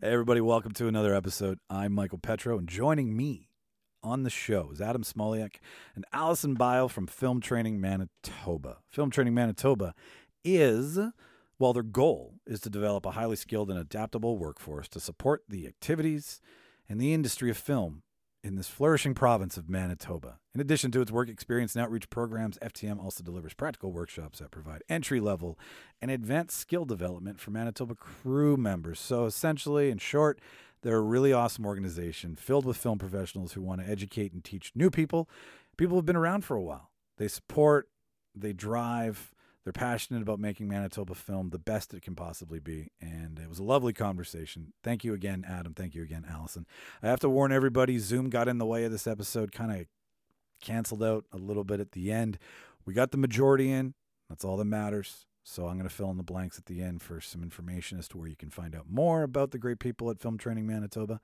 Hey 0.00 0.12
everybody, 0.12 0.40
welcome 0.40 0.70
to 0.74 0.86
another 0.86 1.12
episode. 1.12 1.58
I'm 1.68 1.92
Michael 1.92 2.18
Petro, 2.18 2.56
and 2.56 2.68
joining 2.68 3.16
me 3.16 3.48
on 4.00 4.22
the 4.22 4.30
show 4.30 4.70
is 4.72 4.80
Adam 4.80 5.02
Smoluk 5.02 5.56
and 5.96 6.04
Allison 6.12 6.54
Bile 6.54 6.88
from 6.88 7.08
Film 7.08 7.40
Training 7.40 7.80
Manitoba. 7.80 8.76
Film 8.88 9.10
Training 9.10 9.34
Manitoba 9.34 9.96
is, 10.44 11.00
well, 11.58 11.72
their 11.72 11.82
goal 11.82 12.34
is 12.46 12.60
to 12.60 12.70
develop 12.70 13.06
a 13.06 13.10
highly 13.10 13.34
skilled 13.34 13.70
and 13.70 13.78
adaptable 13.80 14.38
workforce 14.38 14.86
to 14.90 15.00
support 15.00 15.42
the 15.48 15.66
activities 15.66 16.40
and 16.88 17.00
the 17.00 17.12
industry 17.12 17.50
of 17.50 17.56
film 17.56 18.04
in 18.48 18.56
this 18.56 18.66
flourishing 18.66 19.12
province 19.12 19.58
of 19.58 19.68
Manitoba. 19.68 20.38
In 20.54 20.60
addition 20.60 20.90
to 20.92 21.02
its 21.02 21.12
work 21.12 21.28
experience 21.28 21.76
and 21.76 21.84
outreach 21.84 22.08
programs, 22.08 22.56
FTM 22.62 22.98
also 22.98 23.22
delivers 23.22 23.52
practical 23.52 23.92
workshops 23.92 24.38
that 24.38 24.50
provide 24.50 24.82
entry 24.88 25.20
level 25.20 25.58
and 26.00 26.10
advanced 26.10 26.56
skill 26.56 26.86
development 26.86 27.38
for 27.38 27.50
Manitoba 27.50 27.94
crew 27.94 28.56
members. 28.56 28.98
So, 28.98 29.26
essentially, 29.26 29.90
in 29.90 29.98
short, 29.98 30.40
they're 30.80 30.96
a 30.96 31.02
really 31.02 31.30
awesome 31.30 31.66
organization 31.66 32.36
filled 32.36 32.64
with 32.64 32.78
film 32.78 32.98
professionals 32.98 33.52
who 33.52 33.60
want 33.60 33.82
to 33.82 33.88
educate 33.88 34.32
and 34.32 34.42
teach 34.42 34.72
new 34.74 34.90
people, 34.90 35.28
people 35.76 35.96
who've 35.96 36.06
been 36.06 36.16
around 36.16 36.42
for 36.42 36.56
a 36.56 36.62
while. 36.62 36.90
They 37.18 37.28
support, 37.28 37.90
they 38.34 38.54
drive, 38.54 39.30
they're 39.68 39.72
passionate 39.74 40.22
about 40.22 40.40
making 40.40 40.66
Manitoba 40.66 41.14
film 41.14 41.50
the 41.50 41.58
best 41.58 41.92
it 41.92 42.00
can 42.00 42.14
possibly 42.14 42.58
be. 42.58 42.90
And 43.02 43.38
it 43.38 43.50
was 43.50 43.58
a 43.58 43.62
lovely 43.62 43.92
conversation. 43.92 44.72
Thank 44.82 45.04
you 45.04 45.12
again, 45.12 45.44
Adam. 45.46 45.74
Thank 45.74 45.94
you 45.94 46.02
again, 46.02 46.24
Allison. 46.26 46.66
I 47.02 47.08
have 47.08 47.20
to 47.20 47.28
warn 47.28 47.52
everybody 47.52 47.98
Zoom 47.98 48.30
got 48.30 48.48
in 48.48 48.56
the 48.56 48.64
way 48.64 48.84
of 48.84 48.92
this 48.92 49.06
episode, 49.06 49.52
kind 49.52 49.78
of 49.78 49.86
canceled 50.62 51.02
out 51.02 51.26
a 51.34 51.36
little 51.36 51.64
bit 51.64 51.80
at 51.80 51.92
the 51.92 52.10
end. 52.10 52.38
We 52.86 52.94
got 52.94 53.10
the 53.10 53.18
majority 53.18 53.70
in. 53.70 53.92
That's 54.30 54.42
all 54.42 54.56
that 54.56 54.64
matters. 54.64 55.26
So 55.44 55.66
I'm 55.66 55.76
going 55.76 55.86
to 55.86 55.94
fill 55.94 56.10
in 56.10 56.16
the 56.16 56.22
blanks 56.22 56.56
at 56.56 56.64
the 56.64 56.80
end 56.80 57.02
for 57.02 57.20
some 57.20 57.42
information 57.42 57.98
as 57.98 58.08
to 58.08 58.16
where 58.16 58.28
you 58.28 58.36
can 58.36 58.48
find 58.48 58.74
out 58.74 58.86
more 58.88 59.22
about 59.22 59.50
the 59.50 59.58
great 59.58 59.80
people 59.80 60.08
at 60.08 60.18
Film 60.18 60.38
Training 60.38 60.66
Manitoba. 60.66 61.20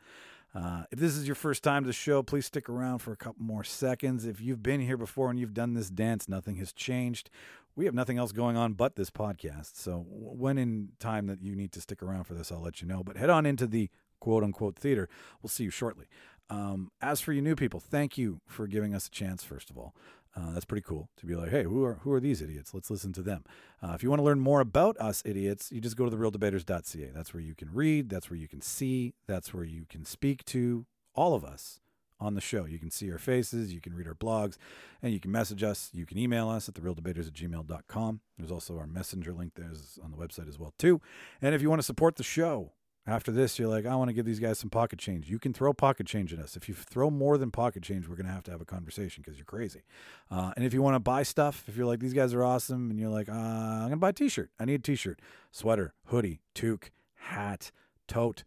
Uh, 0.55 0.85
if 0.93 0.99
this 0.99 1.17
is 1.17 1.27
your 1.27 1.35
first 1.35 1.65
time 1.65 1.83
to 1.83 1.89
the 1.89 1.93
show, 1.93 2.23
please 2.23 2.47
stick 2.47 2.69
around 2.69 3.01
for 3.01 3.13
a 3.13 3.17
couple 3.17 3.43
more 3.45 3.65
seconds. 3.65 4.25
If 4.25 4.41
you've 4.41 4.63
been 4.63 4.81
here 4.81 4.97
before 4.97 5.31
and 5.31 5.39
you've 5.39 5.55
done 5.55 5.75
this 5.75 5.91
dance, 5.91 6.29
nothing 6.29 6.57
has 6.57 6.73
changed. 6.73 7.29
We 7.75 7.87
have 7.87 7.95
nothing 7.95 8.19
else 8.19 8.31
going 8.31 8.57
on 8.57 8.75
but 8.75 8.95
this 8.95 9.11
podcast. 9.11 9.77
So 9.77 10.07
when 10.09 10.59
in 10.59 10.91
time 11.01 11.27
that 11.27 11.43
you 11.43 11.57
need 11.57 11.73
to 11.73 11.81
stick 11.81 12.03
around 12.03 12.25
for 12.25 12.35
this, 12.35 12.53
I'll 12.53 12.61
let 12.61 12.81
you 12.81 12.87
know. 12.87 13.03
But 13.03 13.17
head 13.17 13.31
on 13.31 13.47
into 13.47 13.67
the 13.67 13.91
quote 14.21 14.45
unquote 14.45 14.77
theater. 14.77 15.09
We'll 15.43 15.51
see 15.51 15.65
you 15.65 15.71
shortly. 15.71 16.07
Um, 16.51 16.93
as 17.01 17.21
for 17.21 17.33
you 17.33 17.43
new 17.43 17.57
people, 17.57 17.81
thank 17.81 18.17
you 18.17 18.41
for 18.47 18.67
giving 18.69 18.95
us 18.95 19.09
a 19.09 19.11
chance, 19.11 19.43
first 19.43 19.71
of 19.71 19.79
all. 19.79 19.95
Uh, 20.37 20.53
that's 20.53 20.65
pretty 20.65 20.83
cool 20.83 21.09
to 21.17 21.27
be 21.27 21.37
like, 21.37 21.51
hey, 21.51 21.63
who 21.63 21.85
are 21.85 21.95
who 22.03 22.13
are 22.13 22.21
these 22.21 22.43
idiots? 22.43 22.75
Let's 22.75 22.91
listen 22.91 23.13
to 23.13 23.23
them. 23.23 23.45
Uh, 23.83 23.93
if 23.95 24.03
you 24.03 24.11
want 24.11 24.19
to 24.19 24.25
learn 24.25 24.41
more 24.41 24.61
about 24.61 24.97
us 24.99 25.23
idiots, 25.25 25.71
you 25.71 25.81
just 25.81 25.97
go 25.97 26.09
to 26.09 26.17
thereeldebaters.ca. 26.17 27.11
That's 27.15 27.33
where 27.33 27.43
you 27.43 27.55
can 27.55 27.73
read. 27.73 28.09
That's 28.09 28.31
where 28.31 28.39
you 28.39 28.49
can 28.49 28.61
see. 28.61 29.15
That's 29.27 29.55
where 29.55 29.65
you 29.65 29.87
can 29.89 30.05
speak 30.05 30.45
to 30.47 30.87
all 31.15 31.35
of 31.35 31.45
us 31.45 31.81
on 32.21 32.35
the 32.35 32.41
show. 32.41 32.65
You 32.65 32.79
can 32.79 32.91
see 32.91 33.11
our 33.13 33.19
faces, 33.19 33.73
you 33.73 33.81
can 33.81 33.95
read 33.95 34.09
our 34.09 34.15
blogs, 34.15 34.57
and 35.03 35.13
you 35.13 35.21
can 35.21 35.31
message 35.31 35.63
us. 35.63 35.91
You 35.93 36.07
can 36.07 36.19
email 36.19 36.49
us 36.49 36.69
at 36.69 36.75
thereeldebaters 36.75 37.27
at 37.27 37.35
gmail.com. 37.35 38.21
There's 38.39 38.51
also 38.51 38.79
our 38.79 38.87
messenger 38.87 39.33
link 39.33 39.53
there's 39.55 39.99
on 40.03 40.11
the 40.11 40.17
website 40.17 40.49
as 40.49 40.59
well, 40.59 40.75
too. 40.79 41.01
And 41.43 41.55
if 41.55 41.63
you 41.63 41.69
want 41.69 41.81
to 41.81 41.87
support 41.87 42.17
the 42.17 42.23
show, 42.23 42.73
after 43.07 43.31
this, 43.31 43.59
you're 43.59 43.69
like, 43.69 43.85
I 43.87 43.95
want 43.97 44.09
to 44.09 44.15
give 44.15 44.25
these 44.25 44.41
guys 44.41 44.59
some 44.59 44.71
pocket 44.71 44.99
change. 44.99 45.29
You 45.29 45.39
can 45.39 45.53
throw 45.53 45.73
pocket 45.73 46.07
change 46.07 46.33
at 46.33 46.39
us. 46.39 46.57
If 46.57 46.69
you 46.69 46.75
throw 46.75 47.11
more 47.11 47.37
than 47.37 47.51
pocket 47.51 47.83
change, 47.83 48.09
we're 48.09 48.17
going 48.17 48.27
to 48.27 48.33
have 48.33 48.45
to 48.45 48.51
have 48.51 48.61
a 48.61 48.65
conversation 48.65 49.23
because 49.23 49.39
you're 49.39 49.45
crazy. 49.45 49.83
Uh, 50.31 50.53
and 50.57 50.65
if 50.65 50.73
you 50.73 50.81
want 50.81 50.95
to 50.95 51.01
buy 51.01 51.23
stuff, 51.23 51.65
if 51.69 51.77
you're 51.77 51.87
like, 51.87 52.01
these 52.01 52.15
guys 52.15 52.33
are 52.33 52.43
awesome, 52.43 52.91
and 52.91 52.99
you're 52.99 53.11
like, 53.11 53.29
uh, 53.29 53.33
I'm 53.33 53.81
going 53.81 53.91
to 53.91 53.97
buy 53.97 54.09
a 54.11 54.13
t 54.15 54.29
shirt. 54.29 54.51
I 54.59 54.65
need 54.65 54.77
a 54.77 54.79
t 54.79 54.95
shirt, 54.95 55.21
sweater, 55.51 55.93
hoodie, 56.07 56.41
toque, 56.55 56.91
hat, 57.15 57.71
tote, 58.09 58.45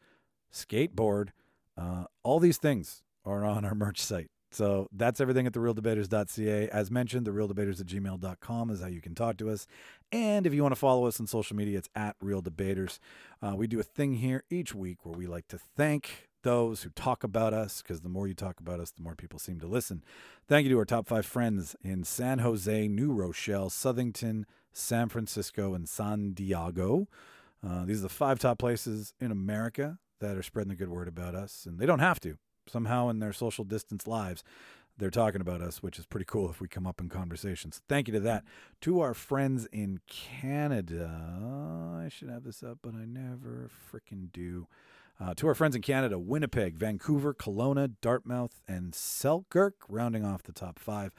skateboard, 0.51 1.29
uh, 1.77 2.05
all 2.23 2.39
these 2.39 2.57
things 2.57 3.03
are 3.25 3.45
on 3.45 3.63
our 3.63 3.75
merch 3.75 4.01
site. 4.01 4.31
So 4.51 4.87
that's 4.91 5.19
everything 5.19 5.45
at 5.45 5.53
thereeldebaters.ca. 5.53 6.69
As 6.69 6.89
mentioned, 6.89 7.27
thereeldebaters 7.27 7.81
at 7.81 7.87
gmail.com 7.87 8.69
is 8.69 8.81
how 8.81 8.87
you 8.87 9.01
can 9.01 9.13
talk 9.13 9.37
to 9.37 9.49
us. 9.49 9.67
And 10.11 10.47
if 10.47 10.53
you 10.53 10.61
want 10.61 10.71
to 10.73 10.79
follow 10.79 11.05
us 11.05 11.19
on 11.19 11.27
social 11.27 11.55
media, 11.55 11.77
it's 11.77 11.89
at 11.95 12.15
Reel 12.21 12.41
Debaters. 12.41 12.99
Uh, 13.41 13.55
we 13.55 13.67
do 13.67 13.79
a 13.79 13.83
thing 13.83 14.15
here 14.15 14.43
each 14.49 14.73
week 14.73 15.05
where 15.05 15.17
we 15.17 15.27
like 15.27 15.47
to 15.49 15.57
thank 15.57 16.29
those 16.43 16.83
who 16.83 16.89
talk 16.91 17.23
about 17.23 17.53
us 17.53 17.81
because 17.81 18.01
the 18.01 18.09
more 18.09 18.27
you 18.27 18.33
talk 18.33 18.59
about 18.59 18.79
us, 18.79 18.91
the 18.91 19.03
more 19.03 19.15
people 19.15 19.37
seem 19.37 19.59
to 19.59 19.67
listen. 19.67 20.03
Thank 20.47 20.63
you 20.63 20.71
to 20.71 20.79
our 20.79 20.85
top 20.85 21.07
five 21.07 21.25
friends 21.25 21.75
in 21.83 22.05
San 22.05 22.39
Jose, 22.39 22.87
New 22.87 23.11
Rochelle, 23.11 23.69
Southington, 23.69 24.45
San 24.71 25.09
Francisco, 25.09 25.73
and 25.73 25.89
San 25.89 26.31
Diego. 26.31 27.07
Uh, 27.67 27.83
these 27.85 27.99
are 27.99 28.03
the 28.03 28.09
five 28.09 28.39
top 28.39 28.59
places 28.59 29.13
in 29.19 29.31
America 29.31 29.97
that 30.21 30.37
are 30.37 30.43
spreading 30.43 30.69
the 30.69 30.75
good 30.75 30.89
word 30.89 31.07
about 31.07 31.35
us, 31.35 31.65
and 31.65 31.79
they 31.79 31.85
don't 31.85 31.99
have 31.99 32.19
to 32.21 32.37
somehow 32.69 33.09
in 33.09 33.19
their 33.19 33.33
social 33.33 33.63
distance 33.63 34.07
lives 34.07 34.43
they're 34.97 35.09
talking 35.11 35.41
about 35.41 35.61
us, 35.61 35.83
which 35.83 35.99
is 35.99 36.05
pretty 36.05 36.25
cool 36.25 36.49
if 36.49 36.59
we 36.59 36.67
come 36.67 36.87
up 36.87 36.99
in 36.99 37.09
conversations. 37.09 37.81
Thank 37.87 38.07
you 38.07 38.13
to 38.15 38.19
that. 38.21 38.43
To 38.81 38.99
our 38.99 39.13
friends 39.13 39.67
in 39.71 39.99
Canada, 40.07 41.11
I 42.03 42.09
should 42.09 42.29
have 42.29 42.43
this 42.43 42.63
up, 42.63 42.79
but 42.81 42.95
I 42.95 43.05
never 43.05 43.69
freaking 43.91 44.31
do. 44.31 44.67
Uh, 45.19 45.33
to 45.35 45.47
our 45.47 45.55
friends 45.55 45.75
in 45.75 45.81
Canada, 45.81 46.19
Winnipeg, 46.19 46.77
Vancouver, 46.77 47.33
Kelowna, 47.33 47.93
Dartmouth, 48.01 48.59
and 48.67 48.93
Selkirk, 48.93 49.75
rounding 49.87 50.25
off 50.25 50.43
the 50.43 50.51
top 50.51 50.79
five. 50.79 51.11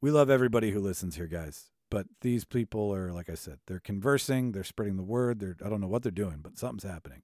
We 0.00 0.10
love 0.10 0.30
everybody 0.30 0.70
who 0.70 0.80
listens 0.80 1.16
here, 1.16 1.26
guys. 1.26 1.70
But 1.90 2.06
these 2.22 2.44
people 2.44 2.92
are, 2.94 3.12
like 3.12 3.28
I 3.28 3.34
said, 3.34 3.58
they're 3.66 3.80
conversing, 3.80 4.52
they're 4.52 4.64
spreading 4.64 4.96
the 4.96 5.02
word. 5.02 5.40
They're, 5.40 5.56
I 5.64 5.68
don't 5.68 5.80
know 5.80 5.88
what 5.88 6.02
they're 6.02 6.10
doing, 6.10 6.38
but 6.42 6.58
something's 6.58 6.90
happening. 6.90 7.22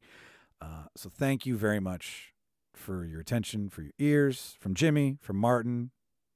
Uh, 0.61 0.85
so 0.95 1.09
thank 1.09 1.47
you 1.47 1.56
very 1.56 1.81
much 1.81 2.35
for 2.78 3.05
your 3.05 3.21
attention, 3.21 3.69
for 3.69 3.83
your 3.83 3.93
ears, 3.99 4.56
from 4.61 4.75
Jimmy, 4.75 5.19
from 5.21 5.37
Martin, 5.37 5.91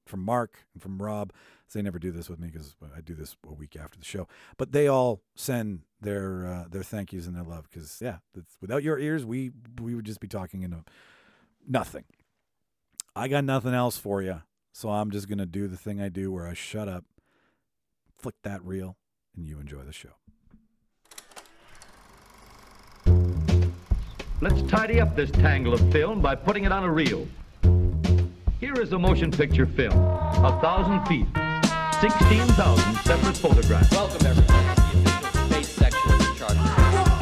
from 0.07 0.25
Mark, 0.25 0.67
and 0.75 0.83
from 0.83 1.01
Rob. 1.01 1.33
They 1.73 1.81
never 1.81 1.99
do 1.99 2.13
this 2.13 2.29
with 2.29 2.39
me 2.39 2.49
because 2.49 2.77
I 2.95 3.01
do 3.01 3.15
this 3.15 3.35
a 3.49 3.55
week 3.55 3.77
after 3.77 3.99
the 3.99 4.05
show. 4.05 4.29
But 4.59 4.73
they 4.73 4.89
all 4.89 5.23
send 5.35 5.85
their 6.03 6.47
uh, 6.47 6.65
their 6.71 6.83
thank 6.83 7.15
yous 7.15 7.27
and 7.27 7.35
their 7.35 7.45
love 7.45 7.67
because 7.71 7.99
yeah, 7.99 8.19
without 8.61 8.83
your 8.83 8.99
ears, 8.99 9.25
we 9.25 9.53
we 9.81 9.95
would 9.95 10.05
just 10.05 10.21
be 10.21 10.29
talking 10.29 10.63
into 10.63 10.85
nothing. 11.67 12.05
I 13.17 13.29
got 13.29 13.45
nothing 13.45 13.73
else 13.73 13.97
for 13.97 14.21
you, 14.21 14.43
so 14.75 14.91
I'm 14.91 15.11
just 15.11 15.31
gonna 15.31 15.47
do 15.47 15.67
the 15.67 15.79
thing 15.79 15.99
I 15.99 16.11
do 16.11 16.31
where 16.31 16.47
I 16.47 16.53
shut 16.53 16.89
up, 16.89 17.07
flick 18.19 18.35
that 18.43 18.63
reel, 18.63 18.99
and 19.35 19.47
you 19.47 19.59
enjoy 19.59 19.83
the 19.83 19.93
show. 19.93 20.11
Let's 24.43 24.61
tidy 24.63 25.01
up 25.01 25.15
this 25.15 25.31
tangle 25.31 25.73
of 25.73 25.93
film 25.93 26.21
by 26.21 26.35
putting 26.35 26.65
it 26.65 26.73
on 26.73 26.83
a 26.83 26.91
reel. 26.91 27.29
Here 28.59 28.75
is 28.75 28.93
a 28.93 28.99
motion 28.99 29.31
picture 29.31 29.67
film, 29.67 29.97
a 29.97 30.59
thousand 30.61 31.07
feet, 31.07 31.29
16,000 32.01 32.95
separate 33.05 33.37
photographs. 33.37 33.93
Welcome, 33.93 34.27
everybody, 34.27 34.81
to 34.91 34.97
the 34.97 35.05
official 35.05 35.47
space 35.49 35.69
section 35.69 36.11
of 36.11 36.19
the 36.19 36.35
charter. 36.37 36.55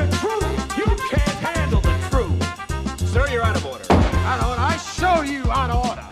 the 0.03 0.17
truth! 0.17 0.79
You 0.79 0.87
can't 1.11 1.39
handle 1.45 1.83
the 1.83 2.09
truth! 2.09 3.11
Sir, 3.11 3.29
you're 3.29 3.43
out 3.43 3.55
of 3.55 3.67
order. 3.67 3.85
Out 3.91 4.41
of 4.41 4.49
order. 4.49 4.63
I 4.63 4.79
show 4.79 5.21
you 5.21 5.43
out 5.53 5.69
of 5.69 5.91
order. 5.91 6.10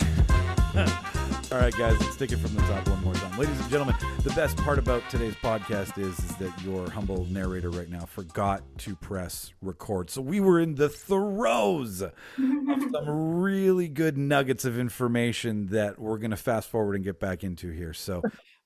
All 1.51 1.57
right, 1.57 1.75
guys, 1.75 1.99
let's 2.03 2.15
take 2.15 2.31
it 2.31 2.37
from 2.37 2.55
the 2.55 2.61
top 2.61 2.87
one 2.91 3.03
more 3.03 3.15
time. 3.15 3.39
Ladies 3.39 3.59
and 3.59 3.71
gentlemen, 3.71 3.97
the 4.23 4.29
best 4.33 4.55
part 4.59 4.79
about 4.79 5.03
today's 5.09 5.35
podcast 5.37 5.97
is, 5.97 6.19
is 6.19 6.37
that 6.37 6.53
your 6.63 6.91
humble 6.91 7.25
narrator 7.31 7.71
right 7.71 7.89
now 7.89 8.05
forgot 8.05 8.63
to 8.81 8.95
press 8.95 9.55
record. 9.63 10.11
So 10.11 10.21
we 10.21 10.41
were 10.41 10.61
in 10.61 10.75
the 10.75 10.91
throes 10.91 12.03
of 12.03 12.13
some 12.37 13.41
really 13.41 13.89
good 13.89 14.19
nuggets 14.19 14.67
of 14.67 14.79
information 14.79 15.69
that 15.69 15.99
we're 15.99 16.19
going 16.19 16.33
to 16.33 16.37
fast 16.37 16.69
forward 16.69 16.97
and 16.97 17.05
get 17.05 17.19
back 17.19 17.43
into 17.43 17.71
here. 17.71 17.95
So, 17.95 18.21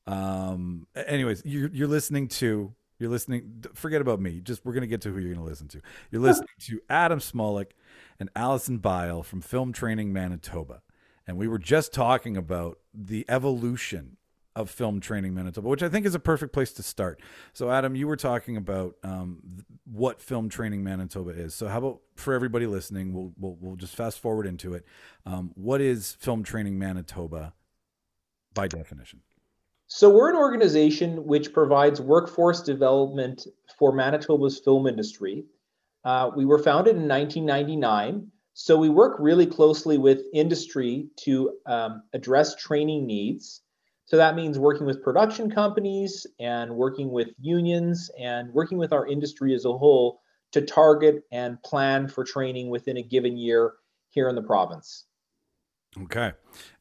um, 0.08 0.88
anyways, 0.96 1.42
you're, 1.44 1.70
you're 1.72 1.88
listening 1.88 2.26
to. 2.28 2.74
You're 2.98 3.10
listening. 3.10 3.64
Forget 3.74 4.00
about 4.00 4.20
me. 4.20 4.40
Just 4.40 4.64
we're 4.64 4.74
gonna 4.74 4.86
get 4.86 5.00
to 5.00 5.12
who 5.12 5.18
you're 5.18 5.34
gonna 5.34 5.44
listen 5.44 5.66
to. 5.68 5.80
You're 6.12 6.22
listening 6.22 6.46
to 6.66 6.80
Adam 6.88 7.18
Smoluk 7.18 7.72
and 8.20 8.30
Allison 8.36 8.78
Bile 8.78 9.24
from 9.24 9.40
Film 9.40 9.72
Training 9.72 10.12
Manitoba 10.12 10.82
and 11.26 11.36
we 11.36 11.48
were 11.48 11.58
just 11.58 11.92
talking 11.92 12.36
about 12.36 12.78
the 12.92 13.24
evolution 13.28 14.16
of 14.54 14.68
film 14.68 15.00
training 15.00 15.34
Manitoba, 15.34 15.68
which 15.68 15.82
I 15.82 15.88
think 15.88 16.04
is 16.04 16.14
a 16.14 16.20
perfect 16.20 16.52
place 16.52 16.72
to 16.74 16.82
start. 16.82 17.20
So, 17.54 17.70
Adam, 17.70 17.94
you 17.94 18.06
were 18.06 18.16
talking 18.16 18.56
about 18.56 18.96
um, 19.02 19.40
what 19.84 20.20
film 20.20 20.48
training 20.48 20.84
Manitoba 20.84 21.30
is. 21.30 21.54
So, 21.54 21.68
how 21.68 21.78
about 21.78 22.00
for 22.16 22.34
everybody 22.34 22.66
listening, 22.66 23.14
we'll 23.14 23.32
we'll, 23.38 23.56
we'll 23.60 23.76
just 23.76 23.96
fast 23.96 24.18
forward 24.18 24.46
into 24.46 24.74
it. 24.74 24.84
Um, 25.24 25.52
what 25.54 25.80
is 25.80 26.16
film 26.20 26.42
training 26.42 26.78
Manitoba 26.78 27.54
by 28.54 28.68
definition? 28.68 29.20
So 29.94 30.08
we're 30.08 30.30
an 30.30 30.36
organization 30.36 31.26
which 31.26 31.52
provides 31.52 32.00
workforce 32.00 32.62
development 32.62 33.46
for 33.78 33.92
Manitoba's 33.92 34.58
film 34.58 34.86
industry. 34.86 35.44
Uh, 36.02 36.30
we 36.34 36.46
were 36.46 36.58
founded 36.58 36.96
in 36.96 37.06
1999. 37.06 38.26
So 38.54 38.76
we 38.76 38.88
work 38.88 39.16
really 39.18 39.46
closely 39.46 39.98
with 39.98 40.22
industry 40.34 41.08
to 41.20 41.52
um, 41.66 42.02
address 42.12 42.54
training 42.56 43.06
needs. 43.06 43.62
So 44.04 44.16
that 44.16 44.36
means 44.36 44.58
working 44.58 44.86
with 44.86 45.02
production 45.02 45.50
companies 45.50 46.26
and 46.38 46.74
working 46.74 47.10
with 47.10 47.28
unions 47.40 48.10
and 48.18 48.52
working 48.52 48.76
with 48.76 48.92
our 48.92 49.06
industry 49.06 49.54
as 49.54 49.64
a 49.64 49.72
whole 49.72 50.20
to 50.52 50.60
target 50.60 51.22
and 51.32 51.62
plan 51.62 52.08
for 52.08 52.24
training 52.24 52.68
within 52.68 52.98
a 52.98 53.02
given 53.02 53.38
year 53.38 53.74
here 54.10 54.28
in 54.28 54.34
the 54.34 54.42
province. 54.42 55.04
Okay. 56.02 56.32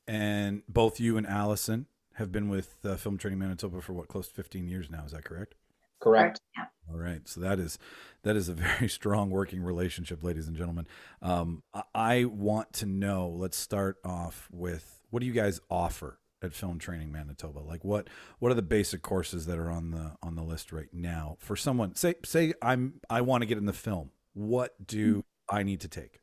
And 0.07 0.63
both 0.67 0.99
you 0.99 1.15
and 1.17 1.25
Allison 1.25 1.85
have 2.15 2.31
been 2.31 2.49
with 2.49 2.75
uh, 2.83 2.95
Film 2.97 3.17
Training 3.17 3.39
Manitoba 3.39 3.81
for 3.81 3.93
what, 3.93 4.09
close 4.09 4.27
to 4.27 4.33
15 4.33 4.67
years 4.67 4.89
now. 4.89 5.03
Is 5.05 5.13
that 5.13 5.23
correct? 5.23 5.55
Correct. 6.01 6.41
Yeah. 6.57 6.65
All 6.89 6.97
right. 6.97 7.27
So 7.27 7.39
that 7.41 7.59
is 7.59 7.79
that 8.23 8.35
is 8.35 8.49
a 8.49 8.53
very 8.77 8.89
strong 8.89 9.29
working 9.29 9.61
relationship, 9.61 10.23
ladies 10.23 10.47
and 10.47 10.57
gentlemen. 10.57 10.87
Um, 11.21 11.63
I, 11.73 11.83
I 11.93 12.25
want 12.25 12.73
to 12.73 12.85
know. 12.85 13.29
Let's 13.29 13.57
start 13.57 13.97
off 14.03 14.49
with 14.51 15.01
what 15.09 15.21
do 15.21 15.25
you 15.25 15.33
guys 15.33 15.61
offer 15.69 16.19
at 16.41 16.53
Film 16.53 16.79
Training 16.79 17.11
Manitoba? 17.11 17.59
Like 17.59 17.83
what 17.83 18.09
what 18.39 18.51
are 18.51 18.55
the 18.55 18.61
basic 18.61 19.01
courses 19.01 19.45
that 19.45 19.57
are 19.57 19.69
on 19.69 19.91
the 19.91 20.13
on 20.21 20.35
the 20.35 20.43
list 20.43 20.71
right 20.71 20.89
now 20.91 21.37
for 21.39 21.55
someone? 21.55 21.95
Say 21.95 22.15
say 22.25 22.53
I'm 22.61 23.01
I 23.09 23.21
want 23.21 23.41
to 23.41 23.45
get 23.45 23.57
in 23.57 23.65
the 23.65 23.73
film. 23.73 24.11
What 24.33 24.75
do 24.85 25.23
I 25.49 25.63
need 25.63 25.81
to 25.81 25.87
take? 25.87 26.19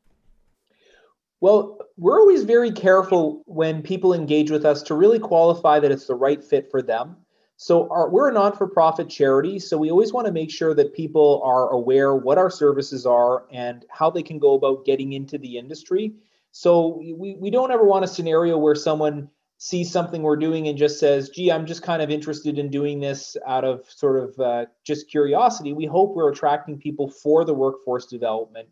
Well, 1.41 1.79
we're 1.97 2.19
always 2.19 2.43
very 2.43 2.73
careful 2.73 3.45
when 3.47 3.81
people 3.81 4.13
engage 4.13 4.51
with 4.51 4.65
us 4.65 4.83
to 4.85 4.95
really 4.95 5.21
qualify 5.21 5.79
that 5.79 5.93
it's 5.93 6.07
the 6.07 6.17
right 6.17 6.43
fit 6.43 6.69
for 6.69 6.83
them. 6.83 7.17
So 7.61 7.89
our, 7.91 8.09
we're 8.09 8.29
a 8.29 8.33
non-for-profit 8.33 9.09
charity, 9.09 9.59
so 9.59 9.77
we 9.77 9.91
always 9.91 10.13
want 10.13 10.29
to 10.29 10.33
make 10.33 10.49
sure 10.49 10.75
that 10.75 10.95
people 10.95 11.43
are 11.45 11.71
aware 11.71 12.15
what 12.15 12.39
our 12.39 12.51
services 12.51 13.05
are 13.05 13.47
and 13.51 13.85
how 13.91 14.11
they 14.11 14.23
can 14.23 14.39
go 14.39 14.55
about 14.55 14.85
getting 14.85 15.13
into 15.15 15.39
the 15.39 15.59
industry. 15.59 16.15
So 16.53 17.03
we, 17.17 17.35
we 17.35 17.51
don't 17.51 17.73
ever 17.73 17.83
want 17.83 18.05
a 18.05 18.09
scenario 18.09 18.57
where 18.57 18.77
someone 18.77 19.29
sees 19.57 19.91
something 19.91 20.23
we're 20.23 20.37
doing 20.37 20.69
and 20.69 20.79
just 20.79 21.01
says, 21.01 21.31
gee, 21.31 21.51
I'm 21.51 21.67
just 21.67 21.83
kind 21.83 22.01
of 22.01 22.11
interested 22.11 22.61
in 22.61 22.71
doing 22.71 23.01
this 23.01 23.37
out 23.45 23.65
of 23.65 23.85
sort 23.91 24.23
of 24.23 24.39
uh, 24.39 24.67
just 24.85 25.11
curiosity. 25.11 25.73
We 25.73 25.87
hope 25.87 26.15
we're 26.15 26.31
attracting 26.31 26.79
people 26.79 27.11
for 27.11 27.45
the 27.45 27.55
workforce 27.55 28.07
development. 28.07 28.69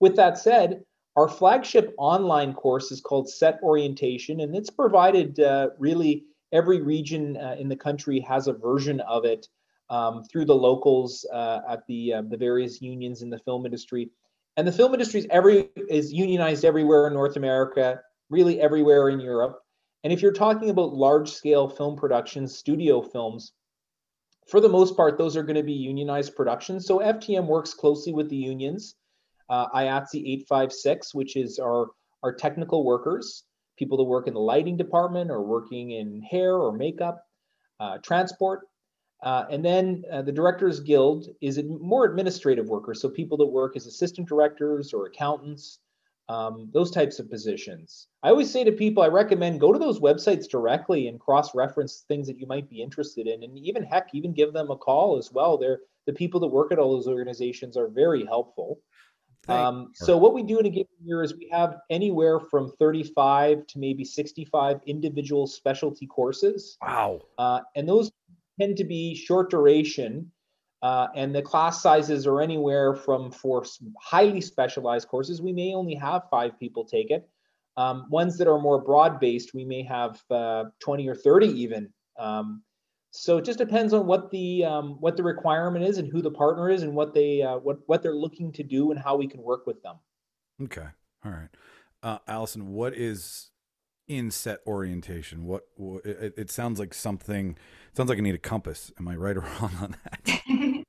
With 0.00 0.16
that 0.16 0.38
said, 0.38 0.84
our 1.14 1.28
flagship 1.28 1.94
online 1.98 2.52
course 2.52 2.90
is 2.90 3.00
called 3.00 3.30
Set 3.30 3.60
Orientation, 3.62 4.40
and 4.40 4.56
it's 4.56 4.70
provided 4.70 5.38
uh, 5.38 5.68
really 5.78 6.24
every 6.54 6.80
region 6.80 7.36
uh, 7.36 7.56
in 7.58 7.68
the 7.68 7.76
country 7.76 8.20
has 8.20 8.48
a 8.48 8.52
version 8.52 9.00
of 9.00 9.24
it 9.24 9.48
um, 9.90 10.22
through 10.24 10.46
the 10.46 10.54
locals 10.54 11.26
uh, 11.32 11.60
at 11.68 11.86
the 11.86 12.14
uh, 12.14 12.22
the 12.22 12.36
various 12.36 12.80
unions 12.80 13.20
in 13.20 13.28
the 13.28 13.38
film 13.38 13.66
industry. 13.66 14.10
And 14.56 14.66
the 14.66 14.72
film 14.72 14.94
industry 14.94 15.20
is 15.20 15.26
every 15.30 15.68
is 15.88 16.12
unionized 16.12 16.64
everywhere 16.64 17.06
in 17.08 17.12
North 17.12 17.36
America, 17.36 18.00
really 18.30 18.60
everywhere 18.60 19.10
in 19.10 19.20
Europe. 19.20 19.60
And 20.04 20.12
if 20.12 20.22
you're 20.22 20.32
talking 20.32 20.70
about 20.70 20.94
large 20.94 21.30
scale 21.30 21.68
film 21.68 21.96
productions, 21.96 22.56
studio 22.56 23.02
films, 23.02 23.52
for 24.46 24.60
the 24.60 24.68
most 24.68 24.96
part, 24.96 25.18
those 25.18 25.36
are 25.36 25.42
going 25.42 25.56
to 25.56 25.62
be 25.62 25.72
unionized 25.72 26.36
productions. 26.36 26.86
So 26.86 26.98
FTM 27.00 27.46
works 27.46 27.74
closely 27.74 28.12
with 28.12 28.28
the 28.28 28.36
unions 28.36 28.96
uh, 29.48 29.68
IATSE 29.70 30.14
856, 30.14 31.14
which 31.14 31.36
is 31.36 31.58
our, 31.58 31.88
our 32.22 32.34
technical 32.34 32.84
workers, 32.84 33.44
people 33.76 33.96
that 33.98 34.04
work 34.04 34.26
in 34.26 34.34
the 34.34 34.40
lighting 34.40 34.76
department 34.76 35.30
or 35.30 35.42
working 35.42 35.92
in 35.92 36.22
hair 36.22 36.54
or 36.56 36.72
makeup, 36.72 37.26
uh, 37.80 37.98
transport. 37.98 38.60
Uh, 39.22 39.44
and 39.50 39.64
then 39.64 40.04
uh, 40.12 40.22
the 40.22 40.32
Directors 40.32 40.80
Guild 40.80 41.28
is 41.40 41.60
more 41.80 42.04
administrative 42.04 42.68
workers, 42.68 43.00
so 43.00 43.08
people 43.08 43.38
that 43.38 43.46
work 43.46 43.76
as 43.76 43.86
assistant 43.86 44.28
directors 44.28 44.92
or 44.92 45.06
accountants, 45.06 45.78
um, 46.28 46.68
those 46.72 46.90
types 46.90 47.18
of 47.18 47.30
positions. 47.30 48.08
I 48.22 48.28
always 48.30 48.50
say 48.50 48.64
to 48.64 48.72
people, 48.72 49.02
I 49.02 49.08
recommend 49.08 49.60
go 49.60 49.72
to 49.72 49.78
those 49.78 50.00
websites 50.00 50.48
directly 50.48 51.08
and 51.08 51.20
cross-reference 51.20 52.04
things 52.08 52.26
that 52.26 52.38
you 52.38 52.46
might 52.46 52.68
be 52.68 52.82
interested 52.82 53.26
in, 53.26 53.42
and 53.42 53.58
even 53.58 53.82
heck, 53.82 54.08
even 54.14 54.32
give 54.32 54.52
them 54.52 54.70
a 54.70 54.76
call 54.76 55.16
as 55.16 55.32
well. 55.32 55.56
They're 55.56 55.80
the 56.06 56.12
people 56.12 56.40
that 56.40 56.48
work 56.48 56.70
at 56.70 56.78
all 56.78 56.92
those 56.92 57.08
organizations 57.08 57.76
are 57.76 57.88
very 57.88 58.26
helpful. 58.26 58.80
Um, 59.48 59.90
so 59.94 60.16
what 60.16 60.34
we 60.34 60.42
do 60.42 60.58
in 60.58 60.66
a 60.66 60.70
given 60.70 60.86
year 61.04 61.22
is 61.22 61.36
we 61.36 61.48
have 61.52 61.76
anywhere 61.90 62.40
from 62.40 62.72
35 62.78 63.66
to 63.66 63.78
maybe 63.78 64.04
65 64.04 64.80
individual 64.86 65.46
specialty 65.46 66.06
courses. 66.06 66.76
Wow. 66.80 67.20
Uh, 67.38 67.60
and 67.76 67.88
those 67.88 68.10
tend 68.60 68.76
to 68.78 68.84
be 68.84 69.14
short 69.14 69.50
duration. 69.50 70.30
Uh, 70.82 71.08
and 71.14 71.34
the 71.34 71.42
class 71.42 71.80
sizes 71.80 72.26
are 72.26 72.42
anywhere 72.42 72.94
from 72.94 73.30
for 73.30 73.64
highly 73.98 74.40
specialized 74.40 75.08
courses, 75.08 75.40
we 75.40 75.52
may 75.52 75.72
only 75.72 75.94
have 75.94 76.28
five 76.30 76.58
people 76.58 76.84
take 76.84 77.10
it. 77.10 77.26
Um, 77.76 78.06
ones 78.10 78.36
that 78.38 78.46
are 78.46 78.58
more 78.58 78.80
broad 78.80 79.18
based, 79.18 79.54
we 79.54 79.64
may 79.64 79.82
have 79.82 80.20
uh, 80.30 80.64
20 80.80 81.08
or 81.08 81.14
30 81.14 81.46
even. 81.48 81.92
Um, 82.18 82.62
so 83.16 83.38
it 83.38 83.44
just 83.44 83.58
depends 83.58 83.92
on 83.92 84.06
what 84.06 84.30
the 84.32 84.64
um, 84.64 84.96
what 85.00 85.16
the 85.16 85.22
requirement 85.22 85.84
is 85.84 85.98
and 85.98 86.10
who 86.10 86.20
the 86.20 86.32
partner 86.32 86.68
is 86.68 86.82
and 86.82 86.94
what 86.94 87.14
they 87.14 87.42
uh, 87.42 87.56
what 87.58 87.78
what 87.86 88.02
they're 88.02 88.14
looking 88.14 88.50
to 88.52 88.64
do 88.64 88.90
and 88.90 88.98
how 88.98 89.14
we 89.14 89.28
can 89.28 89.40
work 89.40 89.68
with 89.68 89.80
them. 89.84 89.96
Okay, 90.60 90.86
all 91.24 91.30
right, 91.30 91.48
uh, 92.02 92.18
Allison, 92.26 92.72
what 92.72 92.92
is 92.92 93.50
inset 94.08 94.58
orientation? 94.66 95.46
What, 95.46 95.62
what 95.76 96.04
it, 96.04 96.34
it, 96.36 96.50
sounds 96.50 96.80
like 96.80 96.92
something. 96.92 97.50
It 97.50 97.96
sounds 97.96 98.08
like 98.08 98.18
I 98.18 98.20
need 98.20 98.34
a 98.34 98.38
compass. 98.38 98.92
Am 98.98 99.06
I 99.06 99.14
right 99.14 99.36
or 99.36 99.40
wrong 99.60 99.72
on 99.80 99.96
that? 100.04 100.40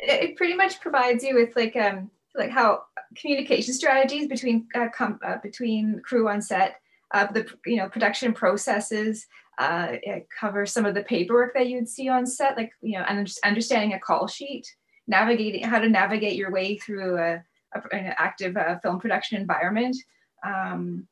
it 0.00 0.36
pretty 0.36 0.54
much 0.54 0.80
provides 0.80 1.22
you 1.22 1.36
with 1.36 1.54
like 1.54 1.76
um 1.76 2.10
like 2.34 2.50
how 2.50 2.82
communication 3.16 3.72
strategies 3.72 4.26
between 4.26 4.66
uh, 4.74 4.88
com- 4.92 5.20
uh, 5.24 5.36
between 5.44 6.00
crew 6.04 6.28
on 6.28 6.42
set, 6.42 6.80
uh, 7.14 7.30
the 7.30 7.46
you 7.66 7.76
know 7.76 7.88
production 7.88 8.32
processes, 8.32 9.28
uh, 9.58 9.88
it 10.02 10.28
covers 10.30 10.72
some 10.72 10.86
of 10.86 10.94
the 10.94 11.02
paperwork 11.02 11.52
that 11.54 11.68
you'd 11.68 11.88
see 11.88 12.08
on 12.08 12.26
set, 12.26 12.56
like 12.56 12.72
you 12.80 12.96
know, 12.96 13.04
and 13.08 13.28
understanding 13.44 13.92
a 13.92 13.98
call 13.98 14.28
sheet, 14.28 14.72
navigating 15.08 15.64
how 15.64 15.80
to 15.80 15.88
navigate 15.88 16.36
your 16.36 16.52
way 16.52 16.76
through 16.76 17.18
a, 17.18 17.42
a 17.74 17.94
an 17.94 18.14
active 18.16 18.56
uh, 18.56 18.78
film 18.78 19.00
production 19.00 19.40
environment. 19.40 19.96
Um, 20.46 21.08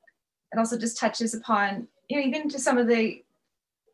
it 0.53 0.59
also 0.59 0.79
just 0.79 0.97
touches 0.97 1.35
upon 1.35 1.89
you 2.09 2.21
know 2.21 2.27
even 2.27 2.49
to 2.51 2.59
some 2.61 2.79
of 2.79 2.87
the 2.87 3.23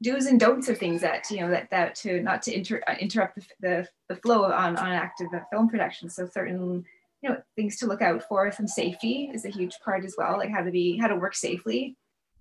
do's 0.02 0.26
and 0.26 0.38
don'ts 0.38 0.68
of 0.68 0.76
things 0.76 1.00
that 1.00 1.30
you 1.30 1.40
know 1.40 1.50
that 1.50 1.70
that 1.70 1.94
to 1.94 2.22
not 2.22 2.42
to 2.42 2.54
inter, 2.54 2.82
uh, 2.86 2.94
interrupt 3.00 3.36
the, 3.36 3.46
the, 3.60 3.88
the 4.10 4.16
flow 4.16 4.44
on 4.44 4.76
on 4.76 4.92
active 4.92 5.28
uh, 5.34 5.40
film 5.50 5.70
production. 5.70 6.10
So 6.10 6.28
certain 6.28 6.84
you 7.22 7.30
know 7.30 7.38
things 7.56 7.78
to 7.78 7.86
look 7.86 8.02
out 8.02 8.22
for. 8.28 8.52
Some 8.52 8.68
safety 8.68 9.30
is 9.32 9.46
a 9.46 9.50
huge 9.50 9.78
part 9.82 10.04
as 10.04 10.14
well, 10.18 10.36
like 10.36 10.50
how 10.50 10.62
to 10.62 10.70
be 10.70 10.98
how 10.98 11.08
to 11.08 11.16
work 11.16 11.34
safely 11.34 11.96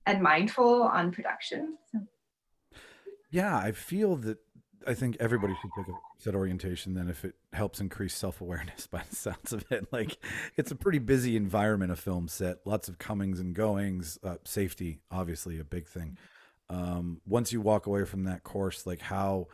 and 0.06 0.22
mindful 0.22 0.84
on 0.84 1.12
production. 1.12 1.78
So. 1.92 2.00
Yeah, 3.30 3.58
I 3.58 3.72
feel 3.72 4.18
that 4.18 4.40
I 4.88 4.94
think 4.94 5.18
everybody 5.20 5.54
should 5.62 5.72
take 5.78 5.88
a 5.88 5.98
set 6.18 6.36
orientation 6.36 6.94
then 6.94 7.08
if 7.10 7.24
it 7.24 7.36
helps 7.54 7.80
increase 7.80 8.16
self 8.16 8.42
awareness 8.42 8.88
by 8.92 9.04
the 9.10 9.16
sounds 9.16 9.54
of 9.54 9.66
it. 9.72 9.88
Like 9.92 10.18
it's 10.58 10.72
a 10.72 10.76
pretty 10.76 11.00
busy 11.00 11.36
environment, 11.36 11.92
a 11.92 11.96
film 11.96 12.28
set, 12.28 12.58
lots 12.66 12.88
of 12.88 12.98
comings 12.98 13.40
and 13.40 13.54
goings, 13.54 14.18
uh, 14.24 14.38
safety, 14.44 15.02
obviously 15.12 15.60
a 15.60 15.64
big 15.64 15.88
thing. 15.88 16.18
Um, 16.70 17.22
once 17.26 17.52
you 17.52 17.62
walk 17.62 17.86
away 17.86 18.06
from 18.06 18.24
that 18.24 18.44
course, 18.44 18.86
like 18.86 19.02
how, 19.02 19.48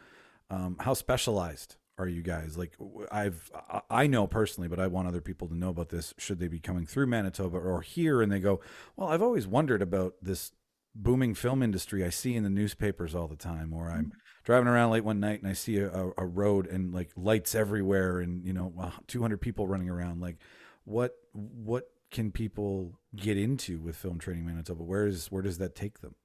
um, 0.49 0.77
how 0.79 0.93
specialized 0.93 1.75
are 1.97 2.07
you 2.07 2.21
guys? 2.21 2.57
Like 2.57 2.75
I've, 3.11 3.51
I 3.89 4.07
know 4.07 4.27
personally, 4.27 4.67
but 4.67 4.79
I 4.79 4.87
want 4.87 5.07
other 5.07 5.21
people 5.21 5.47
to 5.47 5.55
know 5.55 5.69
about 5.69 5.89
this. 5.89 6.13
Should 6.17 6.39
they 6.39 6.47
be 6.47 6.59
coming 6.59 6.85
through 6.85 7.07
Manitoba 7.07 7.57
or 7.57 7.81
here 7.81 8.21
and 8.21 8.31
they 8.31 8.39
go, 8.39 8.59
well, 8.95 9.09
I've 9.09 9.21
always 9.21 9.47
wondered 9.47 9.81
about 9.81 10.15
this 10.21 10.51
booming 10.97 11.33
film 11.33 11.61
industry 11.61 12.03
I 12.03 12.09
see 12.09 12.35
in 12.35 12.43
the 12.43 12.49
newspapers 12.49 13.13
all 13.13 13.27
the 13.27 13.35
time, 13.35 13.73
or 13.73 13.89
I'm 13.89 14.05
mm-hmm. 14.05 14.17
driving 14.43 14.67
around 14.67 14.91
late 14.91 15.03
one 15.03 15.19
night 15.19 15.41
and 15.41 15.49
I 15.49 15.53
see 15.53 15.77
a, 15.77 16.11
a 16.17 16.25
road 16.25 16.67
and 16.67 16.93
like 16.93 17.11
lights 17.15 17.55
everywhere 17.55 18.19
and 18.19 18.43
you 18.43 18.53
know 18.53 18.91
200 19.07 19.39
people 19.39 19.67
running 19.67 19.89
around. 19.89 20.21
Like, 20.21 20.37
what 20.83 21.15
what 21.33 21.89
can 22.09 22.31
people 22.31 22.99
get 23.15 23.37
into 23.37 23.79
with 23.79 23.95
Film 23.95 24.17
Training 24.17 24.45
Manitoba? 24.45 24.83
Where 24.83 25.07
is 25.07 25.27
where 25.27 25.43
does 25.43 25.57
that 25.59 25.75
take 25.75 26.01
them? 26.01 26.15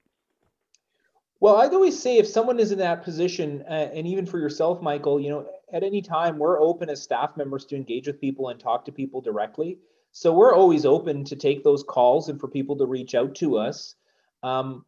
Well, 1.42 1.56
I'd 1.56 1.74
always 1.74 2.00
say 2.00 2.18
if 2.18 2.28
someone 2.28 2.60
is 2.60 2.70
in 2.70 2.78
that 2.78 3.02
position, 3.02 3.64
uh, 3.68 3.90
and 3.92 4.06
even 4.06 4.26
for 4.26 4.38
yourself, 4.38 4.80
Michael, 4.80 5.18
you 5.18 5.28
know, 5.28 5.48
at 5.72 5.82
any 5.82 6.00
time 6.00 6.38
we're 6.38 6.62
open 6.62 6.88
as 6.88 7.02
staff 7.02 7.36
members 7.36 7.64
to 7.64 7.74
engage 7.74 8.06
with 8.06 8.20
people 8.20 8.50
and 8.50 8.60
talk 8.60 8.84
to 8.84 8.92
people 8.92 9.20
directly. 9.20 9.80
So 10.12 10.32
we're 10.32 10.54
always 10.54 10.86
open 10.86 11.24
to 11.24 11.34
take 11.34 11.64
those 11.64 11.82
calls 11.82 12.28
and 12.28 12.38
for 12.38 12.46
people 12.46 12.76
to 12.76 12.86
reach 12.86 13.16
out 13.16 13.34
to 13.34 13.58
us. 13.58 13.96
Um, 14.44 14.84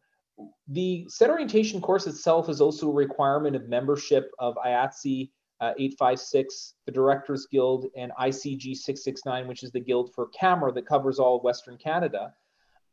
the 0.69 1.05
set 1.09 1.29
orientation 1.29 1.81
course 1.81 2.07
itself 2.07 2.47
is 2.47 2.61
also 2.61 2.87
a 2.89 2.93
requirement 2.93 3.57
of 3.57 3.67
membership 3.67 4.31
of 4.39 4.55
IATSE 4.65 5.31
uh, 5.59 5.73
856, 5.77 6.75
the 6.85 6.91
Directors 6.93 7.47
Guild, 7.51 7.87
and 7.97 8.13
ICG 8.17 8.77
669, 8.77 9.45
which 9.49 9.63
is 9.63 9.71
the 9.71 9.81
guild 9.81 10.13
for 10.13 10.27
camera 10.27 10.71
that 10.71 10.87
covers 10.87 11.19
all 11.19 11.35
of 11.35 11.43
Western 11.43 11.77
Canada. 11.77 12.33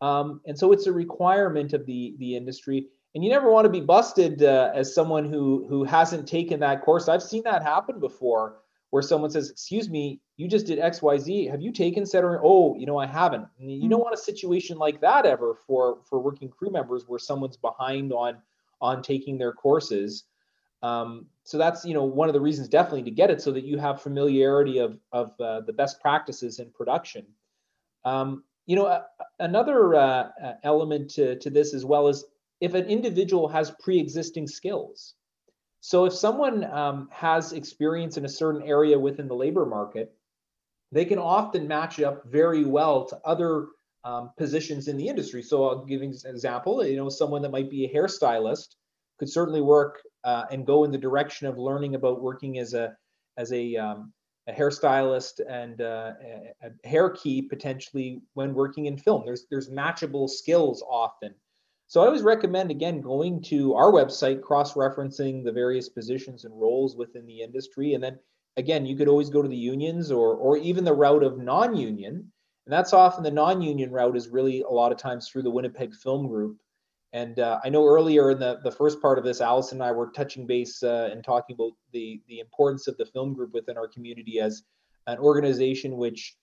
Um, 0.00 0.40
and 0.46 0.58
so 0.58 0.72
it's 0.72 0.88
a 0.88 0.92
requirement 0.92 1.74
of 1.74 1.86
the, 1.86 2.16
the 2.18 2.34
industry. 2.34 2.88
And 3.14 3.22
you 3.22 3.30
never 3.30 3.50
want 3.50 3.66
to 3.66 3.70
be 3.70 3.80
busted 3.80 4.42
uh, 4.42 4.70
as 4.74 4.94
someone 4.94 5.30
who, 5.30 5.66
who 5.68 5.84
hasn't 5.84 6.26
taken 6.26 6.60
that 6.60 6.82
course. 6.82 7.08
I've 7.08 7.22
seen 7.22 7.42
that 7.44 7.62
happen 7.62 8.00
before 8.00 8.56
where 8.90 9.02
someone 9.02 9.30
says, 9.30 9.50
Excuse 9.50 9.90
me, 9.90 10.20
you 10.38 10.48
just 10.48 10.66
did 10.66 10.78
xyz 10.80 11.48
have 11.48 11.60
you 11.60 11.70
taken 11.70 12.04
center 12.04 12.40
oh 12.42 12.74
you 12.76 12.84
know 12.84 12.98
i 12.98 13.06
haven't 13.06 13.46
you 13.60 13.88
don't 13.88 14.00
hmm. 14.00 14.04
want 14.04 14.14
a 14.14 14.18
situation 14.18 14.76
like 14.76 15.00
that 15.00 15.24
ever 15.24 15.54
for 15.54 15.98
for 16.08 16.18
working 16.18 16.48
crew 16.48 16.70
members 16.70 17.04
where 17.06 17.18
someone's 17.18 17.56
behind 17.56 18.12
on 18.12 18.38
on 18.80 19.02
taking 19.02 19.38
their 19.38 19.52
courses 19.52 20.24
um, 20.82 21.26
so 21.44 21.58
that's 21.58 21.84
you 21.84 21.94
know 21.94 22.04
one 22.04 22.28
of 22.28 22.32
the 22.32 22.40
reasons 22.40 22.68
definitely 22.68 23.04
to 23.04 23.10
get 23.10 23.30
it 23.30 23.40
so 23.40 23.52
that 23.52 23.64
you 23.64 23.78
have 23.78 24.02
familiarity 24.02 24.78
of 24.78 24.98
of 25.12 25.32
uh, 25.40 25.60
the 25.60 25.72
best 25.72 26.00
practices 26.00 26.58
in 26.58 26.70
production. 26.70 27.24
Um, 28.04 28.42
you 28.66 28.76
know, 28.76 28.86
a, 28.86 29.06
another 29.40 29.94
uh, 29.94 30.28
uh, 30.42 30.54
element 30.64 31.10
to, 31.10 31.36
to 31.38 31.50
this 31.50 31.74
as 31.74 31.84
well 31.84 32.08
is 32.08 32.24
if 32.62 32.74
an 32.74 32.86
individual 32.86 33.48
has 33.48 33.72
pre-existing 33.82 34.46
skills. 34.46 35.14
So 35.80 36.04
if 36.04 36.12
someone 36.12 36.62
um, 36.62 37.08
has 37.10 37.52
experience 37.52 38.16
in 38.16 38.24
a 38.24 38.28
certain 38.28 38.62
area 38.62 38.96
within 38.96 39.26
the 39.26 39.34
labor 39.34 39.66
market, 39.66 40.14
they 40.92 41.04
can 41.04 41.18
often 41.18 41.66
match 41.66 42.00
up 42.00 42.22
very 42.24 42.64
well 42.64 43.04
to 43.06 43.18
other 43.24 43.66
um, 44.04 44.30
positions 44.38 44.86
in 44.86 44.96
the 44.96 45.08
industry. 45.08 45.42
So 45.42 45.68
I'll 45.68 45.84
give 45.84 46.02
an 46.02 46.14
example. 46.24 46.86
You 46.86 46.98
know, 46.98 47.08
someone 47.08 47.42
that 47.42 47.50
might 47.50 47.68
be 47.68 47.84
a 47.84 47.92
hairstylist 47.92 48.76
could 49.18 49.28
certainly 49.28 49.60
work 49.60 49.98
uh, 50.22 50.44
and 50.52 50.64
go 50.64 50.84
in 50.84 50.92
the 50.92 50.98
direction 50.98 51.48
of 51.48 51.58
learning 51.58 51.96
about 51.96 52.22
working 52.22 52.60
as 52.60 52.74
a 52.74 52.96
as 53.38 53.52
a, 53.52 53.74
um, 53.76 54.12
a 54.46 54.52
hairstylist 54.52 55.40
and 55.48 55.80
uh, 55.80 56.12
a, 56.62 56.68
a 56.68 56.88
hair 56.88 57.10
key 57.10 57.42
potentially 57.42 58.20
when 58.34 58.54
working 58.54 58.86
in 58.86 58.96
film. 58.96 59.24
There's 59.24 59.46
there's 59.50 59.68
matchable 59.68 60.30
skills 60.30 60.80
often. 60.88 61.34
So 61.92 62.00
I 62.00 62.06
always 62.06 62.22
recommend 62.22 62.70
again 62.70 63.02
going 63.02 63.42
to 63.42 63.74
our 63.74 63.92
website, 63.92 64.40
cross-referencing 64.40 65.44
the 65.44 65.52
various 65.52 65.90
positions 65.90 66.46
and 66.46 66.58
roles 66.58 66.96
within 66.96 67.26
the 67.26 67.42
industry, 67.42 67.92
and 67.92 68.02
then 68.02 68.18
again 68.56 68.86
you 68.86 68.96
could 68.96 69.08
always 69.08 69.28
go 69.28 69.42
to 69.42 69.48
the 69.48 69.54
unions 69.54 70.10
or 70.10 70.34
or 70.36 70.56
even 70.56 70.84
the 70.84 70.94
route 70.94 71.22
of 71.22 71.36
non-union, 71.36 72.14
and 72.14 72.72
that's 72.72 72.94
often 72.94 73.22
the 73.22 73.30
non-union 73.30 73.90
route 73.90 74.16
is 74.16 74.30
really 74.30 74.62
a 74.62 74.70
lot 74.70 74.90
of 74.90 74.96
times 74.96 75.28
through 75.28 75.42
the 75.42 75.50
Winnipeg 75.50 75.94
Film 75.94 76.28
Group. 76.28 76.56
And 77.12 77.38
uh, 77.38 77.60
I 77.62 77.68
know 77.68 77.86
earlier 77.86 78.30
in 78.30 78.38
the, 78.38 78.60
the 78.64 78.72
first 78.72 79.02
part 79.02 79.18
of 79.18 79.24
this, 79.24 79.42
Allison 79.42 79.82
and 79.82 79.84
I 79.86 79.92
were 79.92 80.10
touching 80.12 80.46
base 80.46 80.82
uh, 80.82 81.10
and 81.12 81.22
talking 81.22 81.52
about 81.52 81.72
the, 81.92 82.22
the 82.26 82.38
importance 82.38 82.88
of 82.88 82.96
the 82.96 83.04
film 83.04 83.34
group 83.34 83.52
within 83.52 83.76
our 83.76 83.86
community 83.86 84.40
as 84.40 84.62
an 85.08 85.18
organization 85.18 85.98
which 85.98 86.36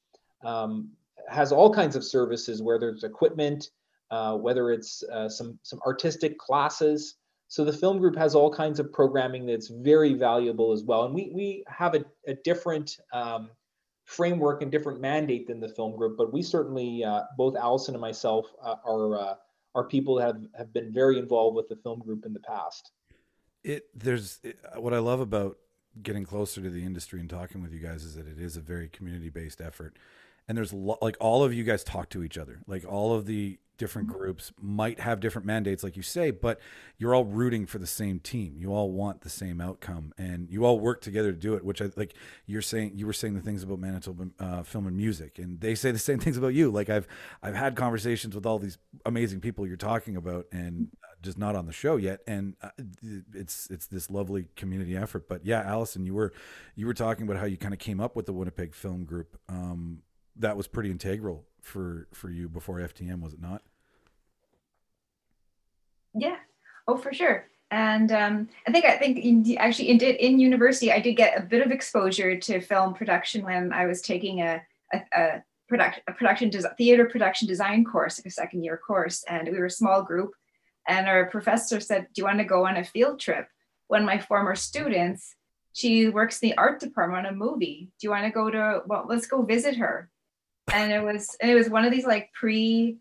um, 0.46 0.92
has 1.28 1.52
all 1.52 1.74
kinds 1.74 1.96
of 1.96 2.04
services, 2.04 2.62
where 2.62 2.78
there's 2.78 3.04
equipment, 3.04 3.72
uh, 4.12 4.36
whether 4.36 4.72
it's 4.72 5.04
uh, 5.12 5.30
some, 5.30 5.60
some 5.64 5.80
artistic 5.86 6.38
classes. 6.38 7.16
So 7.48 7.66
the 7.66 7.74
film 7.74 7.98
group 7.98 8.16
has 8.16 8.36
all 8.36 8.54
kinds 8.54 8.80
of 8.80 8.94
programming 8.94 9.46
that's 9.46 9.68
very 9.68 10.14
valuable 10.14 10.72
as 10.72 10.84
well. 10.84 11.06
And 11.06 11.16
we, 11.16 11.32
we 11.34 11.64
have 11.68 11.96
a, 11.96 12.06
a 12.28 12.36
different 12.44 12.98
um, 13.12 13.50
framework 14.06 14.62
and 14.62 14.72
different 14.72 15.02
mandate 15.02 15.48
than 15.48 15.60
the 15.60 15.70
film 15.70 15.96
group, 15.96 16.18
but 16.18 16.32
we 16.32 16.42
certainly, 16.42 17.04
uh, 17.04 17.22
both 17.38 17.56
Allison 17.56 17.96
and 17.96 18.02
myself, 18.02 18.48
uh, 18.62 18.76
are 18.86 19.38
are 19.76 19.84
people 19.84 20.16
that 20.16 20.28
have, 20.28 20.46
have 20.58 20.74
been 20.74 20.92
very 20.92 21.20
involved 21.20 21.56
with 21.56 21.68
the 21.70 21.76
film 21.76 22.00
group 22.00 22.26
in 22.26 22.34
the 22.34 22.40
past. 22.40 22.92
It 23.64 23.86
there's 23.94 24.40
it, 24.44 24.60
what 24.78 24.94
I 24.94 25.00
love 25.00 25.20
about 25.20 25.58
getting 26.02 26.24
closer 26.24 26.62
to 26.62 26.70
the 26.70 26.84
industry 26.84 27.20
and 27.20 27.30
talking 27.30 27.62
with 27.62 27.74
you 27.74 27.80
guys 27.80 28.04
is 28.04 28.16
that 28.16 28.28
it 28.28 28.40
is 28.40 28.58
a 28.58 28.62
very 28.62 28.88
community 28.90 29.30
based 29.30 29.62
effort, 29.62 29.98
and 30.48 30.58
there's 30.58 30.74
lo- 30.74 30.98
like 31.02 31.18
all 31.20 31.44
of 31.44 31.54
you 31.54 31.64
guys 31.64 31.84
talk 31.84 32.10
to 32.10 32.24
each 32.24 32.38
other, 32.38 32.62
like 32.68 32.86
all 32.86 33.14
of 33.14 33.26
the 33.26 33.60
different 33.80 34.10
mm-hmm. 34.10 34.18
groups 34.18 34.52
might 34.62 35.00
have 35.00 35.20
different 35.20 35.48
mandates 35.48 35.84
like 35.84 35.98
you 35.98 36.04
say 36.04 36.30
but 36.30 36.60
you're 37.00 37.16
all 37.16 37.24
rooting 37.24 37.66
for 37.66 37.80
the 37.80 37.88
same 37.88 38.20
team. 38.20 38.56
You 38.58 38.74
all 38.74 38.92
want 38.92 39.22
the 39.22 39.30
same 39.30 39.62
outcome 39.62 40.14
and 40.18 40.50
you 40.52 40.66
all 40.66 40.80
work 40.80 41.00
together 41.02 41.32
to 41.32 41.38
do 41.38 41.54
it 41.56 41.64
which 41.64 41.82
i 41.82 41.90
like 41.96 42.14
you're 42.46 42.62
saying 42.62 42.92
you 42.96 43.08
were 43.08 43.14
saying 43.14 43.36
the 43.36 43.42
things 43.42 43.64
about 43.64 43.80
manitoba 43.80 44.28
uh, 44.40 44.64
film 44.64 44.86
and 44.86 44.98
music 44.98 45.40
and 45.40 45.62
they 45.62 45.76
say 45.76 45.92
the 45.92 45.98
same 46.00 46.20
things 46.26 46.38
about 46.38 46.54
you. 46.54 46.70
Like 46.70 46.90
i've 46.90 47.08
i've 47.42 47.56
had 47.56 47.76
conversations 47.76 48.36
with 48.36 48.46
all 48.46 48.60
these 48.60 48.78
amazing 49.06 49.40
people 49.40 49.66
you're 49.66 49.78
talking 49.78 50.16
about 50.16 50.46
and 50.52 50.90
uh, 51.04 51.08
just 51.22 51.38
not 51.38 51.56
on 51.56 51.66
the 51.66 51.74
show 51.74 51.96
yet 51.96 52.20
and 52.28 52.56
uh, 52.62 52.70
it's 53.34 53.70
it's 53.72 53.88
this 53.88 54.10
lovely 54.10 54.48
community 54.56 54.96
effort. 54.96 55.30
But 55.30 55.46
yeah 55.46 55.62
allison 55.62 56.06
you 56.06 56.14
were 56.14 56.34
you 56.76 56.86
were 56.86 56.94
talking 56.94 57.24
about 57.24 57.38
how 57.38 57.46
you 57.46 57.58
kind 57.58 57.74
of 57.74 57.80
came 57.80 58.02
up 58.02 58.16
with 58.16 58.26
the 58.26 58.34
winnipeg 58.34 58.76
film 58.76 59.06
group. 59.06 59.40
Um, 59.48 60.02
that 60.36 60.58
was 60.58 60.68
pretty 60.68 60.92
integral 60.92 61.46
for 61.62 62.08
for 62.14 62.30
you 62.30 62.50
before 62.50 62.78
FTM, 62.80 63.22
was 63.22 63.34
it 63.34 63.42
not? 63.42 63.62
Yeah. 66.14 66.38
Oh, 66.88 66.98
for 66.98 67.14
sure. 67.14 67.46
And 67.72 68.12
um, 68.12 68.50
I 68.68 68.72
think 68.72 68.86
I 68.86 68.98
think 68.98 69.20
in, 69.20 69.58
actually 69.58 69.90
in 69.90 70.00
in 70.00 70.40
university 70.40 70.92
I 70.92 71.00
did 71.00 71.14
get 71.14 71.38
a 71.38 71.44
bit 71.44 71.64
of 71.64 71.72
exposure 71.72 72.36
to 72.36 72.62
film 72.62 72.96
production 72.96 73.44
when 73.44 73.72
I 73.72 73.86
was 73.86 74.02
taking 74.02 74.42
a 74.42 74.62
a, 74.92 75.02
a 75.16 75.44
production 75.68 76.04
a 76.08 76.14
production 76.14 76.50
des- 76.50 76.74
theater 76.78 77.06
production 77.06 77.48
design 77.48 77.86
course, 77.86 78.20
a 78.26 78.30
second 78.30 78.64
year 78.64 78.78
course, 78.78 79.24
and 79.28 79.48
we 79.48 79.60
were 79.60 79.66
a 79.66 79.72
small 79.72 80.02
group. 80.02 80.32
And 80.88 81.08
our 81.08 81.26
professor 81.28 81.80
said, 81.80 82.08
"Do 82.14 82.22
you 82.22 82.26
want 82.26 82.40
to 82.40 82.44
go 82.46 82.66
on 82.66 82.78
a 82.78 82.84
field 82.84 83.20
trip?" 83.20 83.48
One 83.88 84.02
of 84.02 84.08
my 84.08 84.18
former 84.18 84.56
students, 84.56 85.36
she 85.74 86.10
works 86.10 86.40
in 86.42 86.50
the 86.50 86.58
art 86.58 86.80
department 86.80 87.28
on 87.28 87.34
a 87.34 87.36
movie. 87.36 87.92
Do 88.00 88.08
you 88.08 88.12
want 88.12 88.26
to 88.26 88.32
go 88.32 88.50
to? 88.50 88.82
Well, 88.88 89.06
let's 89.08 89.28
go 89.28 89.44
visit 89.44 89.76
her 89.76 90.10
and 90.74 90.92
it 90.92 91.04
was 91.04 91.36
it 91.42 91.54
was 91.54 91.70
one 91.70 91.86
of 91.86 91.92
these 91.92 92.06
like 92.06 92.32
pre 92.34 92.98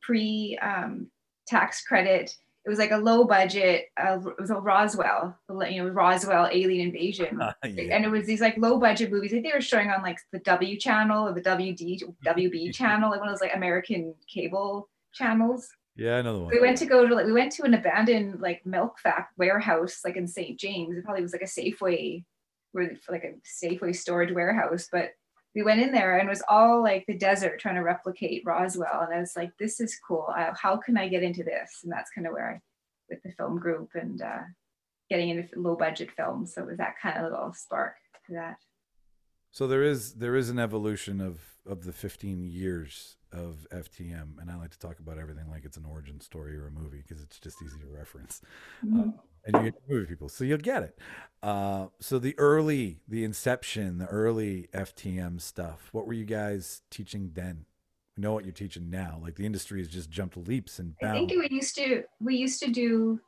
pre 0.00 0.58
um, 0.62 1.10
tax 1.50 1.82
credit. 1.82 2.34
It 2.64 2.68
was 2.68 2.78
like 2.78 2.90
a 2.90 2.98
low 2.98 3.24
budget. 3.24 3.86
Uh, 3.96 4.18
it 4.26 4.40
was 4.40 4.50
a 4.50 4.54
Roswell, 4.54 5.36
you 5.48 5.82
know, 5.82 5.88
Roswell 5.88 6.48
alien 6.52 6.88
invasion, 6.88 7.40
uh, 7.40 7.52
yeah. 7.64 7.96
and 7.96 8.04
it 8.04 8.10
was 8.10 8.26
these 8.26 8.42
like 8.42 8.56
low 8.58 8.78
budget 8.78 9.10
movies. 9.10 9.30
that 9.32 9.42
they 9.42 9.52
were 9.52 9.62
showing 9.62 9.88
on 9.88 10.02
like 10.02 10.18
the 10.32 10.40
W 10.40 10.78
channel 10.78 11.28
or 11.28 11.32
the 11.32 11.40
WD 11.40 12.02
WB 12.24 12.74
channel, 12.74 13.10
like 13.10 13.20
one 13.20 13.28
of 13.28 13.34
those 13.34 13.40
like 13.40 13.56
American 13.56 14.14
cable 14.32 14.88
channels. 15.12 15.68
Yeah, 15.96 16.18
another 16.18 16.38
one. 16.38 16.50
We 16.52 16.60
went 16.60 16.76
to 16.78 16.86
go 16.86 17.06
to 17.06 17.14
like 17.14 17.26
we 17.26 17.32
went 17.32 17.52
to 17.52 17.64
an 17.64 17.74
abandoned 17.74 18.40
like 18.40 18.64
milk 18.66 18.98
fact 18.98 19.32
warehouse 19.38 20.00
like 20.04 20.16
in 20.16 20.26
St. 20.26 20.60
James. 20.60 20.96
It 20.96 21.04
probably 21.04 21.22
was 21.22 21.32
like 21.32 21.42
a 21.42 21.46
Safeway, 21.46 22.24
where 22.72 22.92
like 23.08 23.24
a 23.24 23.34
Safeway 23.66 23.96
storage 23.96 24.32
warehouse, 24.32 24.88
but 24.92 25.10
we 25.54 25.62
went 25.62 25.80
in 25.80 25.92
there 25.92 26.18
and 26.18 26.28
it 26.28 26.30
was 26.30 26.42
all 26.48 26.82
like 26.82 27.04
the 27.06 27.16
desert 27.16 27.58
trying 27.58 27.74
to 27.74 27.82
replicate 27.82 28.42
Roswell. 28.44 29.02
And 29.02 29.14
I 29.14 29.20
was 29.20 29.34
like, 29.36 29.50
this 29.58 29.80
is 29.80 29.98
cool. 30.06 30.28
Uh, 30.36 30.52
how 30.54 30.76
can 30.76 30.96
I 30.96 31.08
get 31.08 31.22
into 31.22 31.42
this? 31.42 31.80
And 31.82 31.92
that's 31.92 32.10
kind 32.10 32.26
of 32.26 32.32
where 32.32 32.50
I, 32.50 32.60
with 33.08 33.22
the 33.22 33.32
film 33.32 33.58
group 33.58 33.90
and 33.94 34.22
uh, 34.22 34.42
getting 35.08 35.30
into 35.30 35.48
low 35.56 35.74
budget 35.74 36.10
films. 36.16 36.54
So 36.54 36.62
it 36.62 36.68
was 36.68 36.78
that 36.78 36.94
kind 37.02 37.18
of 37.18 37.30
little 37.30 37.52
spark 37.52 37.94
to 38.26 38.34
that. 38.34 38.58
So 39.52 39.66
there 39.66 39.82
is 39.82 40.14
there 40.14 40.36
is 40.36 40.48
an 40.48 40.60
evolution 40.60 41.20
of 41.20 41.40
of 41.66 41.84
the 41.84 41.92
15 41.92 42.44
years 42.44 43.16
of 43.32 43.66
FTM, 43.72 44.40
and 44.40 44.50
I 44.50 44.56
like 44.56 44.70
to 44.70 44.78
talk 44.78 44.98
about 45.00 45.18
everything 45.18 45.48
like 45.50 45.64
it's 45.64 45.76
an 45.76 45.84
origin 45.84 46.20
story 46.20 46.56
or 46.56 46.68
a 46.68 46.70
movie 46.70 47.02
because 47.06 47.22
it's 47.22 47.38
just 47.38 47.60
easy 47.62 47.78
to 47.80 47.86
reference. 47.86 48.40
Mm-hmm. 48.84 49.00
Uh, 49.00 49.12
and 49.44 49.56
you 49.56 49.70
get 49.70 49.82
movie 49.88 50.06
people, 50.06 50.28
so 50.28 50.44
you'll 50.44 50.58
get 50.58 50.82
it. 50.82 50.98
Uh, 51.42 51.86
so 52.00 52.18
the 52.18 52.38
early, 52.38 53.00
the 53.08 53.24
inception, 53.24 53.98
the 53.98 54.06
early 54.06 54.68
FTM 54.74 55.40
stuff. 55.40 55.88
What 55.92 56.06
were 56.06 56.12
you 56.12 56.26
guys 56.26 56.82
teaching 56.90 57.30
then? 57.32 57.64
We 58.16 58.22
know 58.22 58.32
what 58.32 58.44
you're 58.44 58.52
teaching 58.52 58.90
now. 58.90 59.18
Like 59.22 59.36
the 59.36 59.46
industry 59.46 59.80
has 59.80 59.88
just 59.88 60.10
jumped 60.10 60.36
leaps 60.36 60.78
and 60.78 60.98
bounds. 60.98 61.16
I 61.16 61.26
think 61.26 61.50
we 61.50 61.56
used 61.56 61.74
to 61.76 62.04
we 62.20 62.36
used 62.36 62.62
to 62.62 62.70
do 62.70 63.20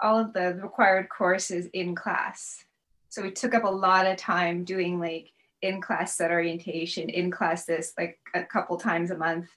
all 0.00 0.18
of 0.18 0.32
the 0.32 0.54
required 0.62 1.08
courses 1.08 1.66
in 1.72 1.94
class. 1.94 2.64
So 3.08 3.22
we 3.22 3.30
took 3.30 3.54
up 3.54 3.64
a 3.64 3.68
lot 3.68 4.06
of 4.06 4.16
time 4.16 4.62
doing 4.64 5.00
like 5.00 5.32
in 5.62 5.80
class 5.80 6.16
set 6.16 6.30
orientation, 6.30 7.08
in 7.08 7.30
class 7.30 7.64
this 7.64 7.92
like 7.98 8.18
a 8.34 8.44
couple 8.44 8.76
times 8.76 9.10
a 9.10 9.16
month, 9.16 9.48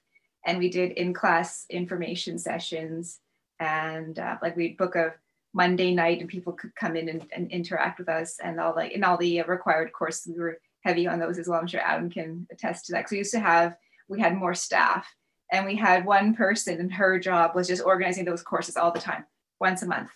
and 0.45 0.57
we 0.57 0.69
did 0.69 0.91
in 0.93 1.13
class 1.13 1.65
information 1.69 2.39
sessions, 2.39 3.19
and 3.59 4.17
uh, 4.17 4.37
like 4.41 4.55
we'd 4.55 4.77
book 4.77 4.95
a 4.95 5.13
Monday 5.53 5.93
night 5.93 6.19
and 6.19 6.29
people 6.29 6.53
could 6.53 6.75
come 6.75 6.95
in 6.95 7.09
and, 7.09 7.25
and 7.35 7.51
interact 7.51 7.99
with 7.99 8.09
us 8.09 8.39
and 8.43 8.59
all 8.59 8.73
the 8.73 8.93
in 8.93 9.03
all 9.03 9.17
the 9.17 9.41
required 9.43 9.91
courses 9.91 10.33
we 10.33 10.39
were 10.39 10.59
heavy 10.81 11.07
on 11.07 11.19
those 11.19 11.37
as 11.37 11.47
well. 11.47 11.59
I'm 11.59 11.67
sure 11.67 11.81
Adam 11.81 12.09
can 12.09 12.47
attest 12.51 12.85
to 12.85 12.93
that. 12.93 13.09
So 13.09 13.13
we 13.13 13.19
used 13.19 13.31
to 13.31 13.39
have 13.39 13.75
we 14.07 14.19
had 14.19 14.35
more 14.35 14.53
staff 14.53 15.07
and 15.51 15.65
we 15.65 15.75
had 15.75 16.05
one 16.05 16.35
person 16.35 16.79
and 16.79 16.93
her 16.93 17.19
job 17.19 17.55
was 17.55 17.67
just 17.67 17.83
organizing 17.83 18.25
those 18.25 18.43
courses 18.43 18.77
all 18.77 18.91
the 18.91 18.99
time, 18.99 19.25
once 19.59 19.81
a 19.81 19.87
month, 19.87 20.09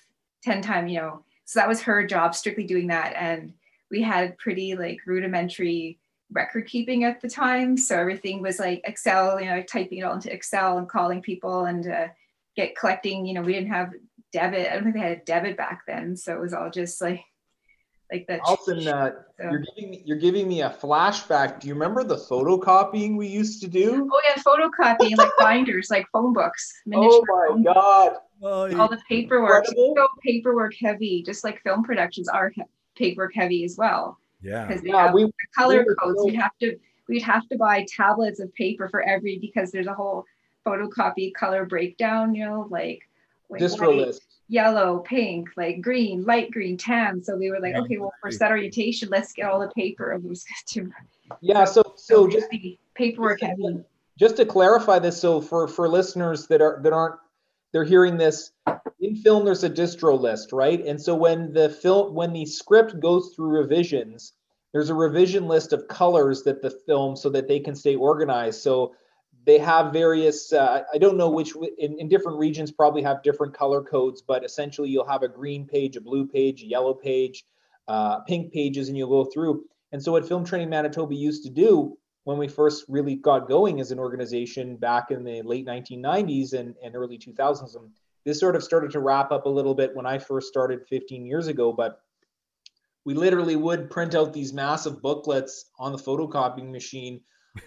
10 0.43 0.61
times, 0.61 0.91
you 0.91 0.99
know. 0.99 1.23
So 1.45 1.59
that 1.59 1.67
was 1.67 1.81
her 1.81 2.05
job, 2.05 2.35
strictly 2.35 2.63
doing 2.63 2.87
that. 2.87 3.13
And 3.15 3.53
we 3.91 4.01
had 4.01 4.37
pretty 4.37 4.75
like 4.75 4.99
rudimentary 5.05 5.99
record 6.31 6.67
keeping 6.67 7.03
at 7.03 7.21
the 7.21 7.29
time. 7.29 7.77
So 7.77 7.97
everything 7.97 8.41
was 8.41 8.59
like 8.59 8.81
Excel, 8.85 9.39
you 9.39 9.47
know, 9.47 9.61
typing 9.63 9.99
it 9.99 10.03
all 10.03 10.15
into 10.15 10.33
Excel 10.33 10.77
and 10.77 10.89
calling 10.89 11.21
people 11.21 11.65
and 11.65 11.87
uh, 11.87 12.07
get 12.55 12.75
collecting, 12.75 13.25
you 13.25 13.33
know, 13.33 13.41
we 13.41 13.53
didn't 13.53 13.69
have 13.69 13.93
debit. 14.33 14.69
I 14.69 14.73
don't 14.73 14.83
think 14.83 14.95
they 14.95 15.01
had 15.01 15.19
a 15.19 15.23
debit 15.23 15.55
back 15.55 15.83
then, 15.87 16.17
so 16.17 16.33
it 16.33 16.41
was 16.41 16.53
all 16.53 16.69
just 16.69 17.01
like 17.01 17.21
like 18.11 18.27
that. 18.27 18.41
Alton, 18.43 18.87
uh, 18.87 19.11
so. 19.37 19.49
you're 19.49 19.63
giving 19.75 19.91
me 19.91 20.03
you're 20.05 20.17
giving 20.17 20.47
me 20.47 20.61
a 20.61 20.69
flashback. 20.69 21.59
Do 21.59 21.67
you 21.67 21.73
remember 21.73 22.03
the 22.03 22.17
photocopying 22.17 23.15
we 23.17 23.27
used 23.27 23.61
to 23.61 23.67
do? 23.67 24.09
Oh 24.11 24.21
yeah, 24.27 24.41
photocopying 24.41 25.17
like 25.17 25.31
binders, 25.39 25.89
like 25.89 26.07
phone 26.11 26.33
books. 26.33 26.81
Oh 26.93 27.23
my 27.27 27.73
god! 27.73 28.17
Oh, 28.41 28.77
all 28.77 28.89
the 28.89 28.99
paperwork, 29.07 29.65
so 29.67 30.07
paperwork 30.21 30.73
heavy, 30.75 31.23
just 31.23 31.43
like 31.43 31.61
film 31.63 31.83
productions 31.83 32.27
are 32.27 32.49
he- 32.49 32.63
paperwork 32.95 33.33
heavy 33.33 33.63
as 33.63 33.77
well. 33.77 34.17
Yeah, 34.41 34.65
because 34.65 34.83
yeah, 34.83 35.13
we 35.13 35.31
color 35.55 35.85
we 35.87 35.95
codes. 35.95 36.19
So- 36.19 36.25
we'd 36.25 36.35
have 36.35 36.57
to 36.59 36.77
we'd 37.07 37.23
have 37.23 37.47
to 37.49 37.57
buy 37.57 37.85
tablets 37.89 38.39
of 38.39 38.53
paper 38.53 38.89
for 38.89 39.01
every 39.01 39.39
because 39.39 39.71
there's 39.71 39.87
a 39.87 39.93
whole 39.93 40.25
photocopy 40.65 41.33
color 41.33 41.65
breakdown. 41.65 42.35
You 42.35 42.45
know, 42.45 42.67
like 42.69 43.01
like 43.53 43.61
Distro 43.61 43.95
list. 43.95 44.21
yellow, 44.49 44.99
pink, 44.99 45.49
like 45.57 45.81
green, 45.81 46.23
light 46.25 46.51
green, 46.51 46.77
tan. 46.77 47.23
So 47.23 47.35
we 47.37 47.49
were 47.49 47.59
like, 47.59 47.73
Yeah. 47.73 47.81
okay, 47.81 47.97
well, 47.97 48.13
for 48.21 48.29
set 48.31 48.51
orientation, 48.51 49.09
let's 49.09 49.31
get 49.33 49.45
all 49.45 49.59
the 49.59 49.69
paper 49.69 50.11
of 50.11 50.23
those 50.23 50.43
Yeah. 51.41 51.65
So 51.65 51.81
so 51.83 51.93
so 51.95 52.27
just 52.27 52.49
the 52.49 52.77
paperwork 52.95 53.41
heavy. 53.41 53.83
just 54.19 54.37
to 54.37 54.45
clarify 54.45 54.99
this, 54.99 55.19
so 55.19 55.41
for 55.41 55.67
for 55.67 55.87
listeners 55.87 56.47
that 56.47 56.61
are 56.61 56.79
that 56.83 56.93
aren't 56.93 57.15
they're 57.71 57.83
hearing 57.83 58.17
this 58.17 58.51
in 58.99 59.15
film, 59.15 59.45
there's 59.45 59.63
a 59.63 59.69
distro 59.69 60.19
list, 60.19 60.53
right? 60.53 60.85
And 60.85 61.01
so 61.01 61.15
when 61.15 61.51
the 61.53 61.69
film 61.69 62.13
when 62.13 62.31
the 62.33 62.45
script 62.45 62.99
goes 62.99 63.33
through 63.35 63.49
revisions, 63.49 64.33
there's 64.73 64.89
a 64.89 64.93
revision 64.95 65.47
list 65.47 65.73
of 65.73 65.87
colors 65.87 66.43
that 66.43 66.61
the 66.61 66.69
film 66.69 67.15
so 67.15 67.29
that 67.29 67.47
they 67.47 67.59
can 67.59 67.75
stay 67.75 67.95
organized. 67.95 68.61
So 68.61 68.93
they 69.45 69.57
have 69.57 69.91
various 69.91 70.53
uh, 70.53 70.83
i 70.93 70.97
don't 70.97 71.17
know 71.17 71.29
which 71.29 71.53
in, 71.77 71.99
in 71.99 72.07
different 72.07 72.37
regions 72.37 72.71
probably 72.71 73.01
have 73.01 73.21
different 73.23 73.53
color 73.53 73.81
codes 73.81 74.21
but 74.21 74.43
essentially 74.43 74.89
you'll 74.89 75.07
have 75.07 75.23
a 75.23 75.27
green 75.27 75.65
page 75.65 75.95
a 75.95 76.01
blue 76.01 76.25
page 76.25 76.63
a 76.63 76.65
yellow 76.65 76.93
page 76.93 77.43
uh, 77.87 78.19
pink 78.21 78.53
pages 78.53 78.87
and 78.87 78.97
you'll 78.97 79.09
go 79.09 79.29
through. 79.29 79.65
And 79.91 80.01
so 80.01 80.11
what 80.11 80.27
film 80.27 80.45
training 80.45 80.69
manitoba 80.69 81.13
used 81.13 81.43
to 81.43 81.49
do 81.49 81.97
when 82.23 82.37
we 82.37 82.47
first 82.47 82.85
really 82.87 83.15
got 83.15 83.47
going 83.47 83.79
as 83.79 83.91
an 83.91 83.99
organization 83.99 84.77
back 84.77 85.11
in 85.11 85.23
the 85.23 85.41
late 85.41 85.65
1990s 85.65 86.53
and, 86.53 86.75
and 86.83 86.95
early 86.95 87.17
2000s 87.17 87.75
and 87.75 87.89
this 88.25 88.39
sort 88.39 88.55
of 88.55 88.63
started 88.63 88.91
to 88.91 89.01
wrap 89.01 89.31
up 89.33 89.45
a 89.45 89.49
little 89.49 89.75
bit 89.75 89.93
when 89.93 90.05
i 90.05 90.17
first 90.17 90.47
started 90.47 90.87
15 90.87 91.25
years 91.25 91.47
ago 91.47 91.73
but 91.73 91.99
we 93.03 93.13
literally 93.13 93.57
would 93.57 93.89
print 93.89 94.15
out 94.15 94.31
these 94.31 94.53
massive 94.53 95.01
booklets 95.01 95.65
on 95.77 95.91
the 95.91 95.97
photocopying 95.97 96.71
machine 96.71 97.19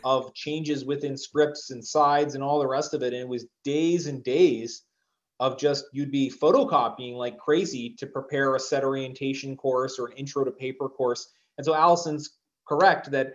of 0.05 0.35
changes 0.35 0.85
within 0.85 1.17
scripts 1.17 1.71
and 1.71 1.85
sides 1.85 2.35
and 2.35 2.43
all 2.43 2.59
the 2.59 2.67
rest 2.67 2.95
of 2.95 3.03
it. 3.03 3.13
And 3.13 3.23
it 3.23 3.29
was 3.29 3.47
days 3.65 4.07
and 4.07 4.23
days 4.25 4.83
of 5.39 5.59
just 5.59 5.85
you'd 5.93 6.11
be 6.11 6.31
photocopying 6.31 7.15
like 7.15 7.39
crazy 7.39 7.95
to 7.99 8.07
prepare 8.07 8.55
a 8.55 8.61
set 8.61 8.85
orientation 8.85 9.57
course 9.57 9.99
or 9.99 10.07
an 10.07 10.17
intro 10.17 10.45
to 10.45 10.51
paper 10.51 10.89
course. 10.89 11.29
And 11.59 11.65
so 11.65 11.75
Allison's 11.75 12.39
correct 12.67 13.11
that 13.11 13.35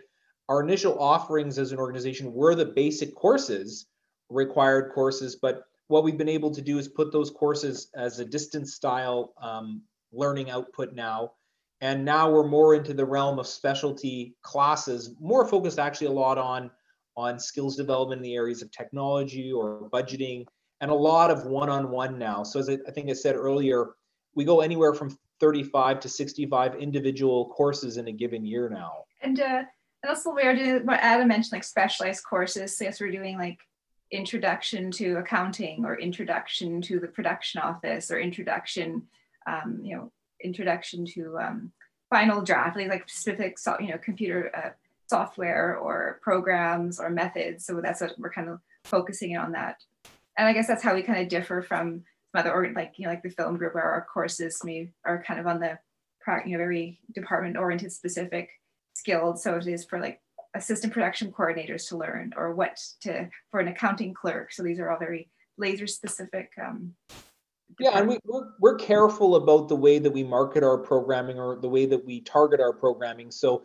our 0.50 0.62
initial 0.62 1.00
offerings 1.00 1.58
as 1.58 1.72
an 1.72 1.78
organization 1.78 2.34
were 2.34 2.56
the 2.56 2.66
basic 2.66 3.16
courses, 3.16 3.86
required 4.30 4.92
courses, 4.94 5.36
but 5.36 5.64
what 5.88 6.04
we've 6.04 6.18
been 6.18 6.30
able 6.30 6.52
to 6.52 6.62
do 6.62 6.78
is 6.78 6.88
put 6.88 7.12
those 7.12 7.30
courses 7.30 7.90
as 7.96 8.20
a 8.20 8.26
distance 8.26 8.74
style 8.74 9.34
um, 9.42 9.82
learning 10.12 10.50
output 10.50 10.94
now 10.94 11.32
and 11.82 12.06
now 12.06 12.32
we're 12.32 12.48
more 12.48 12.76
into 12.76 12.94
the 12.94 13.06
realm 13.06 13.40
of 13.40 13.48
specialty 13.48 14.36
classes 14.42 15.16
more 15.20 15.48
focused 15.48 15.80
actually 15.80 16.08
a 16.08 16.12
lot 16.12 16.38
on 16.38 16.70
on 17.18 17.40
skills 17.40 17.76
development 17.76 18.20
in 18.20 18.24
the 18.24 18.36
areas 18.36 18.62
of 18.62 18.72
technology 18.72 19.52
or 19.52 19.90
budgeting 19.92 20.46
and 20.80 20.90
a 20.90 20.96
lot 20.96 21.30
of 21.30 21.46
one-on-one 21.46 22.18
now 22.18 22.44
so 22.44 22.60
as 22.60 22.70
i, 22.70 22.78
I 22.88 22.92
think 22.92 23.10
i 23.10 23.14
said 23.14 23.36
earlier 23.36 23.92
we 24.36 24.46
go 24.46 24.62
anywhere 24.62 24.94
from 24.94 25.18
35 25.40 26.00
to 26.02 26.10
65 26.10 26.76
individual 26.76 27.50
courses 27.50 27.98
in 27.98 28.08
a 28.08 28.12
given 28.12 28.46
year 28.46 28.70
now 28.70 29.04
And 29.22 29.40
uh, 29.40 29.64
also 30.08 30.34
we 30.34 30.44
are 30.44 30.56
doing 30.56 30.86
what 30.86 31.00
Adam 31.00 31.28
mentioned, 31.28 31.54
like 31.54 31.64
specialized 31.64 32.24
courses. 32.24 32.78
So 32.78 32.86
yes, 32.86 33.00
we're 33.00 33.12
doing 33.12 33.38
like 33.38 33.60
introduction 34.12 34.92
to 34.92 35.18
accounting 35.18 35.86
or 35.86 35.98
introduction 35.98 36.82
to 36.82 37.00
the 37.00 37.08
production 37.08 37.62
office 37.62 38.12
or 38.12 38.20
introduction, 38.20 39.04
um, 39.48 39.80
you 39.84 39.96
know, 39.96 40.12
introduction 40.44 41.06
to 41.06 41.38
um, 41.40 41.72
final 42.10 42.42
draft, 42.42 42.78
like, 42.78 42.90
like 42.90 43.10
specific, 43.10 43.58
so, 43.58 43.78
you 43.80 43.90
know, 43.90 43.98
computer 43.98 44.52
uh, 44.56 44.70
software 45.08 45.78
or 45.78 46.20
programs 46.22 47.00
or 47.00 47.10
methods. 47.10 47.66
So 47.66 47.82
that's 47.82 48.02
what 48.02 48.18
we're 48.18 48.32
kind 48.32 48.50
of 48.50 48.60
focusing 48.84 49.38
on 49.38 49.52
that. 49.54 49.84
And 50.38 50.48
I 50.48 50.54
guess 50.54 50.68
that's 50.68 50.84
how 50.84 50.96
we 50.96 51.04
kind 51.04 51.22
of 51.22 51.28
differ 51.28 51.62
from 51.62 52.04
other, 52.34 52.52
or 52.52 52.72
like, 52.74 52.94
you 52.98 53.06
know, 53.06 53.12
like 53.12 53.24
the 53.24 53.30
film 53.30 53.58
group 53.58 53.76
where 53.76 53.84
our 53.84 54.08
courses 54.14 54.64
may 54.64 54.90
are 55.04 55.24
kind 55.24 55.40
of 55.40 55.48
on 55.48 55.60
the, 55.60 55.78
you 56.46 56.54
know, 56.54 56.58
very 56.58 57.00
department 57.14 57.58
oriented 57.58 57.92
specific 57.92 58.50
skilled. 58.94 59.40
So 59.40 59.56
it 59.58 59.68
is 59.68 59.84
for 59.84 60.00
like 60.00 60.22
assistant 60.54 60.94
production 60.94 61.32
coordinators 61.32 61.88
to 61.90 61.98
learn 61.98 62.34
or 62.38 62.54
what 62.54 62.80
to, 63.02 63.30
for 63.52 63.60
an 63.60 63.68
accounting 63.68 64.14
clerk. 64.14 64.52
So 64.52 64.64
these 64.64 64.80
are 64.80 64.90
all 64.90 65.00
very 65.00 65.30
laser 65.58 65.88
specific. 65.88 66.52
Um, 66.62 66.94
yeah 67.80 67.98
and 67.98 68.08
we, 68.08 68.18
we're, 68.26 68.50
we're 68.60 68.76
careful 68.76 69.36
about 69.36 69.68
the 69.68 69.76
way 69.76 70.00
that 70.00 70.12
we 70.12 70.24
market 70.24 70.64
our 70.64 70.78
programming 70.78 71.40
or 71.40 71.58
the 71.58 71.70
way 71.70 71.86
that 71.86 72.06
we 72.06 72.22
target 72.22 72.60
our 72.60 72.74
programming. 72.74 73.32
So 73.32 73.64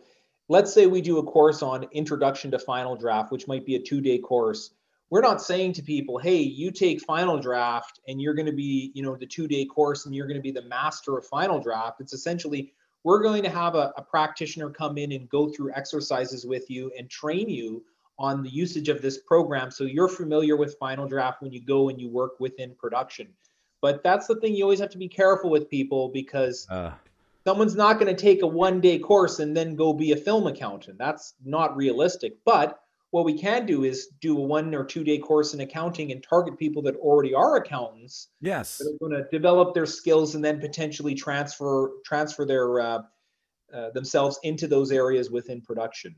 let's 0.49 0.73
say 0.73 0.85
we 0.85 1.01
do 1.01 1.17
a 1.17 1.23
course 1.23 1.61
on 1.61 1.85
introduction 1.91 2.51
to 2.51 2.59
final 2.59 2.95
draft 2.95 3.31
which 3.31 3.47
might 3.47 3.65
be 3.65 3.75
a 3.75 3.81
two 3.81 4.01
day 4.01 4.17
course. 4.19 4.71
We're 5.09 5.21
not 5.21 5.41
saying 5.41 5.73
to 5.73 5.81
people 5.81 6.17
hey 6.17 6.39
you 6.39 6.71
take 6.71 7.01
final 7.01 7.39
draft 7.39 7.99
and 8.07 8.21
you're 8.21 8.33
going 8.33 8.47
to 8.47 8.51
be 8.51 8.91
you 8.93 9.03
know 9.03 9.15
the 9.15 9.25
two 9.25 9.47
day 9.47 9.65
course 9.65 10.05
and 10.05 10.15
you're 10.15 10.27
going 10.27 10.37
to 10.37 10.41
be 10.41 10.51
the 10.51 10.63
master 10.63 11.17
of 11.17 11.25
final 11.25 11.59
draft. 11.59 12.01
It's 12.01 12.13
essentially 12.13 12.73
we're 13.03 13.21
going 13.21 13.43
to 13.43 13.49
have 13.49 13.75
a, 13.75 13.93
a 13.95 14.01
practitioner 14.01 14.69
come 14.69 14.97
in 14.97 15.13
and 15.13 15.29
go 15.29 15.49
through 15.49 15.71
exercises 15.73 16.45
with 16.45 16.69
you 16.69 16.91
and 16.97 17.09
train 17.09 17.49
you 17.49 17.83
on 18.19 18.41
the 18.41 18.49
usage 18.49 18.89
of 18.89 19.01
this 19.01 19.19
program 19.19 19.69
so 19.69 19.83
you're 19.83 20.07
familiar 20.07 20.57
with 20.57 20.75
final 20.79 21.07
draft 21.07 21.41
when 21.41 21.51
you 21.51 21.61
go 21.61 21.89
and 21.89 22.01
you 22.01 22.09
work 22.09 22.39
within 22.39 22.73
production 22.75 23.27
but 23.81 24.03
that's 24.03 24.27
the 24.27 24.35
thing 24.35 24.55
you 24.55 24.63
always 24.63 24.79
have 24.79 24.89
to 24.91 24.97
be 24.97 25.07
careful 25.07 25.49
with 25.49 25.69
people 25.69 26.09
because 26.09 26.67
Uh, 26.69 26.91
someone's 27.45 27.75
not 27.75 27.99
going 27.99 28.13
to 28.13 28.21
take 28.21 28.41
a 28.41 28.47
one 28.47 28.81
day 28.81 28.99
course 28.99 29.39
and 29.39 29.55
then 29.55 29.75
go 29.75 29.93
be 29.93 30.11
a 30.11 30.17
film 30.17 30.47
accountant. 30.47 30.97
That's 30.97 31.33
not 31.45 31.77
realistic. 31.77 32.37
But 32.43 32.79
what 33.11 33.23
we 33.23 33.37
can 33.37 33.65
do 33.65 33.85
is 33.85 34.09
do 34.19 34.37
a 34.37 34.41
one 34.41 34.75
or 34.75 34.83
two 34.83 35.03
day 35.03 35.17
course 35.17 35.53
in 35.53 35.61
accounting 35.61 36.11
and 36.11 36.21
target 36.21 36.57
people 36.57 36.81
that 36.83 36.95
already 36.97 37.33
are 37.33 37.55
accountants 37.55 38.27
yes. 38.41 38.77
that 38.77 38.87
are 38.87 38.97
going 38.99 39.23
to 39.23 39.29
develop 39.31 39.73
their 39.73 39.85
skills 39.85 40.35
and 40.35 40.43
then 40.43 40.59
potentially 40.59 41.15
transfer 41.15 41.91
transfer 42.05 42.45
their 42.45 42.79
uh, 42.79 43.01
uh, 43.73 43.91
themselves 43.91 44.39
into 44.43 44.67
those 44.67 44.91
areas 44.91 45.31
within 45.31 45.61
production. 45.61 46.15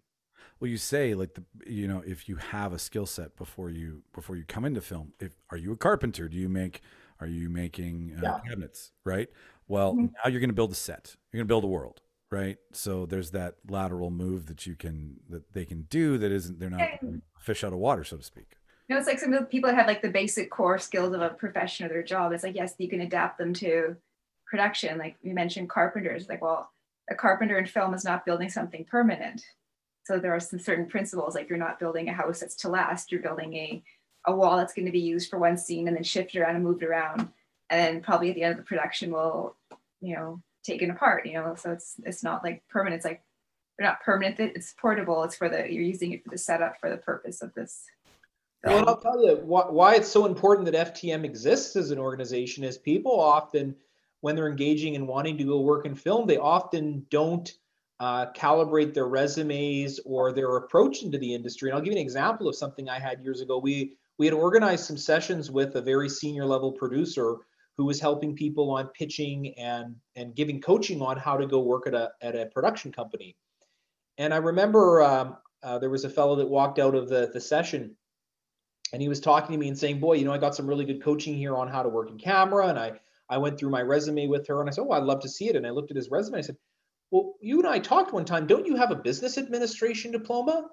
Well, 0.59 0.69
you 0.69 0.77
say 0.77 1.13
like 1.13 1.35
the 1.35 1.43
you 1.67 1.87
know 1.87 2.03
if 2.05 2.27
you 2.27 2.37
have 2.37 2.73
a 2.73 2.79
skill 2.79 3.05
set 3.05 3.35
before 3.37 3.69
you 3.69 4.01
before 4.13 4.35
you 4.35 4.43
come 4.45 4.65
into 4.65 4.81
film. 4.81 5.13
If 5.19 5.35
are 5.51 5.57
you 5.57 5.71
a 5.73 5.77
carpenter? 5.77 6.27
Do 6.27 6.37
you 6.37 6.49
make 6.49 6.81
are 7.19 7.27
you 7.27 7.49
making 7.49 8.15
uh, 8.17 8.21
Yeah. 8.23 8.39
cabinets? 8.47 8.91
Right. 9.05 9.29
Well, 9.67 9.93
Mhm. 9.95 10.11
now 10.23 10.29
you're 10.29 10.39
going 10.39 10.49
to 10.49 10.55
build 10.55 10.71
a 10.71 10.75
set. 10.75 11.15
You're 11.31 11.39
going 11.39 11.47
to 11.47 11.51
build 11.51 11.63
a 11.63 11.67
world. 11.67 12.01
Right. 12.31 12.57
So 12.73 13.05
there's 13.07 13.31
that 13.31 13.55
lateral 13.67 14.11
move 14.11 14.45
that 14.47 14.65
you 14.67 14.75
can 14.75 15.19
that 15.29 15.53
they 15.53 15.65
can 15.65 15.83
do 15.83 16.17
that 16.19 16.31
isn't 16.31 16.59
they're 16.59 16.69
not 16.69 16.81
And- 17.01 17.21
fish 17.39 17.63
out 17.63 17.73
of 17.73 17.79
water, 17.79 18.03
so 18.03 18.17
to 18.17 18.23
speak. 18.23 18.55
You 18.87 18.95
know, 18.95 18.99
it's 18.99 19.07
like 19.07 19.19
some 19.19 19.33
of 19.33 19.39
the 19.39 19.45
people 19.47 19.69
that 19.69 19.75
have 19.75 19.87
like 19.87 20.01
the 20.01 20.09
basic 20.11 20.49
core 20.51 20.77
skills 20.77 21.13
of 21.13 21.21
a 21.21 21.29
profession 21.29 21.85
or 21.85 21.89
their 21.89 22.03
job. 22.03 22.31
It's 22.31 22.43
like, 22.43 22.55
yes, 22.55 22.75
you 22.77 22.87
can 22.89 23.01
adapt 23.01 23.37
them 23.39 23.53
to 23.55 23.97
production. 24.45 24.97
Like 24.97 25.15
you 25.21 25.33
mentioned 25.33 25.69
carpenters, 25.69 26.27
like, 26.29 26.41
well, 26.41 26.71
a 27.09 27.15
carpenter 27.15 27.57
in 27.57 27.65
film 27.65 27.93
is 27.95 28.03
not 28.05 28.25
building 28.25 28.49
something 28.49 28.85
permanent. 28.85 29.43
So 30.05 30.19
there 30.19 30.33
are 30.33 30.39
some 30.39 30.59
certain 30.59 30.87
principles, 30.87 31.35
like 31.35 31.49
you're 31.49 31.57
not 31.57 31.79
building 31.79 32.09
a 32.09 32.13
house 32.13 32.39
that's 32.39 32.55
to 32.57 32.69
last, 32.69 33.11
you're 33.11 33.21
building 33.21 33.53
a, 33.55 33.83
a 34.29 34.35
wall 34.35 34.57
that's 34.57 34.73
going 34.73 34.85
to 34.85 34.91
be 34.91 34.99
used 34.99 35.29
for 35.29 35.37
one 35.39 35.57
scene 35.57 35.87
and 35.87 35.95
then 35.95 36.03
shifted 36.03 36.39
around 36.39 36.55
and 36.55 36.63
moved 36.63 36.83
around. 36.83 37.29
And 37.69 37.79
then 37.79 38.01
probably 38.01 38.29
at 38.29 38.35
the 38.35 38.43
end 38.43 38.51
of 38.51 38.57
the 38.57 38.63
production 38.63 39.11
will, 39.11 39.55
you 40.01 40.15
know, 40.15 40.41
taken 40.63 40.91
apart, 40.91 41.25
you 41.25 41.33
know. 41.33 41.55
So 41.55 41.71
it's 41.71 41.95
it's 42.03 42.23
not 42.23 42.43
like 42.43 42.63
permanent, 42.69 42.99
it's 42.99 43.05
like 43.05 43.23
they're 43.77 43.87
not 43.87 44.01
permanent, 44.01 44.39
it's 44.39 44.73
portable, 44.79 45.23
it's 45.23 45.35
for 45.35 45.49
the 45.49 45.71
you're 45.71 45.83
using 45.83 46.13
it 46.13 46.23
for 46.23 46.29
the 46.29 46.37
setup 46.37 46.79
for 46.79 46.89
the 46.89 46.97
purpose 46.97 47.41
of 47.41 47.53
this 47.53 47.83
Well, 48.63 48.89
I'll 48.89 48.99
tell 48.99 49.23
you 49.23 49.37
why, 49.43 49.63
why 49.69 49.95
it's 49.95 50.09
so 50.09 50.25
important 50.25 50.71
that 50.71 50.93
FTM 50.95 51.23
exists 51.23 51.75
as 51.75 51.91
an 51.91 51.99
organization 51.99 52.63
is 52.63 52.77
people 52.77 53.19
often, 53.19 53.75
when 54.21 54.35
they're 54.35 54.49
engaging 54.49 54.95
and 54.95 55.07
wanting 55.07 55.37
to 55.37 55.43
go 55.45 55.61
work 55.61 55.85
in 55.85 55.95
film, 55.95 56.27
they 56.27 56.37
often 56.37 57.05
don't 57.09 57.53
uh, 57.99 58.31
calibrate 58.33 58.93
their 58.93 59.07
resumes 59.07 59.99
or 60.05 60.31
their 60.31 60.57
approach 60.57 61.03
into 61.03 61.17
the 61.17 61.33
industry. 61.33 61.69
And 61.69 61.77
I'll 61.77 61.83
give 61.83 61.93
you 61.93 61.99
an 61.99 62.03
example 62.05 62.47
of 62.47 62.55
something 62.55 62.89
I 62.89 62.99
had 62.99 63.21
years 63.21 63.41
ago. 63.41 63.59
We 63.59 63.97
we 64.19 64.25
had 64.27 64.33
organized 64.33 64.85
some 64.85 64.97
sessions 64.97 65.49
with 65.49 65.75
a 65.75 65.81
very 65.81 66.09
senior 66.09 66.45
level 66.45 66.71
producer 66.71 67.37
who 67.77 67.85
was 67.85 67.99
helping 67.99 68.35
people 68.35 68.69
on 68.69 68.89
pitching 68.89 69.57
and 69.57 69.95
and 70.15 70.35
giving 70.35 70.61
coaching 70.61 71.01
on 71.01 71.17
how 71.17 71.37
to 71.37 71.47
go 71.47 71.59
work 71.61 71.87
at 71.87 71.95
a 71.95 72.11
at 72.21 72.35
a 72.35 72.45
production 72.47 72.91
company. 72.91 73.35
And 74.19 74.33
I 74.33 74.37
remember 74.37 75.01
um, 75.01 75.37
uh, 75.63 75.79
there 75.79 75.89
was 75.89 76.03
a 76.03 76.09
fellow 76.09 76.35
that 76.35 76.47
walked 76.47 76.77
out 76.77 76.93
of 76.93 77.09
the 77.09 77.31
the 77.33 77.41
session 77.41 77.95
and 78.91 79.01
he 79.01 79.07
was 79.07 79.19
talking 79.19 79.53
to 79.53 79.57
me 79.57 79.69
and 79.69 79.77
saying, 79.77 79.99
"Boy, 79.99 80.13
you 80.13 80.25
know, 80.25 80.33
I 80.33 80.37
got 80.37 80.55
some 80.55 80.67
really 80.67 80.85
good 80.85 81.01
coaching 81.01 81.35
here 81.35 81.55
on 81.55 81.67
how 81.67 81.81
to 81.81 81.89
work 81.89 82.09
in 82.09 82.17
camera." 82.17 82.67
And 82.67 82.77
I 82.77 82.99
I 83.29 83.37
went 83.37 83.57
through 83.57 83.69
my 83.69 83.81
resume 83.81 84.27
with 84.27 84.47
her, 84.47 84.59
and 84.59 84.69
I 84.69 84.73
said, 84.73 84.85
"Oh, 84.87 84.91
I'd 84.91 85.03
love 85.03 85.21
to 85.21 85.29
see 85.29 85.47
it." 85.47 85.55
And 85.55 85.65
I 85.65 85.69
looked 85.69 85.91
at 85.91 85.97
his 85.97 86.09
resume. 86.11 86.39
I 86.39 86.41
said, 86.41 86.57
"Well, 87.11 87.35
you 87.39 87.59
and 87.59 87.67
I 87.67 87.79
talked 87.79 88.13
one 88.13 88.25
time. 88.25 88.47
Don't 88.47 88.65
you 88.65 88.75
have 88.75 88.91
a 88.91 88.95
business 88.95 89.37
administration 89.37 90.11
diploma?" 90.11 90.69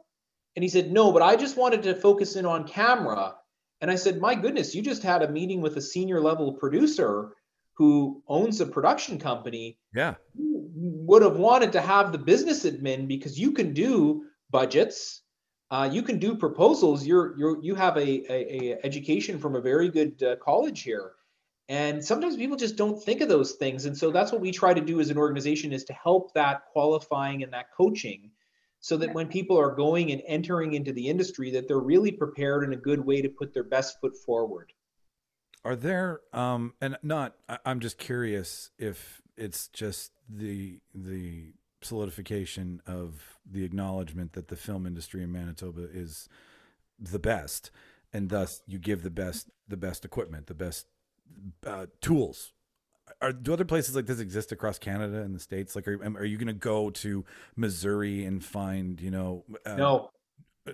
And 0.56 0.62
he 0.62 0.68
said, 0.68 0.90
"No, 0.92 1.12
but 1.12 1.22
I 1.22 1.36
just 1.36 1.56
wanted 1.56 1.82
to 1.84 1.94
focus 1.94 2.36
in 2.36 2.46
on 2.46 2.66
camera." 2.66 3.36
And 3.80 3.90
I 3.90 3.96
said, 3.96 4.20
"My 4.20 4.34
goodness, 4.34 4.74
you 4.74 4.82
just 4.82 5.02
had 5.02 5.22
a 5.22 5.28
meeting 5.30 5.60
with 5.60 5.76
a 5.76 5.82
senior 5.82 6.20
level 6.20 6.52
producer 6.54 7.32
who 7.74 8.22
owns 8.26 8.60
a 8.60 8.66
production 8.66 9.18
company 9.18 9.78
Yeah. 9.94 10.14
you 10.34 10.70
would 11.08 11.22
have 11.22 11.36
wanted 11.36 11.72
to 11.72 11.80
have 11.80 12.10
the 12.12 12.18
business 12.18 12.64
admin 12.64 13.06
because 13.06 13.38
you 13.38 13.52
can 13.52 13.72
do 13.74 14.24
budgets 14.50 15.22
uh, 15.70 15.88
you 15.92 16.02
can 16.02 16.18
do 16.18 16.34
proposals 16.36 17.06
you're 17.06 17.36
you're 17.38 17.62
you 17.62 17.74
have 17.74 17.96
a, 17.96 18.08
a, 18.32 18.38
a 18.72 18.78
education 18.84 19.38
from 19.38 19.56
a 19.56 19.60
very 19.60 19.88
good 19.90 20.22
uh, 20.22 20.36
college 20.36 20.82
here 20.82 21.12
And 21.68 22.04
sometimes 22.04 22.36
people 22.36 22.56
just 22.56 22.76
don't 22.76 23.02
think 23.02 23.20
of 23.20 23.28
those 23.28 23.52
things. 23.54 23.86
And 23.86 23.96
so 23.98 24.10
that's 24.12 24.30
what 24.32 24.40
we 24.40 24.52
try 24.52 24.72
to 24.72 24.80
do 24.80 25.00
as 25.00 25.10
an 25.10 25.18
organization 25.18 25.72
is 25.72 25.84
to 25.84 25.92
help 25.92 26.32
that 26.34 26.66
qualifying 26.72 27.42
and 27.42 27.52
that 27.52 27.66
coaching 27.76 28.30
so 28.86 28.96
that 28.96 29.12
when 29.12 29.26
people 29.26 29.58
are 29.58 29.74
going 29.74 30.12
and 30.12 30.22
entering 30.28 30.74
into 30.74 30.92
the 30.92 31.08
industry 31.08 31.50
that 31.50 31.66
they're 31.66 31.80
really 31.80 32.12
prepared 32.12 32.62
in 32.62 32.72
a 32.72 32.76
good 32.76 33.04
way 33.04 33.20
to 33.20 33.28
put 33.28 33.52
their 33.52 33.64
best 33.64 34.00
foot 34.00 34.16
forward. 34.16 34.72
Are 35.64 35.74
there 35.74 36.20
um 36.32 36.72
and 36.80 36.96
not 37.02 37.34
I, 37.48 37.58
I'm 37.66 37.80
just 37.80 37.98
curious 37.98 38.70
if 38.78 39.20
it's 39.36 39.66
just 39.66 40.12
the 40.28 40.78
the 40.94 41.54
solidification 41.82 42.80
of 42.86 43.40
the 43.44 43.64
acknowledgement 43.64 44.34
that 44.34 44.46
the 44.46 44.56
film 44.56 44.86
industry 44.86 45.24
in 45.24 45.32
Manitoba 45.32 45.88
is 45.92 46.28
the 46.96 47.18
best 47.18 47.72
and 48.12 48.28
thus 48.28 48.62
you 48.68 48.78
give 48.78 49.02
the 49.02 49.10
best 49.10 49.50
the 49.66 49.76
best 49.76 50.04
equipment 50.04 50.46
the 50.46 50.54
best 50.54 50.86
uh, 51.66 51.86
tools 52.00 52.52
are 53.22 53.32
do 53.32 53.52
other 53.52 53.64
places 53.64 53.96
like 53.96 54.06
this 54.06 54.20
exist 54.20 54.52
across 54.52 54.78
Canada 54.78 55.22
and 55.22 55.34
the 55.34 55.40
states 55.40 55.74
like 55.74 55.88
are, 55.88 55.98
are 56.16 56.24
you 56.24 56.36
going 56.36 56.46
to 56.46 56.52
go 56.52 56.90
to 56.90 57.24
Missouri 57.56 58.24
and 58.24 58.44
find 58.44 59.00
you 59.00 59.10
know 59.10 59.44
uh, 59.64 59.76
No, 59.76 60.10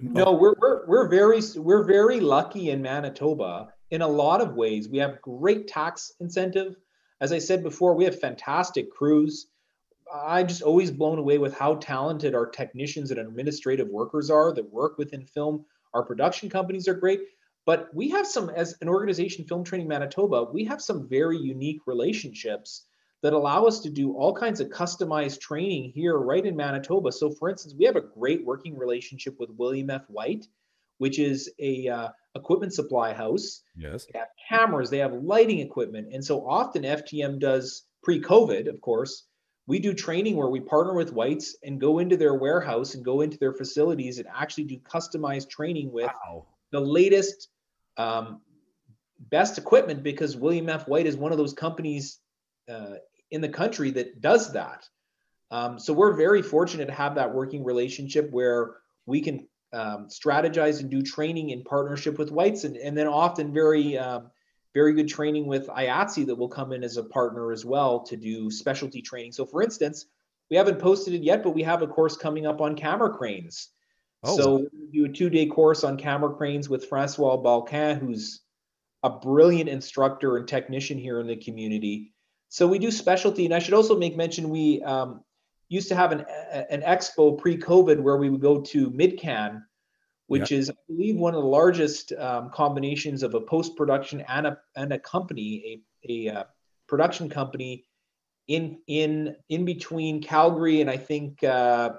no, 0.01 0.33
we're, 0.33 0.55
we're 0.59 0.87
we're 0.87 1.09
very 1.09 1.41
we're 1.57 1.85
very 1.85 2.21
lucky 2.21 2.71
in 2.71 2.83
Manitoba 2.83 3.73
in 3.91 4.03
a 4.03 4.09
lot 4.09 4.41
of 4.41 4.55
ways. 4.55 4.89
We 4.89 4.99
have 4.99 5.21
great 5.21 5.69
tax 5.69 6.13
incentive. 6.21 6.77
As 7.21 7.33
I 7.33 7.39
said 7.39 7.63
before, 7.63 7.95
we 7.95 8.05
have 8.05 8.19
fantastic 8.19 8.91
crews. 8.91 9.49
I'm 10.13 10.49
just 10.49 10.63
always 10.63 10.91
blown 10.91 11.19
away 11.19 11.39
with 11.39 11.55
how 11.55 11.77
talented 11.77 12.35
our 12.35 12.47
technicians 12.47 13.11
and 13.11 13.21
administrative 13.21 13.89
workers 13.89 14.31
are 14.31 14.53
that 14.55 14.73
work 14.73 14.99
within 14.99 15.25
film. 15.25 15.65
Our 15.95 16.03
production 16.03 16.51
companies 16.51 16.89
are 16.89 16.95
great, 16.95 17.21
but 17.65 17.95
we 17.95 18.11
have 18.11 18.27
some 18.27 18.51
as 18.51 18.75
an 18.81 18.89
organization, 18.89 19.45
Film 19.45 19.65
Training 19.65 19.89
Manitoba, 19.89 20.45
we 20.53 20.65
have 20.65 20.83
some 20.83 21.09
very 21.09 21.39
unique 21.39 21.81
relationships 21.87 22.87
that 23.23 23.33
allow 23.33 23.65
us 23.65 23.81
to 23.81 23.91
do 23.91 24.15
all 24.15 24.35
kinds 24.35 24.61
of 24.61 24.69
customized 24.69 25.41
training 25.41 25.93
here 25.95 26.19
right 26.19 26.45
in 26.45 26.57
Manitoba. 26.57 27.13
So, 27.13 27.31
for 27.31 27.49
instance, 27.49 27.75
we 27.79 27.85
have 27.85 27.95
a 27.95 28.01
great 28.01 28.45
working 28.45 28.77
relationship 28.77 29.37
with 29.39 29.51
William 29.51 29.91
F. 29.91 30.03
White, 30.09 30.47
which 30.99 31.21
is 31.21 31.49
a 31.61 31.89
uh, 31.89 32.09
equipment 32.35 32.75
supply 32.75 33.13
house. 33.13 33.63
yes 33.77 34.07
They 34.13 34.19
have 34.19 34.29
cameras, 34.49 34.91
they 34.91 34.99
have 34.99 35.13
lighting 35.13 35.61
equipment, 35.61 36.09
and 36.13 36.25
so 36.25 36.45
often 36.45 36.83
FTM 36.83 37.39
does 37.39 37.85
pre-COVID, 38.03 38.69
of 38.69 38.81
course. 38.81 39.27
We 39.69 39.79
do 39.79 39.95
training 39.95 40.37
where 40.37 40.49
we 40.49 40.59
partner 40.59 40.95
with 40.95 41.13
Whites 41.13 41.57
and 41.63 41.81
go 41.81 42.01
into 42.01 42.17
their 42.17 42.35
warehouse 42.35 42.97
and 42.97 43.05
go 43.05 43.21
into 43.21 43.39
their 43.39 43.53
facilities 43.53 44.19
and 44.19 44.27
actually 44.35 44.65
do 44.65 44.79
customized 44.79 45.49
training 45.49 45.93
with 45.93 46.11
wow 46.25 46.47
the 46.73 46.81
latest 46.81 47.49
um, 47.97 48.41
best 49.31 49.59
equipment 49.59 50.03
because 50.03 50.37
William 50.37 50.69
F. 50.69 50.89
White 50.89 51.07
is 51.07 51.17
one 51.17 51.33
of 51.33 51.39
those 51.39 51.53
companies 51.53 52.19
uh, 52.69 52.95
in 53.31 53.41
the 53.41 53.49
country 53.49 53.91
that 53.93 54.21
does 54.21 54.53
that. 54.53 54.89
Um, 55.51 55.79
so 55.79 55.93
we're 55.93 56.15
very 56.15 56.43
fortunate 56.43 56.87
to 56.87 56.93
have 56.93 57.15
that 57.15 57.33
working 57.33 57.63
relationship 57.63 58.31
where 58.31 58.77
we 59.07 59.21
can 59.21 59.47
um, 59.73 60.09
strategize 60.09 60.81
and 60.81 60.91
do 60.91 61.03
training 61.03 61.51
in 61.51 61.63
partnership 61.63 62.19
with 62.19 62.31
Whites, 62.31 62.65
and, 62.65 62.77
and 62.77 62.97
then 62.97 63.07
often 63.07 63.53
very 63.53 63.97
um, 63.97 64.31
very 64.75 64.95
good 64.95 65.09
training 65.09 65.47
with 65.47 65.69
IATSE 65.69 66.27
that 66.27 66.35
will 66.35 66.49
come 66.49 66.73
in 66.73 66.83
as 66.83 66.97
a 66.97 67.05
partner 67.05 67.53
as 67.53 67.65
well 67.65 68.01
to 68.01 68.17
do 68.17 68.51
specialty 68.51 69.03
training. 69.03 69.33
So 69.33 69.45
for 69.45 69.63
instance, 69.63 70.07
we 70.51 70.57
haven't 70.57 70.79
posted 70.79 71.15
it 71.15 71.23
yet, 71.23 71.43
but 71.43 71.51
we 71.51 71.63
have 71.63 71.83
a 71.83 71.87
course 71.87 72.17
coming 72.17 72.47
up 72.47 72.61
on 72.61 72.77
camera 72.77 73.11
cranes. 73.11 73.69
Oh, 74.25 74.37
so 74.37 74.57
we 74.73 74.87
do 74.93 75.05
a 75.05 75.09
two-day 75.09 75.47
course 75.47 75.85
on 75.85 75.97
camera 75.97 76.33
cranes 76.35 76.69
with 76.69 76.87
Francois 76.87 77.37
Balcan, 77.37 77.99
who's 77.99 78.41
a 79.03 79.11
brilliant 79.11 79.69
instructor 79.69 80.37
and 80.37 80.47
technician 80.47 80.97
here 80.97 81.19
in 81.21 81.27
the 81.27 81.37
community. 81.37 82.13
So 82.49 82.69
we 82.69 82.79
do 82.79 82.91
specialty, 82.91 83.45
and 83.47 83.55
I 83.55 83.59
should 83.59 83.75
also 83.75 83.99
make 83.99 84.17
mention 84.17 84.51
we 84.51 84.83
um, 84.83 85.25
used 85.69 85.89
to 85.89 85.97
have 85.97 86.13
an 86.13 86.25
an 86.71 86.83
expo 86.83 87.37
pre-COVID 87.37 88.01
where 88.01 88.17
we 88.17 88.29
would 88.29 88.43
go 88.43 88.61
to 88.61 88.91
MidCan, 88.91 89.63
which 90.27 90.53
is 90.53 90.71
I 90.71 90.75
believe 90.87 91.17
one 91.17 91.35
of 91.35 91.43
the 91.43 91.49
largest 91.49 92.13
um, 92.13 92.51
combinations 92.51 93.23
of 93.23 93.35
a 93.35 93.41
post-production 93.41 94.23
and 94.29 94.47
a 94.47 94.59
and 94.77 94.93
a 94.93 94.99
company, 94.99 95.83
a 96.07 96.29
a 96.29 96.35
uh, 96.35 96.45
production 96.87 97.29
company 97.29 97.87
in 98.49 98.79
in 98.87 99.35
in 99.49 99.65
between 99.65 100.23
Calgary 100.23 100.81
and 100.81 100.91
I 100.91 100.99
think 100.99 101.43
uh, 101.43 101.93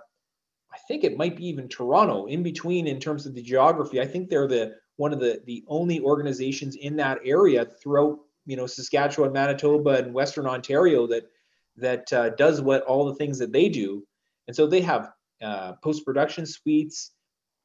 I 0.74 0.78
think 0.88 1.04
it 1.04 1.18
might 1.18 1.38
be 1.38 1.48
even 1.48 1.68
Toronto 1.68 2.26
in 2.26 2.42
between 2.42 2.88
in 2.88 3.00
terms 3.00 3.26
of 3.26 3.36
the 3.36 3.42
geography. 3.42 4.02
I 4.02 4.08
think 4.08 4.30
they're 4.30 4.48
the 4.48 4.76
one 4.96 5.14
of 5.14 5.20
the 5.20 5.42
the 5.46 5.64
only 5.68 6.00
organizations 6.02 6.76
in 6.76 6.96
that 6.98 7.20
area 7.24 7.66
throughout 7.66 8.20
you 8.46 8.58
know 8.58 8.66
Saskatchewan, 8.66 9.32
Manitoba, 9.32 9.92
and 9.92 10.14
Western 10.14 10.48
Ontario 10.48 11.06
that 11.08 11.30
that 11.78 12.12
uh, 12.12 12.30
does 12.32 12.62
what 12.62 12.84
all 12.84 13.06
the 13.06 13.16
things 13.16 13.38
that 13.40 13.52
they 13.52 13.70
do. 13.70 14.06
And 14.48 14.56
so 14.56 14.68
they 14.68 14.82
have 14.82 15.12
uh, 15.42 15.74
post 15.84 16.06
production 16.06 16.46
suites, 16.46 17.12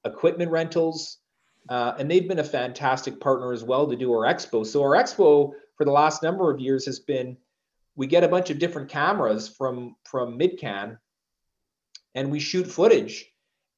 equipment 0.04 0.50
rentals, 0.50 1.18
uh, 1.68 1.94
and 1.98 2.10
they've 2.10 2.28
been 2.28 2.38
a 2.38 2.44
fantastic 2.44 3.20
partner 3.20 3.52
as 3.52 3.64
well 3.64 3.86
to 3.88 3.96
do 3.96 4.12
our 4.12 4.32
expo. 4.32 4.66
So 4.66 4.82
our 4.82 4.92
expo 4.92 5.52
for 5.76 5.84
the 5.84 5.92
last 5.92 6.22
number 6.22 6.50
of 6.50 6.60
years 6.60 6.84
has 6.86 7.00
been 7.00 7.36
we 7.96 8.06
get 8.06 8.22
a 8.22 8.28
bunch 8.28 8.50
of 8.50 8.58
different 8.58 8.90
cameras 8.90 9.48
from 9.48 9.96
from 10.04 10.38
Midcan 10.38 10.98
and 12.14 12.30
we 12.30 12.40
shoot 12.40 12.66
footage 12.66 13.26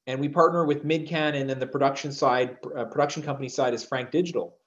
and 0.07 0.19
we 0.19 0.29
partner 0.29 0.65
with 0.65 0.85
midcan 0.85 1.39
and 1.39 1.49
then 1.49 1.59
the 1.59 1.67
production 1.67 2.11
side 2.11 2.57
uh, 2.77 2.85
production 2.85 3.23
company 3.23 3.49
side 3.49 3.73
is 3.73 3.83
frank 3.83 4.11
digital. 4.11 4.57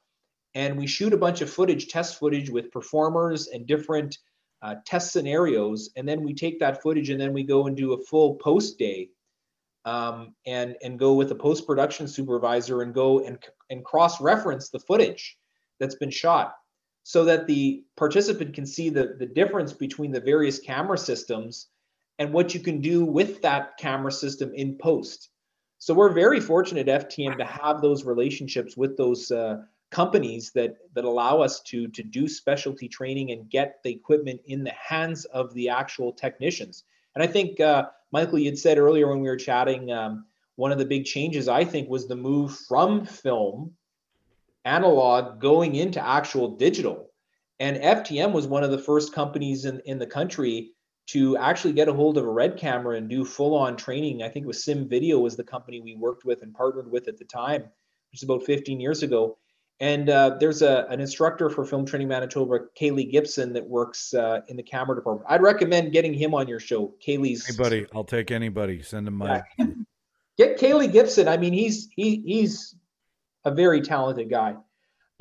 And 0.55 0.79
we 0.79 0.87
shoot 0.87 1.13
a 1.13 1.17
bunch 1.17 1.41
of 1.41 1.51
footage 1.51 1.89
test 1.89 2.19
footage 2.19 2.49
with 2.49 2.71
performers 2.71 3.49
and 3.49 3.67
different 3.67 4.19
uh, 4.63 4.77
test 4.87 5.13
scenarios 5.13 5.91
and 5.97 6.09
then 6.09 6.23
we 6.23 6.33
take 6.33 6.59
that 6.61 6.81
footage 6.81 7.11
and 7.11 7.21
then 7.21 7.33
we 7.33 7.43
go 7.43 7.67
and 7.67 7.77
do 7.77 7.93
a 7.93 8.03
full 8.05 8.37
post 8.37 8.79
day 8.79 9.11
um, 9.85 10.35
and 10.47 10.77
and 10.83 10.99
go 10.99 11.13
with 11.13 11.31
a 11.33 11.35
post 11.35 11.67
production 11.67 12.09
supervisor 12.09 12.81
and 12.81 12.95
go 12.95 13.21
and 13.21 13.39
and 13.69 13.85
cross 13.85 14.21
reference 14.21 14.71
the 14.71 14.79
footage 14.79 15.37
that's 15.79 15.97
been 15.97 16.11
shot 16.11 16.55
so 17.03 17.27
that 17.27 17.47
the 17.47 17.85
participant 17.97 18.55
can 18.55 18.65
see 18.65 18.89
the 18.89 19.17
the 19.19 19.27
difference 19.27 19.75
between 19.75 20.13
the 20.13 20.21
various 20.21 20.59
camera 20.59 20.97
systems 20.97 21.69
and 22.19 22.33
what 22.33 22.55
you 22.55 22.61
can 22.61 22.81
do 22.81 23.05
with 23.05 23.43
that 23.43 23.77
camera 23.79 24.13
system 24.13 24.53
in 24.55 24.79
post. 24.79 25.31
So 25.79 25.93
we're 25.93 26.13
very 26.13 26.41
fortunate 26.41 26.89
at 26.89 27.11
FTM 27.11 27.37
to 27.39 27.45
have 27.45 27.83
those 27.83 28.05
relationships 28.05 28.77
with 28.77 28.97
those 28.97 29.31
uh, 29.31 29.63
companies 29.91 30.51
that 30.55 30.77
that 30.95 31.05
allow 31.05 31.41
us 31.41 31.61
to 31.63 31.89
to 31.89 32.03
do 32.03 32.27
specialty 32.27 32.89
training 32.89 33.31
and 33.31 33.51
get 33.51 33.81
the 33.85 33.91
equipment 33.91 34.41
in 34.47 34.65
the 34.65 34.73
hands 34.73 35.25
of 35.27 35.53
the 35.55 35.69
actual 35.69 36.13
technicians. 36.13 36.85
And 37.15 37.23
I 37.23 37.27
think 37.27 37.61
uh, 37.61 37.87
Michael, 38.13 38.39
you'd 38.39 38.59
said 38.59 38.79
earlier 38.79 39.09
when 39.09 39.21
we 39.21 39.29
were 39.29 39.37
chatting, 39.37 39.93
um, 39.93 40.27
one 40.57 40.73
of 40.73 40.79
the 40.79 40.85
big 40.85 41.05
changes 41.05 41.49
I 41.49 41.65
think 41.65 41.89
was 41.89 42.07
the 42.07 42.17
move 42.17 42.57
from 42.69 43.05
film 43.05 43.73
analog 44.65 45.41
going 45.41 45.75
into 45.75 46.05
actual 46.05 46.57
digital. 46.57 47.11
And 47.61 47.77
FTM 47.77 48.33
was 48.33 48.47
one 48.47 48.65
of 48.65 48.71
the 48.71 48.79
first 48.79 49.13
companies 49.13 49.65
in, 49.65 49.81
in 49.85 49.99
the 49.99 50.07
country 50.07 50.73
to 51.07 51.37
actually 51.37 51.73
get 51.73 51.89
a 51.89 51.93
hold 51.93 52.17
of 52.17 52.25
a 52.25 52.31
red 52.31 52.57
camera 52.57 52.97
and 52.97 53.09
do 53.09 53.25
full 53.25 53.55
on 53.55 53.77
training. 53.77 54.23
I 54.23 54.29
think 54.29 54.45
it 54.45 54.47
was 54.47 54.65
Sim 54.65 54.89
Video 54.89 55.19
was 55.19 55.37
the 55.37 55.45
company 55.45 55.81
we 55.81 55.95
worked 55.95 56.25
with 56.25 56.43
and 56.43 56.55
partnered 56.55 56.91
with 56.91 57.09
at 57.09 57.19
the 57.19 57.25
time, 57.25 57.63
which 57.63 58.21
is 58.21 58.23
about 58.23 58.45
15 58.45 58.81
years 58.81 59.03
ago. 59.03 59.39
And 59.81 60.09
uh, 60.09 60.37
there's 60.39 60.63
a, 60.63 60.87
an 60.89 61.01
instructor 61.01 61.51
for 61.51 61.65
Film 61.65 61.85
Training 61.85 62.09
Manitoba, 62.09 62.61
Kaylee 62.81 63.11
Gibson, 63.11 63.53
that 63.55 63.69
works 63.69 64.15
uh, 64.15 64.41
in 64.49 64.57
the 64.57 64.63
camera 64.63 64.95
department. 64.95 65.27
I'd 65.29 65.43
recommend 65.43 65.93
getting 65.93 66.15
him 66.15 66.33
on 66.33 66.47
your 66.47 66.61
show. 66.61 66.95
Kaylee's 67.05 67.49
anybody 67.49 67.87
I'll 67.93 68.05
take 68.05 68.31
anybody 68.31 68.83
send 68.83 69.09
him 69.09 69.15
my 69.15 69.43
get 70.39 70.59
Kaylee 70.59 70.93
Gibson. 70.93 71.27
I 71.27 71.37
mean, 71.37 71.53
he's 71.53 71.89
he 71.95 72.23
he's 72.25 72.77
a 73.45 73.53
very 73.53 73.81
talented 73.81 74.31
guy. 74.31 74.55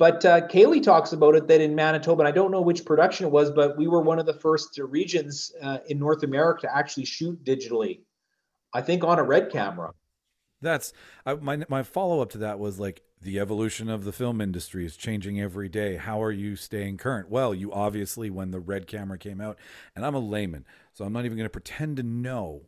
But 0.04 0.22
uh, 0.26 0.46
Kaylee 0.48 0.82
talks 0.82 1.14
about 1.14 1.34
it 1.34 1.48
that 1.48 1.62
in 1.62 1.74
Manitoba, 1.74 2.20
and 2.20 2.28
I 2.28 2.30
don't 2.30 2.50
know 2.50 2.60
which 2.60 2.84
production 2.84 3.24
it 3.24 3.32
was, 3.32 3.50
but 3.50 3.78
we 3.78 3.86
were 3.86 4.02
one 4.02 4.18
of 4.18 4.26
the 4.26 4.34
first 4.34 4.78
regions 4.78 5.50
uh, 5.62 5.78
in 5.88 5.98
North 5.98 6.22
America 6.22 6.66
to 6.66 6.76
actually 6.76 7.06
shoot 7.06 7.42
digitally. 7.42 8.00
I 8.74 8.82
think 8.82 9.02
on 9.02 9.18
a 9.18 9.22
red 9.22 9.50
camera. 9.50 9.94
That's 10.60 10.92
I, 11.24 11.36
my 11.36 11.64
my 11.70 11.82
follow 11.82 12.20
up 12.20 12.28
to 12.32 12.38
that 12.38 12.58
was 12.58 12.78
like 12.78 13.00
the 13.22 13.40
evolution 13.40 13.88
of 13.88 14.04
the 14.04 14.12
film 14.12 14.42
industry 14.42 14.84
is 14.84 14.94
changing 14.94 15.40
every 15.40 15.70
day. 15.70 15.96
How 15.96 16.22
are 16.22 16.30
you 16.30 16.54
staying 16.54 16.98
current? 16.98 17.30
Well, 17.30 17.54
you 17.54 17.72
obviously 17.72 18.28
when 18.28 18.50
the 18.50 18.60
red 18.60 18.86
camera 18.86 19.16
came 19.16 19.40
out, 19.40 19.58
and 19.96 20.04
I'm 20.04 20.14
a 20.14 20.18
layman, 20.18 20.66
so 20.92 21.06
I'm 21.06 21.14
not 21.14 21.24
even 21.24 21.38
going 21.38 21.46
to 21.46 21.50
pretend 21.50 21.96
to 21.96 22.02
know 22.02 22.66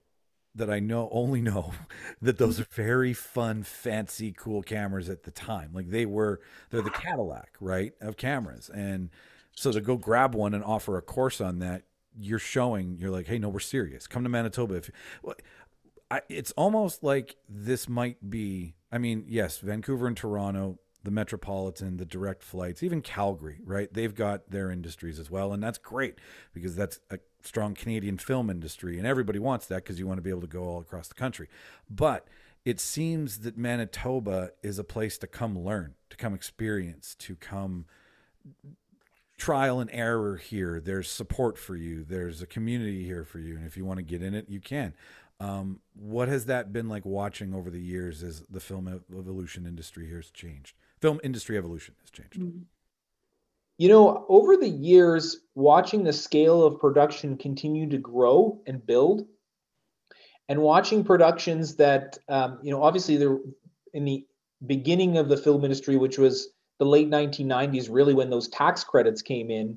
that 0.56 0.70
I 0.70 0.80
know 0.80 1.08
only 1.12 1.40
know 1.40 1.72
that 2.22 2.38
those 2.38 2.60
are 2.60 2.66
very 2.70 3.12
fun, 3.12 3.62
fancy, 3.62 4.32
cool 4.36 4.62
cameras 4.62 5.08
at 5.08 5.22
the 5.22 5.30
time. 5.30 5.70
Like 5.72 5.90
they 5.90 6.06
were, 6.06 6.40
they're 6.70 6.82
the 6.82 6.90
Cadillac, 6.90 7.56
right, 7.60 7.92
of 8.00 8.16
cameras. 8.16 8.70
And 8.74 9.10
so 9.52 9.72
to 9.72 9.80
go 9.80 9.96
grab 9.96 10.34
one 10.34 10.54
and 10.54 10.64
offer 10.64 10.96
a 10.96 11.02
course 11.02 11.40
on 11.40 11.58
that, 11.60 11.82
you're 12.18 12.38
showing 12.38 12.96
you're 12.98 13.10
like, 13.10 13.26
hey, 13.26 13.38
no, 13.38 13.48
we're 13.48 13.60
serious. 13.60 14.06
Come 14.06 14.22
to 14.22 14.28
Manitoba. 14.28 14.76
If 14.76 14.90
I, 16.10 16.22
it's 16.28 16.52
almost 16.52 17.02
like 17.02 17.36
this 17.48 17.88
might 17.88 18.30
be. 18.30 18.74
I 18.92 18.98
mean, 18.98 19.24
yes, 19.26 19.58
Vancouver 19.58 20.06
and 20.06 20.16
Toronto, 20.16 20.78
the 21.02 21.10
Metropolitan, 21.10 21.96
the 21.96 22.04
direct 22.04 22.42
flights, 22.42 22.82
even 22.82 23.02
Calgary, 23.02 23.60
right? 23.64 23.92
They've 23.92 24.14
got 24.14 24.50
their 24.50 24.70
industries 24.70 25.18
as 25.18 25.30
well. 25.30 25.52
And 25.52 25.62
that's 25.62 25.78
great 25.78 26.18
because 26.54 26.76
that's 26.76 27.00
a 27.10 27.18
strong 27.46 27.74
Canadian 27.74 28.18
film 28.18 28.50
industry. 28.50 28.98
And 28.98 29.06
everybody 29.06 29.38
wants 29.38 29.66
that 29.66 29.76
because 29.76 29.98
you 29.98 30.06
want 30.06 30.18
to 30.18 30.22
be 30.22 30.30
able 30.30 30.40
to 30.42 30.46
go 30.46 30.64
all 30.64 30.80
across 30.80 31.08
the 31.08 31.14
country. 31.14 31.48
But 31.88 32.26
it 32.64 32.80
seems 32.80 33.38
that 33.40 33.56
Manitoba 33.56 34.50
is 34.62 34.78
a 34.78 34.84
place 34.84 35.18
to 35.18 35.26
come 35.26 35.58
learn, 35.58 35.94
to 36.10 36.16
come 36.16 36.34
experience, 36.34 37.14
to 37.20 37.36
come 37.36 37.86
trial 39.38 39.80
and 39.80 39.90
error 39.92 40.36
here. 40.36 40.80
There's 40.80 41.08
support 41.08 41.58
for 41.58 41.76
you. 41.76 42.04
There's 42.04 42.42
a 42.42 42.46
community 42.46 43.04
here 43.04 43.24
for 43.24 43.38
you. 43.38 43.56
And 43.56 43.66
if 43.66 43.76
you 43.76 43.84
want 43.84 43.98
to 43.98 44.02
get 44.02 44.22
in 44.22 44.34
it, 44.34 44.48
you 44.48 44.60
can. 44.60 44.94
Um, 45.38 45.80
what 45.94 46.28
has 46.28 46.46
that 46.46 46.72
been 46.72 46.88
like 46.88 47.04
watching 47.04 47.54
over 47.54 47.70
the 47.70 47.80
years 47.80 48.22
as 48.22 48.40
the 48.50 48.60
film 48.60 48.88
evolution 49.16 49.66
industry 49.66 50.06
here 50.06 50.16
has 50.16 50.30
changed? 50.30 50.74
Film 51.00 51.20
industry 51.22 51.58
evolution 51.58 51.94
has 52.00 52.10
changed. 52.10 52.40
Mm-hmm. 52.40 52.62
You 53.78 53.88
know, 53.88 54.24
over 54.28 54.56
the 54.56 54.68
years, 54.68 55.40
watching 55.54 56.02
the 56.02 56.12
scale 56.12 56.64
of 56.64 56.80
production 56.80 57.36
continue 57.36 57.88
to 57.90 57.98
grow 57.98 58.60
and 58.66 58.84
build, 58.84 59.26
and 60.48 60.62
watching 60.62 61.04
productions 61.04 61.76
that, 61.76 62.18
um, 62.28 62.58
you 62.62 62.70
know, 62.70 62.82
obviously 62.82 63.16
they're 63.16 63.38
in 63.92 64.04
the 64.04 64.24
beginning 64.66 65.18
of 65.18 65.28
the 65.28 65.36
film 65.36 65.64
industry, 65.64 65.96
which 65.96 66.18
was 66.18 66.48
the 66.78 66.86
late 66.86 67.10
1990s, 67.10 67.88
really 67.90 68.14
when 68.14 68.30
those 68.30 68.48
tax 68.48 68.84
credits 68.84 69.22
came 69.22 69.50
in, 69.50 69.76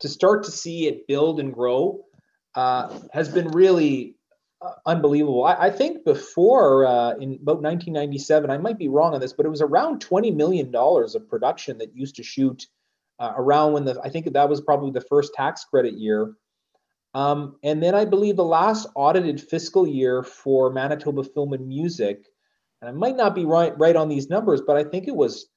to 0.00 0.08
start 0.08 0.44
to 0.44 0.50
see 0.50 0.86
it 0.86 1.06
build 1.06 1.40
and 1.40 1.52
grow 1.52 2.04
uh, 2.54 2.98
has 3.12 3.28
been 3.28 3.48
really 3.48 4.16
uh, 4.62 4.72
unbelievable. 4.86 5.44
I, 5.44 5.54
I, 5.54 5.70
think 5.70 6.04
before 6.04 6.86
uh, 6.86 7.12
in 7.12 7.38
about 7.42 7.62
1997, 7.62 8.50
I 8.50 8.58
might 8.58 8.78
be 8.78 8.88
wrong 8.88 9.14
on 9.14 9.20
this, 9.20 9.32
but 9.32 9.46
it 9.46 9.50
was 9.50 9.62
around 9.62 10.00
20 10.00 10.30
million 10.32 10.70
dollars 10.70 11.14
of 11.14 11.28
production 11.28 11.78
that 11.78 11.96
used 11.96 12.16
to 12.16 12.22
shoot 12.22 12.66
uh, 13.20 13.34
around 13.36 13.72
when 13.74 13.84
the 13.84 14.00
I 14.02 14.08
think 14.08 14.32
that 14.32 14.48
was 14.48 14.60
probably 14.60 14.90
the 14.90 15.00
first 15.02 15.32
tax 15.34 15.64
credit 15.64 15.94
year. 15.94 16.32
Um, 17.14 17.56
and 17.62 17.82
then 17.82 17.94
I 17.94 18.04
believe 18.04 18.36
the 18.36 18.44
last 18.44 18.88
audited 18.94 19.40
fiscal 19.40 19.86
year 19.86 20.22
for 20.22 20.70
Manitoba 20.70 21.24
Film 21.24 21.52
and 21.52 21.66
Music, 21.68 22.24
and 22.80 22.88
I 22.88 22.92
might 22.92 23.16
not 23.16 23.34
be 23.34 23.44
right 23.44 23.78
right 23.78 23.96
on 23.96 24.08
these 24.08 24.28
numbers, 24.28 24.62
but 24.66 24.76
I 24.76 24.84
think 24.84 25.06
it 25.06 25.14
was 25.14 25.48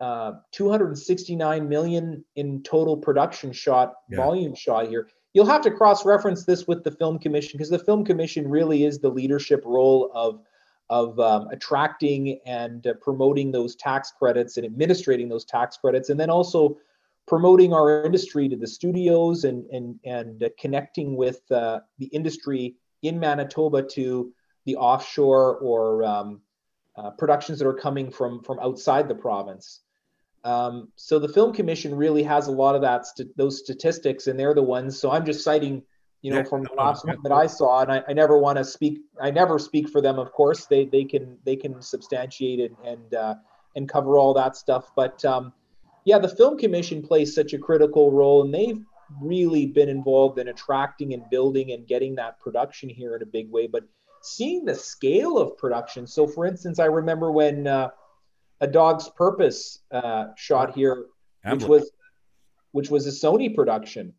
uh, 0.00 0.32
269 0.52 1.68
million 1.68 2.24
in 2.34 2.62
total 2.62 2.96
production 2.96 3.52
shot 3.52 3.94
yeah. 4.10 4.18
volume 4.18 4.54
shot 4.54 4.88
here 4.88 5.08
you'll 5.36 5.44
have 5.44 5.60
to 5.60 5.70
cross-reference 5.70 6.46
this 6.46 6.66
with 6.66 6.82
the 6.82 6.90
film 6.90 7.18
commission 7.18 7.58
because 7.58 7.68
the 7.68 7.78
film 7.78 8.06
commission 8.06 8.48
really 8.48 8.84
is 8.84 8.98
the 8.98 9.08
leadership 9.10 9.62
role 9.66 10.10
of 10.14 10.40
of 10.88 11.18
um, 11.20 11.48
attracting 11.48 12.40
and 12.46 12.86
uh, 12.86 12.94
promoting 13.02 13.52
those 13.52 13.76
tax 13.76 14.12
credits 14.18 14.56
and 14.56 14.64
administrating 14.64 15.28
those 15.28 15.44
tax 15.44 15.76
credits 15.76 16.08
and 16.08 16.18
then 16.18 16.30
also 16.30 16.78
promoting 17.26 17.72
our 17.72 18.04
industry 18.04 18.48
to 18.48 18.56
the 18.56 18.66
studios 18.66 19.44
and 19.44 19.66
and 19.70 19.98
and 20.04 20.42
uh, 20.42 20.48
connecting 20.58 21.16
with 21.16 21.40
uh, 21.50 21.80
the 21.98 22.06
industry 22.06 22.76
in 23.02 23.18
Manitoba 23.18 23.82
to 23.82 24.32
the 24.64 24.76
offshore 24.76 25.56
or 25.58 26.04
um, 26.04 26.40
uh, 26.96 27.10
productions 27.10 27.58
that 27.58 27.66
are 27.66 27.74
coming 27.74 28.10
from 28.10 28.42
from 28.42 28.58
outside 28.60 29.08
the 29.08 29.14
province. 29.14 29.80
Um, 30.44 30.92
so 30.94 31.18
the 31.18 31.28
film 31.28 31.52
commission 31.52 31.94
really 31.94 32.22
has 32.22 32.46
a 32.46 32.52
lot 32.52 32.76
of 32.76 32.82
that 32.82 33.06
st- 33.06 33.36
those 33.36 33.58
statistics, 33.58 34.28
and 34.28 34.38
they're 34.38 34.54
the 34.54 34.62
ones. 34.62 34.98
So 34.98 35.10
I'm 35.10 35.24
just 35.24 35.42
citing, 35.42 35.82
you 36.22 36.30
know, 36.30 36.38
yeah, 36.38 36.44
from 36.44 36.62
the 36.62 36.74
last 36.78 37.04
one 37.04 37.18
that 37.24 37.32
I 37.32 37.48
saw, 37.48 37.80
and 37.80 37.90
I, 37.90 38.02
I 38.08 38.12
never 38.12 38.38
want 38.38 38.58
to 38.58 38.64
speak. 38.64 39.00
I 39.20 39.32
never 39.32 39.58
speak 39.58 39.88
for 39.88 40.00
them, 40.00 40.20
of 40.20 40.30
course. 40.32 40.66
They 40.66 40.84
they 40.84 41.04
can 41.04 41.36
they 41.44 41.56
can 41.56 41.82
substantiate 41.82 42.60
it 42.60 42.72
and 42.84 43.12
uh, 43.14 43.34
and 43.74 43.88
cover 43.88 44.18
all 44.18 44.34
that 44.34 44.56
stuff. 44.56 44.92
But 44.94 45.24
um, 45.24 45.52
yeah, 46.06 46.18
the 46.18 46.28
film 46.28 46.56
commission 46.56 47.02
plays 47.02 47.34
such 47.34 47.52
a 47.52 47.58
critical 47.58 48.10
role, 48.10 48.42
and 48.42 48.54
they've 48.54 48.82
really 49.20 49.66
been 49.66 49.90
involved 49.90 50.38
in 50.38 50.48
attracting 50.48 51.12
and 51.12 51.22
building 51.30 51.72
and 51.72 51.86
getting 51.86 52.14
that 52.14 52.40
production 52.40 52.88
here 52.88 53.14
in 53.14 53.22
a 53.22 53.26
big 53.26 53.50
way. 53.50 53.66
But 53.66 53.84
seeing 54.22 54.64
the 54.64 54.74
scale 54.74 55.36
of 55.36 55.58
production. 55.58 56.06
So, 56.06 56.26
for 56.26 56.46
instance, 56.46 56.78
I 56.78 56.86
remember 56.86 57.30
when. 57.30 57.66
Uh, 57.66 57.90
a 58.60 58.66
Dog's 58.66 59.08
Purpose 59.10 59.80
uh, 59.90 60.28
shot 60.36 60.74
here, 60.74 61.06
which 61.44 61.64
was 61.64 61.90
which 62.72 62.90
was 62.90 63.06
a 63.06 63.10
Sony 63.10 63.54
production, 63.54 64.12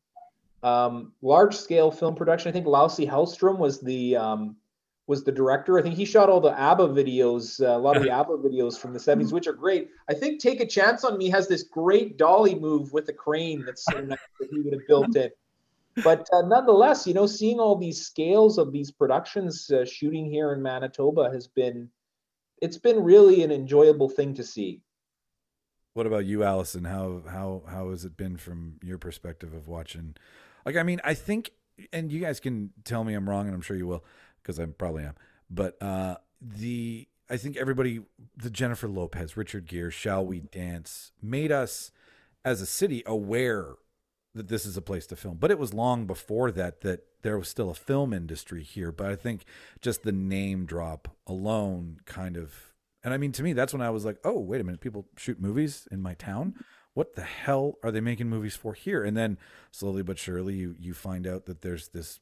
um, 0.63 1.13
large 1.21 1.55
scale 1.55 1.91
film 1.91 2.15
production. 2.15 2.49
I 2.49 2.51
think 2.51 2.65
Lasse 2.65 2.99
Hellström 2.99 3.57
was 3.57 3.79
the 3.79 4.15
um, 4.15 4.55
was 5.07 5.23
the 5.23 5.31
director. 5.31 5.79
I 5.79 5.81
think 5.81 5.95
he 5.95 6.05
shot 6.05 6.29
all 6.29 6.41
the 6.41 6.57
ABBA 6.59 6.89
videos, 6.89 7.61
uh, 7.61 7.77
a 7.77 7.79
lot 7.79 7.97
of 7.97 8.03
the 8.03 8.11
ABBA 8.19 8.37
videos 8.37 8.77
from 8.77 8.93
the 8.93 8.99
70s, 8.99 9.31
which 9.31 9.47
are 9.47 9.53
great. 9.53 9.89
I 10.09 10.13
think 10.13 10.39
Take 10.39 10.59
a 10.59 10.65
Chance 10.65 11.03
on 11.03 11.17
Me 11.17 11.29
has 11.29 11.47
this 11.47 11.63
great 11.63 12.17
dolly 12.17 12.55
move 12.55 12.93
with 12.93 13.07
a 13.09 13.13
crane 13.13 13.63
that's 13.65 13.85
so 13.85 13.99
nice 14.01 14.19
that 14.39 14.49
he 14.51 14.59
would 14.59 14.73
have 14.73 14.81
built 14.87 15.15
it. 15.15 15.37
But 16.03 16.27
uh, 16.31 16.41
nonetheless, 16.43 17.07
you 17.07 17.13
know, 17.13 17.25
seeing 17.25 17.59
all 17.59 17.75
these 17.75 18.05
scales 18.05 18.57
of 18.57 18.71
these 18.71 18.91
productions 18.91 19.71
uh, 19.71 19.83
shooting 19.85 20.29
here 20.29 20.53
in 20.53 20.61
Manitoba 20.61 21.31
has 21.31 21.47
been 21.47 21.89
it's 22.61 22.77
been 22.77 23.03
really 23.03 23.43
an 23.43 23.51
enjoyable 23.51 24.09
thing 24.09 24.33
to 24.35 24.43
see. 24.43 24.81
What 25.93 26.07
about 26.07 26.25
you, 26.25 26.43
Allison? 26.43 26.83
How 26.83 27.23
how 27.27 27.63
how 27.67 27.89
has 27.89 28.05
it 28.05 28.15
been 28.15 28.37
from 28.37 28.75
your 28.83 28.99
perspective 28.99 29.53
of 29.53 29.67
watching? 29.67 30.15
Like, 30.65 30.75
I 30.75 30.83
mean, 30.83 31.01
I 31.03 31.13
think, 31.13 31.51
and 31.93 32.11
you 32.11 32.19
guys 32.19 32.39
can 32.39 32.71
tell 32.83 33.03
me 33.03 33.13
I'm 33.13 33.27
wrong, 33.27 33.47
and 33.47 33.55
I'm 33.55 33.61
sure 33.61 33.77
you 33.77 33.87
will, 33.87 34.03
because 34.47 34.59
I 34.59 34.65
probably 34.65 35.03
am. 35.03 35.15
But 35.49 35.81
uh, 35.81 36.15
the 36.41 37.07
I 37.29 37.35
think 37.35 37.57
everybody, 37.57 38.01
the 38.37 38.49
Jennifer 38.49 38.87
Lopez, 38.87 39.35
Richard 39.35 39.67
Gere, 39.67 39.91
Shall 39.91 40.25
We 40.25 40.39
Dance, 40.39 41.11
made 41.21 41.51
us 41.51 41.91
as 42.45 42.61
a 42.61 42.65
city 42.65 43.03
aware 43.05 43.75
that 44.33 44.47
this 44.47 44.65
is 44.65 44.77
a 44.77 44.81
place 44.81 45.05
to 45.07 45.15
film. 45.17 45.37
But 45.37 45.51
it 45.51 45.59
was 45.59 45.73
long 45.73 46.05
before 46.05 46.51
that 46.51 46.81
that 46.81 47.01
there 47.23 47.37
was 47.37 47.49
still 47.49 47.69
a 47.69 47.75
film 47.75 48.13
industry 48.13 48.63
here. 48.63 48.91
But 48.91 49.07
I 49.07 49.15
think 49.15 49.43
just 49.81 50.03
the 50.03 50.11
name 50.13 50.65
drop 50.65 51.09
alone 51.25 51.99
kind 52.05 52.37
of, 52.37 52.73
and 53.03 53.13
I 53.13 53.17
mean, 53.17 53.33
to 53.33 53.43
me, 53.43 53.51
that's 53.51 53.73
when 53.73 53.81
I 53.81 53.89
was 53.89 54.05
like, 54.05 54.19
oh, 54.23 54.39
wait 54.39 54.61
a 54.61 54.63
minute, 54.63 54.79
people 54.79 55.07
shoot 55.17 55.41
movies 55.41 55.87
in 55.91 56.01
my 56.01 56.13
town. 56.13 56.55
What 56.93 57.15
the 57.15 57.23
hell 57.23 57.77
are 57.83 57.91
they 57.91 57.99
making 57.99 58.29
movies 58.29 58.55
for 58.55 58.73
here? 58.73 59.03
And 59.03 59.17
then 59.17 59.37
slowly 59.71 60.01
but 60.01 60.17
surely, 60.17 60.55
you 60.55 60.75
you 60.79 60.93
find 60.93 61.27
out 61.27 61.45
that 61.45 61.61
there's 61.61 61.89
this 61.89 62.19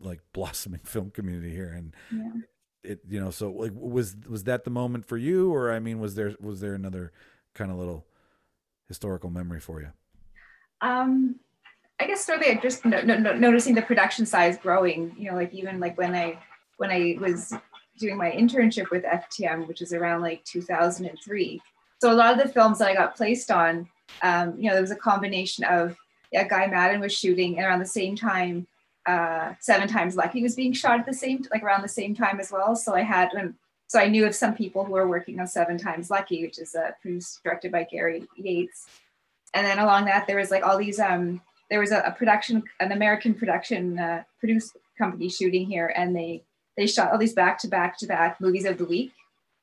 like 0.00 0.20
blossoming 0.32 0.80
film 0.84 1.10
community 1.10 1.50
here, 1.50 1.68
and 1.68 1.94
yeah. 2.12 2.90
it 2.92 3.00
you 3.08 3.20
know, 3.20 3.30
so 3.30 3.50
like 3.50 3.72
was 3.74 4.16
was 4.28 4.44
that 4.44 4.64
the 4.64 4.70
moment 4.70 5.04
for 5.06 5.16
you, 5.16 5.52
or 5.52 5.72
I 5.72 5.78
mean, 5.78 6.00
was 6.00 6.14
there 6.14 6.34
was 6.40 6.60
there 6.60 6.74
another 6.74 7.12
kind 7.54 7.70
of 7.70 7.78
little 7.78 8.06
historical 8.86 9.30
memory 9.30 9.60
for 9.60 9.80
you? 9.80 9.90
Um, 10.80 11.36
I 12.00 12.06
guess 12.06 12.28
really 12.28 12.58
just 12.62 12.84
no, 12.84 13.02
no, 13.02 13.34
noticing 13.34 13.74
the 13.74 13.82
production 13.82 14.24
size 14.24 14.56
growing. 14.56 15.14
You 15.18 15.30
know, 15.30 15.36
like 15.36 15.52
even 15.52 15.80
like 15.80 15.98
when 15.98 16.14
I 16.14 16.38
when 16.76 16.90
I 16.90 17.16
was 17.20 17.52
doing 17.98 18.16
my 18.16 18.30
internship 18.30 18.90
with 18.90 19.04
FTM, 19.04 19.66
which 19.66 19.82
is 19.82 19.92
around 19.92 20.22
like 20.22 20.44
2003. 20.44 21.60
So 22.00 22.12
a 22.12 22.14
lot 22.14 22.32
of 22.32 22.46
the 22.46 22.52
films 22.52 22.78
that 22.78 22.88
I 22.88 22.94
got 22.94 23.16
placed 23.16 23.50
on, 23.50 23.88
um, 24.22 24.54
you 24.56 24.68
know, 24.68 24.74
there 24.74 24.82
was 24.82 24.92
a 24.92 24.96
combination 24.96 25.64
of 25.64 25.96
yeah, 26.30 26.46
Guy 26.46 26.66
Maddin 26.66 27.00
was 27.00 27.12
shooting, 27.12 27.56
and 27.56 27.66
around 27.66 27.80
the 27.80 27.86
same 27.86 28.14
time, 28.14 28.66
uh, 29.08 29.54
Seven 29.60 29.88
Times 29.88 30.16
Lucky 30.16 30.42
was 30.42 30.54
being 30.54 30.72
shot 30.72 31.00
at 31.00 31.06
the 31.06 31.14
same 31.14 31.44
like 31.52 31.62
around 31.62 31.82
the 31.82 31.88
same 31.88 32.14
time 32.14 32.40
as 32.40 32.52
well. 32.52 32.76
So 32.76 32.94
I 32.94 33.02
had 33.02 33.34
um, 33.34 33.54
so 33.86 33.98
I 33.98 34.08
knew 34.08 34.26
of 34.26 34.34
some 34.34 34.54
people 34.54 34.84
who 34.84 34.92
were 34.92 35.08
working 35.08 35.40
on 35.40 35.46
Seven 35.46 35.78
Times 35.78 36.10
Lucky, 36.10 36.44
which 36.44 36.58
is 36.58 36.74
uh, 36.74 36.90
produced 37.00 37.42
directed 37.42 37.72
by 37.72 37.84
Gary 37.84 38.28
Yates. 38.36 38.86
And 39.54 39.66
then 39.66 39.78
along 39.78 40.04
that, 40.04 40.26
there 40.26 40.36
was 40.36 40.50
like 40.50 40.62
all 40.62 40.76
these 40.76 41.00
um, 41.00 41.40
there 41.70 41.80
was 41.80 41.90
a, 41.90 42.00
a 42.00 42.12
production, 42.12 42.62
an 42.80 42.92
American 42.92 43.34
production 43.34 43.98
uh, 43.98 44.22
produced 44.38 44.76
company 44.98 45.28
shooting 45.30 45.66
here, 45.66 45.92
and 45.96 46.14
they 46.14 46.42
they 46.76 46.86
shot 46.86 47.10
all 47.10 47.18
these 47.18 47.32
back 47.32 47.58
to 47.60 47.68
back 47.68 47.98
to 47.98 48.06
back 48.06 48.40
movies 48.40 48.66
of 48.66 48.76
the 48.76 48.84
week 48.84 49.12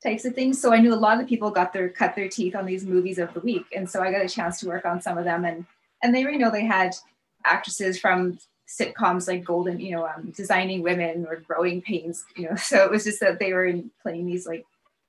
types 0.02 0.24
of 0.24 0.34
things. 0.34 0.60
So 0.60 0.72
I 0.72 0.80
knew 0.80 0.92
a 0.92 0.96
lot 0.96 1.20
of 1.20 1.28
people 1.28 1.50
got 1.50 1.72
their 1.72 1.88
cut 1.88 2.16
their 2.16 2.28
teeth 2.28 2.54
on 2.54 2.66
these 2.66 2.84
movies 2.84 3.18
of 3.18 3.32
the 3.32 3.40
week, 3.40 3.66
and 3.74 3.88
so 3.88 4.02
I 4.02 4.10
got 4.10 4.24
a 4.24 4.28
chance 4.28 4.58
to 4.60 4.66
work 4.66 4.84
on 4.84 5.00
some 5.00 5.18
of 5.18 5.24
them. 5.24 5.44
And 5.44 5.66
and 6.02 6.12
they 6.12 6.20
you 6.20 6.38
know 6.38 6.50
they 6.50 6.64
had 6.64 6.96
actresses 7.44 7.98
from 7.98 8.38
sitcoms 8.68 9.28
like 9.28 9.44
Golden, 9.44 9.80
you 9.80 9.92
know, 9.92 10.06
um, 10.06 10.32
designing 10.36 10.82
women 10.82 11.26
or 11.28 11.36
Growing 11.36 11.82
Pains, 11.82 12.24
you 12.36 12.48
know. 12.48 12.56
So 12.56 12.84
it 12.84 12.90
was 12.90 13.04
just 13.04 13.20
that 13.20 13.38
they 13.38 13.52
were 13.52 13.72
playing 14.02 14.26
these 14.26 14.46
like 14.46 14.64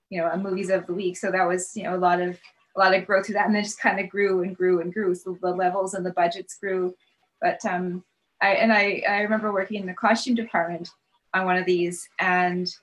you 0.09 0.21
know 0.21 0.35
movies 0.37 0.69
of 0.69 0.87
the 0.87 0.93
week. 0.93 1.17
So 1.17 1.31
that 1.31 1.47
was 1.47 1.75
you 1.75 1.83
know 1.83 1.95
a 1.95 1.97
lot 1.97 2.21
of 2.21 2.39
a 2.77 2.79
lot 2.79 2.93
of 2.93 3.05
growth 3.05 3.25
through 3.25 3.33
that. 3.33 3.47
And 3.47 3.55
then 3.55 3.63
just 3.63 3.81
kind 3.81 3.99
of 3.99 4.09
grew 4.09 4.43
and 4.43 4.55
grew 4.55 4.79
and 4.79 4.93
grew. 4.93 5.15
So 5.15 5.37
the 5.41 5.49
levels 5.49 5.93
and 5.93 6.05
the 6.05 6.11
budgets 6.11 6.57
grew. 6.57 6.95
But 7.41 7.63
um, 7.65 8.03
I, 8.41 8.51
and 8.53 8.71
I, 8.71 9.03
I 9.07 9.21
remember 9.21 9.51
working 9.51 9.81
in 9.81 9.87
the 9.87 9.93
costume 9.93 10.35
department 10.35 10.89
on 11.33 11.45
one 11.45 11.57
of 11.57 11.65
these 11.65 12.07
and 12.19 12.73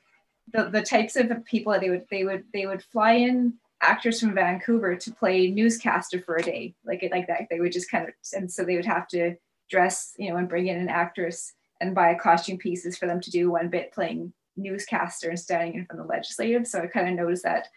the, 0.52 0.64
the 0.64 0.82
types 0.82 1.16
of 1.16 1.30
people 1.44 1.72
that 1.72 1.80
they 1.80 1.90
would, 1.90 2.06
they 2.10 2.24
would, 2.24 2.44
they 2.52 2.66
would 2.66 2.82
fly 2.82 3.12
in 3.12 3.54
actors 3.80 4.20
from 4.20 4.34
Vancouver 4.34 4.96
to 4.96 5.12
play 5.12 5.48
newscaster 5.48 6.20
for 6.20 6.36
a 6.36 6.42
day, 6.42 6.74
like 6.84 7.02
it, 7.02 7.12
like 7.12 7.28
that. 7.28 7.46
They 7.50 7.60
would 7.60 7.72
just 7.72 7.90
kind 7.90 8.08
of, 8.08 8.14
and 8.34 8.50
so 8.50 8.64
they 8.64 8.76
would 8.76 8.84
have 8.84 9.06
to 9.08 9.36
dress, 9.70 10.14
you 10.18 10.30
know, 10.30 10.36
and 10.36 10.48
bring 10.48 10.66
in 10.68 10.76
an 10.76 10.88
actress 10.88 11.52
and 11.80 11.94
buy 11.94 12.14
costume 12.14 12.58
pieces 12.58 12.96
for 12.96 13.06
them 13.06 13.20
to 13.20 13.30
do 13.30 13.50
one 13.50 13.68
bit 13.68 13.92
playing 13.92 14.32
newscaster 14.56 15.28
and 15.28 15.38
standing 15.38 15.74
in 15.74 15.86
front 15.86 16.00
of 16.00 16.06
the 16.06 16.12
legislative. 16.12 16.66
So 16.66 16.80
I 16.80 16.86
kind 16.86 17.08
of 17.08 17.14
noticed 17.14 17.44
that 17.44 17.68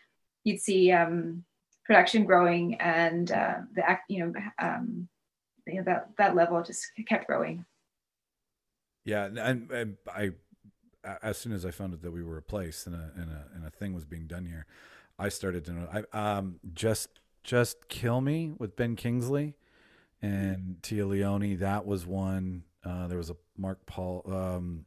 you'd 0.43 0.61
see 0.61 0.91
um, 0.91 1.43
production 1.85 2.25
growing 2.25 2.75
and 2.75 3.31
uh, 3.31 3.55
the 3.73 3.89
act, 3.89 4.09
you 4.09 4.25
know, 4.25 4.33
um, 4.59 5.07
you 5.65 5.75
know 5.75 5.83
that 5.83 6.09
that 6.17 6.35
level 6.35 6.61
just 6.63 6.85
kept 7.07 7.27
growing. 7.27 7.65
Yeah, 9.03 9.25
and, 9.25 9.71
and 9.71 9.97
I, 10.13 10.31
as 11.21 11.37
soon 11.37 11.53
as 11.53 11.65
I 11.65 11.71
found 11.71 11.93
out 11.93 12.01
that 12.01 12.11
we 12.11 12.23
were 12.23 12.37
a 12.37 12.41
place 12.41 12.85
and 12.85 12.95
a 12.95 13.11
and 13.15 13.29
a 13.29 13.45
and 13.55 13.65
a 13.65 13.69
thing 13.69 13.93
was 13.93 14.05
being 14.05 14.27
done 14.27 14.45
here, 14.45 14.65
I 15.19 15.29
started 15.29 15.65
to 15.65 15.71
know. 15.71 15.87
I 16.13 16.37
um 16.37 16.59
just 16.73 17.19
just 17.43 17.87
kill 17.89 18.21
me 18.21 18.53
with 18.57 18.75
Ben 18.75 18.95
Kingsley 18.95 19.55
and 20.21 20.77
Téa 20.81 21.07
Leoni. 21.07 21.55
That 21.55 21.85
was 21.85 22.05
one. 22.05 22.63
Uh, 22.83 23.07
there 23.07 23.17
was 23.17 23.29
a 23.29 23.35
Mark 23.57 23.85
Paul, 23.85 24.23
um, 24.27 24.85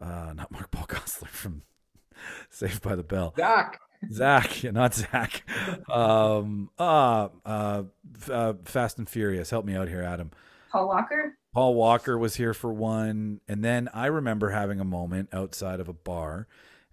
uh, 0.00 0.32
not 0.34 0.50
Mark 0.50 0.70
Paul 0.70 0.86
Gosselaar 0.88 1.28
from 1.28 1.62
Saved 2.50 2.82
by 2.82 2.96
the 2.96 3.02
Bell. 3.02 3.34
Zach. 3.36 3.80
Zach, 4.12 4.62
yeah, 4.62 4.70
not 4.70 4.94
Zach. 4.94 5.42
Um, 5.90 6.70
uh, 6.78 7.28
uh, 7.44 7.82
uh, 8.30 8.52
Fast 8.64 8.98
and 8.98 9.08
Furious. 9.08 9.50
Help 9.50 9.64
me 9.64 9.74
out 9.74 9.88
here, 9.88 10.02
Adam. 10.02 10.30
Paul 10.70 10.86
Walker. 10.88 11.36
Paul 11.52 11.74
Walker 11.74 12.16
was 12.16 12.36
here 12.36 12.54
for 12.54 12.72
one, 12.72 13.40
and 13.48 13.64
then 13.64 13.88
I 13.92 14.06
remember 14.06 14.50
having 14.50 14.78
a 14.80 14.84
moment 14.84 15.30
outside 15.32 15.80
of 15.80 15.88
a 15.88 15.92
bar, 15.92 16.46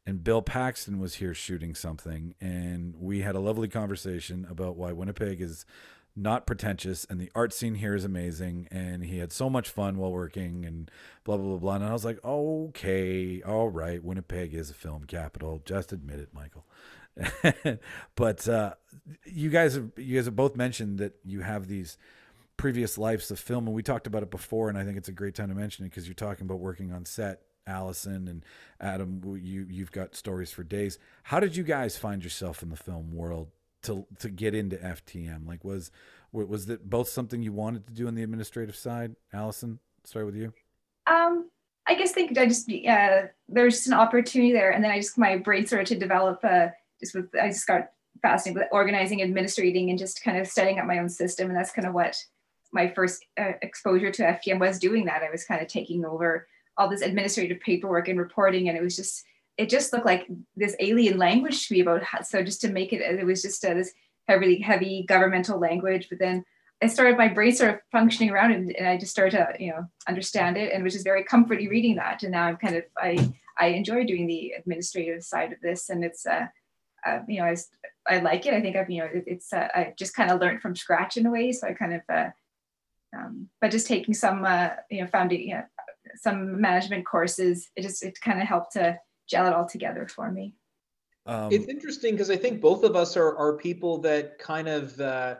and 0.05 0.23
Bill 0.23 0.41
Paxton 0.41 0.97
was 0.99 1.15
here 1.15 1.33
shooting 1.33 1.75
something, 1.75 2.33
and 2.41 2.95
we 2.97 3.21
had 3.21 3.35
a 3.35 3.39
lovely 3.39 3.67
conversation 3.67 4.47
about 4.49 4.75
why 4.75 4.91
Winnipeg 4.91 5.41
is 5.41 5.65
not 6.15 6.47
pretentious 6.47 7.06
and 7.10 7.19
the 7.19 7.32
art 7.36 7.51
scene 7.54 7.75
here 7.75 7.93
is 7.93 8.06
amazing 8.06 8.67
and 8.71 9.04
he 9.04 9.17
had 9.17 9.34
so 9.34 9.49
much 9.49 9.69
fun 9.69 9.97
while 9.97 10.12
working 10.12 10.63
and 10.63 10.89
blah 11.25 11.36
blah 11.36 11.45
blah 11.45 11.58
blah 11.58 11.75
and 11.75 11.84
I 11.84 11.91
was 11.91 12.06
like 12.06 12.23
okay 12.23 13.41
all 13.41 13.69
right 13.69 14.01
Winnipeg 14.01 14.54
is 14.54 14.69
a 14.69 14.73
film 14.73 15.04
capital 15.06 15.62
just 15.65 15.91
admit 15.91 16.19
it 16.19 16.30
Michael. 16.34 16.65
But 18.15 18.47
uh, 18.47 18.75
you 19.25 19.49
guys 19.49 19.75
have 19.75 19.91
you 19.97 20.15
guys 20.15 20.25
have 20.25 20.36
both 20.36 20.56
mentioned 20.56 20.99
that 20.99 21.15
you 21.25 21.41
have 21.41 21.67
these 21.67 21.97
previous 22.58 22.97
lives 22.97 23.30
of 23.32 23.38
film 23.38 23.67
and 23.67 23.75
we 23.75 23.84
talked 23.84 24.08
about 24.08 24.23
it 24.23 24.32
before 24.32 24.69
and 24.69 24.78
I 24.78 24.86
think 24.86 24.97
it's 24.97 25.10
a 25.10 25.13
great 25.13 25.36
time 25.36 25.49
to 25.49 25.56
mention 25.56 25.86
it 25.86 25.89
because 25.89 26.08
you're 26.08 26.15
talking 26.15 26.45
about 26.45 26.60
working 26.60 26.93
on 26.93 27.06
set 27.06 27.41
Allison 27.67 28.28
and 28.30 28.45
Adam 28.80 29.21
you 29.41 29.67
you've 29.69 29.91
got 29.91 30.15
stories 30.15 30.51
for 30.51 30.63
days. 30.63 30.97
How 31.23 31.41
did 31.41 31.58
you 31.58 31.63
guys 31.63 31.97
find 31.97 32.23
yourself 32.23 32.63
in 32.63 32.69
the 32.69 32.78
film 32.78 33.13
world 33.13 33.49
to 33.86 34.06
to 34.19 34.30
get 34.30 34.56
into 34.56 34.78
FTM? 34.78 35.48
Like 35.48 35.63
was 35.63 35.91
was 36.32 36.65
that 36.65 36.89
both 36.89 37.10
something 37.10 37.41
you 37.41 37.54
wanted 37.54 37.88
to 37.88 37.93
do 37.93 38.08
on 38.08 38.15
the 38.15 38.24
administrative 38.24 38.76
side? 38.76 39.15
Allison, 39.34 39.80
start 40.04 40.26
with 40.26 40.36
you. 40.36 40.54
Um, 41.08 41.50
I 41.88 41.95
guess 41.95 42.12
think 42.12 42.38
I 42.38 42.45
just 42.45 42.69
uh, 42.69 43.28
there's 43.48 43.76
just 43.76 43.88
an 43.88 43.93
opportunity 43.93 44.52
there, 44.52 44.71
and 44.71 44.84
then 44.84 44.91
I 44.91 45.00
just 45.00 45.17
my 45.17 45.38
brain 45.38 45.65
started 45.65 45.88
to 45.88 46.00
develop. 46.00 46.39
Uh, 46.43 46.67
just 47.00 47.15
with 47.15 47.30
I 47.41 47.50
just 47.50 47.67
got 47.67 47.91
fascinated 48.21 48.62
with 48.62 48.69
organizing, 48.71 49.21
administrating, 49.21 49.89
and 49.89 50.00
just 50.00 50.24
kind 50.24 50.38
of 50.38 50.48
setting 50.48 50.80
up 50.80 50.86
my 50.86 51.00
own 51.00 51.10
system, 51.10 51.50
and 51.50 51.58
that's 51.58 51.71
kind 51.71 51.88
of 51.88 51.93
what 51.93 52.17
my 52.74 52.88
first 52.88 53.26
uh, 53.39 53.54
exposure 53.62 54.12
to 54.12 54.24
FTM 54.24 54.60
was 54.60 54.80
doing. 54.80 55.06
That 55.06 55.21
I 55.24 55.30
was 55.30 55.45
kind 55.45 55.62
of 55.62 55.67
taking 55.67 56.06
over 56.06 56.48
all 56.78 56.89
this 56.89 57.02
administrative 57.02 57.60
paperwork 57.60 58.08
and 58.08 58.19
reporting, 58.19 58.67
and 58.67 58.78
it 58.78 58.82
was 58.82 58.95
just 58.95 59.24
it 59.57 59.69
just 59.69 59.93
looked 59.93 60.05
like 60.05 60.27
this 60.55 60.75
alien 60.79 61.17
language 61.17 61.67
to 61.67 61.73
me 61.73 61.81
about 61.81 62.03
how, 62.03 62.21
so 62.21 62.43
just 62.43 62.61
to 62.61 62.69
make 62.69 62.93
it 62.93 63.01
it 63.01 63.25
was 63.25 63.41
just 63.41 63.63
uh, 63.63 63.73
this 63.73 63.93
heavily 64.27 64.59
heavy 64.59 65.05
governmental 65.07 65.59
language 65.59 66.07
but 66.09 66.19
then 66.19 66.43
i 66.81 66.87
started 66.87 67.17
my 67.17 67.27
brain 67.27 67.53
sort 67.53 67.73
of 67.73 67.79
functioning 67.91 68.31
around 68.31 68.51
it 68.51 68.75
and 68.77 68.87
i 68.87 68.97
just 68.97 69.11
started 69.11 69.37
to 69.37 69.63
you 69.63 69.71
know 69.71 69.85
understand 70.07 70.57
it 70.57 70.73
and 70.73 70.83
which 70.83 70.95
is 70.95 71.03
very 71.03 71.23
comforting 71.23 71.69
reading 71.69 71.95
that 71.95 72.23
and 72.23 72.31
now 72.31 72.43
i'm 72.45 72.57
kind 72.57 72.75
of 72.75 72.83
i 72.97 73.17
i 73.57 73.67
enjoy 73.67 74.03
doing 74.03 74.27
the 74.27 74.53
administrative 74.57 75.23
side 75.23 75.51
of 75.51 75.59
this 75.61 75.89
and 75.89 76.03
it's 76.03 76.25
uh, 76.25 76.47
uh 77.05 77.19
you 77.27 77.39
know 77.39 77.45
I, 77.45 77.55
I 78.07 78.19
like 78.19 78.45
it. 78.45 78.53
I 78.53 78.61
think 78.61 78.75
i've 78.75 78.89
you 78.89 79.01
know 79.01 79.09
it, 79.13 79.23
it's 79.27 79.53
uh, 79.53 79.67
i 79.73 79.93
just 79.97 80.15
kind 80.15 80.31
of 80.31 80.41
learned 80.41 80.61
from 80.61 80.75
scratch 80.75 81.17
in 81.17 81.25
a 81.25 81.31
way 81.31 81.51
so 81.51 81.67
i 81.67 81.73
kind 81.73 81.93
of 81.93 82.01
uh 82.09 82.29
um, 83.15 83.47
but 83.61 83.71
just 83.71 83.87
taking 83.87 84.13
some 84.13 84.43
uh 84.43 84.71
you 84.91 85.01
know 85.01 85.07
found 85.07 85.31
you 85.31 85.53
know, 85.53 85.63
some 86.15 86.59
management 86.59 87.05
courses 87.05 87.69
it 87.75 87.83
just 87.83 88.03
it 88.03 88.19
kind 88.19 88.41
of 88.41 88.47
helped 88.47 88.73
to 88.73 88.99
gel 89.27 89.47
it 89.47 89.53
all 89.53 89.67
together 89.67 90.07
for 90.07 90.31
me. 90.31 90.53
Um, 91.25 91.51
it's 91.51 91.67
interesting 91.67 92.13
because 92.13 92.29
I 92.29 92.35
think 92.35 92.61
both 92.61 92.83
of 92.83 92.95
us 92.95 93.17
are, 93.17 93.35
are 93.38 93.57
people 93.57 93.97
that 93.99 94.38
kind 94.38 94.67
of 94.67 94.99
uh, 94.99 95.35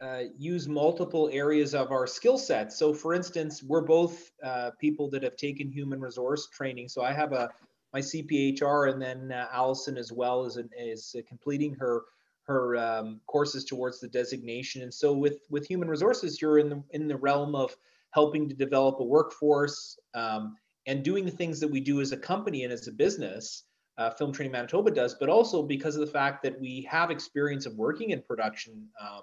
uh, 0.00 0.22
use 0.36 0.66
multiple 0.68 1.28
areas 1.32 1.74
of 1.74 1.92
our 1.92 2.06
skill 2.06 2.38
sets. 2.38 2.78
So, 2.78 2.94
for 2.94 3.14
instance, 3.14 3.62
we're 3.62 3.82
both 3.82 4.32
uh, 4.42 4.70
people 4.80 5.10
that 5.10 5.22
have 5.22 5.36
taken 5.36 5.70
human 5.70 6.00
resource 6.00 6.48
training. 6.48 6.88
So, 6.88 7.02
I 7.02 7.12
have 7.12 7.32
a 7.32 7.50
my 7.92 8.00
CPHR, 8.00 8.90
and 8.90 9.02
then 9.02 9.32
uh, 9.32 9.48
Allison 9.52 9.98
as 9.98 10.12
well 10.12 10.46
is 10.46 10.58
is 10.78 11.14
completing 11.28 11.74
her 11.74 12.02
her 12.44 12.76
um, 12.76 13.20
courses 13.26 13.64
towards 13.64 14.00
the 14.00 14.08
designation. 14.08 14.82
And 14.82 14.92
so, 14.92 15.12
with 15.12 15.40
with 15.50 15.66
human 15.66 15.88
resources, 15.88 16.40
you're 16.40 16.58
in 16.58 16.70
the 16.70 16.82
in 16.90 17.06
the 17.06 17.16
realm 17.16 17.54
of 17.54 17.76
helping 18.12 18.48
to 18.48 18.54
develop 18.54 18.98
a 19.00 19.04
workforce. 19.04 19.98
Um, 20.14 20.56
and 20.86 21.04
doing 21.04 21.24
the 21.24 21.30
things 21.30 21.60
that 21.60 21.68
we 21.68 21.80
do 21.80 22.00
as 22.00 22.12
a 22.12 22.16
company 22.16 22.64
and 22.64 22.72
as 22.72 22.88
a 22.88 22.92
business, 22.92 23.64
uh, 23.98 24.10
Film 24.10 24.32
Training 24.32 24.52
Manitoba 24.52 24.90
does, 24.90 25.14
but 25.14 25.28
also 25.28 25.62
because 25.62 25.96
of 25.96 26.00
the 26.00 26.12
fact 26.12 26.42
that 26.42 26.58
we 26.60 26.86
have 26.90 27.10
experience 27.10 27.66
of 27.66 27.74
working 27.76 28.10
in 28.10 28.22
production 28.22 28.88
um, 29.00 29.22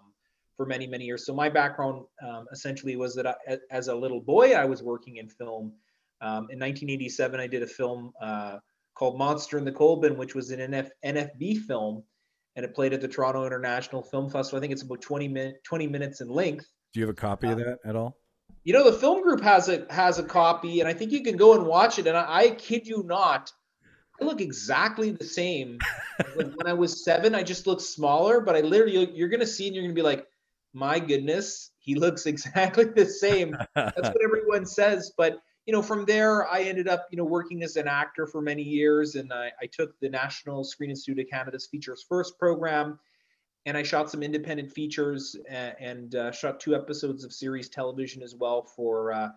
for 0.55 0.65
many, 0.65 0.87
many 0.87 1.05
years. 1.05 1.25
So 1.25 1.33
my 1.33 1.49
background 1.49 2.05
um, 2.25 2.45
essentially 2.51 2.95
was 2.95 3.15
that 3.15 3.27
I, 3.27 3.57
as 3.71 3.87
a 3.87 3.95
little 3.95 4.21
boy, 4.21 4.53
I 4.53 4.65
was 4.65 4.83
working 4.83 5.17
in 5.17 5.27
film. 5.27 5.73
Um, 6.21 6.47
in 6.51 6.59
1987, 6.59 7.39
I 7.39 7.47
did 7.47 7.63
a 7.63 7.67
film 7.67 8.11
uh, 8.21 8.57
called 8.93 9.17
Monster 9.17 9.57
in 9.57 9.65
the 9.65 9.71
Coal 9.71 9.97
Bin, 9.97 10.17
which 10.17 10.35
was 10.35 10.51
an 10.51 10.59
NF, 10.59 10.89
NFB 11.03 11.65
film, 11.65 12.03
and 12.55 12.65
it 12.65 12.75
played 12.75 12.93
at 12.93 13.01
the 13.01 13.07
Toronto 13.07 13.45
International 13.45 14.03
Film 14.03 14.29
Festival. 14.29 14.57
I 14.57 14.61
think 14.61 14.73
it's 14.73 14.83
about 14.83 15.01
20, 15.01 15.27
min- 15.29 15.55
20 15.63 15.87
minutes 15.87 16.21
in 16.21 16.27
length. 16.27 16.67
Do 16.93 16.99
you 16.99 17.05
have 17.07 17.15
a 17.15 17.19
copy 17.19 17.47
of 17.47 17.53
uh, 17.53 17.63
that 17.63 17.77
at 17.85 17.95
all? 17.95 18.17
You 18.69 18.75
know, 18.75 18.83
the 18.83 18.99
film 18.99 19.23
group 19.23 19.41
has 19.41 19.67
a 19.67 19.87
has 19.89 20.19
a 20.19 20.23
copy, 20.23 20.79
and 20.79 20.87
I 20.87 20.93
think 20.93 21.11
you 21.11 21.23
can 21.23 21.37
go 21.37 21.55
and 21.55 21.65
watch 21.65 21.97
it. 21.97 22.05
And 22.05 22.15
I, 22.15 22.35
I 22.35 22.49
kid 22.51 22.85
you 22.85 23.01
not, 23.01 23.51
I 24.21 24.25
look 24.25 24.41
exactly 24.41 25.09
the 25.09 25.23
same. 25.23 25.79
when, 26.35 26.51
when 26.51 26.67
I 26.67 26.73
was 26.73 27.03
seven, 27.03 27.33
I 27.33 27.41
just 27.41 27.65
looked 27.65 27.81
smaller, 27.81 28.39
but 28.39 28.55
I 28.55 28.61
literally 28.61 29.09
you're 29.15 29.27
gonna 29.27 29.47
see 29.47 29.65
and 29.65 29.75
you're 29.75 29.85
gonna 29.85 29.95
be 29.95 30.03
like, 30.03 30.27
my 30.71 30.99
goodness, 30.99 31.71
he 31.79 31.95
looks 31.95 32.25
exactly 32.27 32.83
the 32.83 33.07
same. 33.07 33.57
That's 33.73 33.95
what 33.95 34.23
everyone 34.23 34.67
says. 34.67 35.13
But 35.17 35.39
you 35.65 35.73
know, 35.73 35.81
from 35.81 36.05
there, 36.05 36.47
I 36.47 36.61
ended 36.61 36.87
up, 36.87 37.07
you 37.09 37.17
know, 37.17 37.25
working 37.25 37.63
as 37.63 37.75
an 37.75 37.87
actor 37.87 38.27
for 38.27 38.39
many 38.39 38.61
years, 38.61 39.15
and 39.15 39.33
I, 39.33 39.51
I 39.59 39.65
took 39.65 39.99
the 39.99 40.09
National 40.09 40.63
Screen 40.63 40.91
Institute 40.91 41.17
of 41.17 41.25
Canada's 41.27 41.65
Features 41.65 42.05
First 42.07 42.37
program 42.37 42.99
and 43.65 43.77
I 43.77 43.83
shot 43.83 44.09
some 44.09 44.23
independent 44.23 44.71
features 44.71 45.35
and, 45.49 45.75
and 45.79 46.15
uh, 46.15 46.31
shot 46.31 46.59
two 46.59 46.75
episodes 46.75 47.23
of 47.23 47.33
series 47.33 47.69
television 47.69 48.23
as 48.23 48.35
well 48.35 48.63
for 48.63 49.11
uh, 49.13 49.29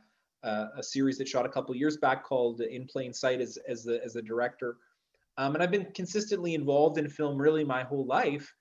uh, 0.44 0.66
a 0.76 0.82
series 0.82 1.18
that 1.18 1.28
shot 1.28 1.46
a 1.46 1.48
couple 1.48 1.74
years 1.74 1.96
back 1.96 2.24
called 2.24 2.61
In 2.61 2.87
Plain 2.87 3.12
Sight 3.12 3.40
as, 3.40 3.58
as 3.68 3.85
the 3.85 4.02
as 4.04 4.14
the 4.14 4.22
director. 4.22 4.76
Um, 5.38 5.54
and 5.54 5.62
I've 5.62 5.70
been 5.70 5.88
consistently 5.94 6.54
involved 6.54 6.98
in 6.98 7.08
film 7.08 7.40
really 7.40 7.64
my 7.64 7.82
whole 7.82 8.06
life. 8.06 8.52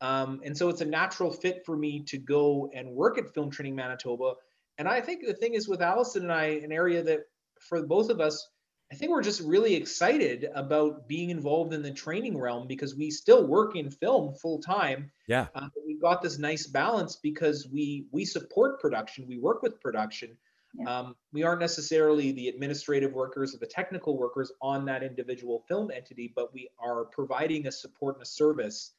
Um, 0.00 0.40
and 0.44 0.56
so 0.56 0.68
it's 0.68 0.80
a 0.80 0.86
natural 0.86 1.30
fit 1.30 1.62
for 1.64 1.76
me 1.76 2.00
to 2.04 2.18
go 2.18 2.70
and 2.74 2.90
work 2.90 3.16
at 3.16 3.32
Film 3.32 3.50
Training 3.50 3.74
Manitoba. 3.74 4.34
And 4.78 4.88
I 4.88 5.00
think 5.00 5.26
the 5.26 5.34
thing 5.34 5.54
is 5.54 5.68
with 5.68 5.80
Allison 5.80 6.24
and 6.24 6.32
I, 6.32 6.44
an 6.44 6.72
area 6.72 7.02
that 7.02 7.20
for 7.60 7.86
both 7.86 8.10
of 8.10 8.20
us, 8.20 8.48
I 8.92 8.94
think 8.94 9.10
we're 9.10 9.22
just 9.22 9.40
really 9.40 9.74
excited 9.74 10.48
about 10.54 11.08
being 11.08 11.30
involved 11.30 11.74
in 11.74 11.82
the 11.82 11.90
training 11.90 12.38
realm 12.38 12.68
because 12.68 12.94
we 12.94 13.10
still 13.10 13.44
work 13.46 13.74
in 13.74 13.90
film 13.90 14.34
full 14.34 14.60
time. 14.60 15.10
Yeah, 15.26 15.48
uh, 15.56 15.68
we've 15.84 16.00
got 16.00 16.22
this 16.22 16.38
nice 16.38 16.66
balance 16.66 17.16
because 17.16 17.68
we 17.72 18.06
we 18.12 18.24
support 18.24 18.80
production, 18.80 19.26
we 19.26 19.38
work 19.38 19.62
with 19.62 19.80
production. 19.80 20.36
Yeah. 20.78 20.98
Um, 20.98 21.16
we 21.32 21.42
aren't 21.42 21.60
necessarily 21.60 22.32
the 22.32 22.48
administrative 22.48 23.12
workers 23.12 23.54
or 23.54 23.58
the 23.58 23.66
technical 23.66 24.18
workers 24.18 24.52
on 24.60 24.84
that 24.86 25.02
individual 25.02 25.64
film 25.68 25.90
entity, 25.90 26.32
but 26.36 26.52
we 26.52 26.68
are 26.78 27.06
providing 27.06 27.66
a 27.66 27.72
support 27.72 28.16
and 28.16 28.22
a 28.22 28.26
service 28.26 28.92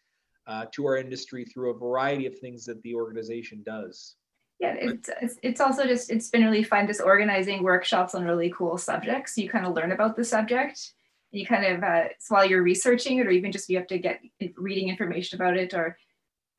uh, 0.48 0.66
to 0.72 0.86
our 0.86 0.98
industry 0.98 1.46
through 1.46 1.70
a 1.70 1.78
variety 1.78 2.26
of 2.26 2.40
things 2.40 2.66
that 2.66 2.82
the 2.82 2.96
organization 2.96 3.62
does 3.64 4.16
yeah 4.60 4.76
it's, 4.80 5.10
it's 5.44 5.62
also 5.62 5.86
just 5.86 6.10
it's 6.10 6.30
been 6.30 6.44
really 6.44 6.64
fun 6.64 6.88
just 6.88 7.02
organizing 7.02 7.64
workshops 7.64 8.16
on 8.16 8.26
really 8.26 8.52
cool 8.56 8.78
subjects. 8.78 9.38
You 9.38 9.50
kind 9.50 9.66
of 9.66 9.74
learn 9.74 9.92
about 9.92 10.16
the 10.16 10.24
subject. 10.24 10.94
You 11.32 11.46
kind 11.46 11.66
of 11.66 11.84
uh, 11.84 12.06
while 12.30 12.46
you're 12.46 12.64
researching 12.64 13.20
it 13.20 13.28
or 13.28 13.32
even 13.32 13.52
just 13.52 13.70
you 13.70 13.78
have 13.78 13.88
to 13.88 14.00
get 14.00 14.22
reading 14.56 14.90
information 14.90 15.40
about 15.40 15.58
it 15.58 15.74
or 15.74 15.98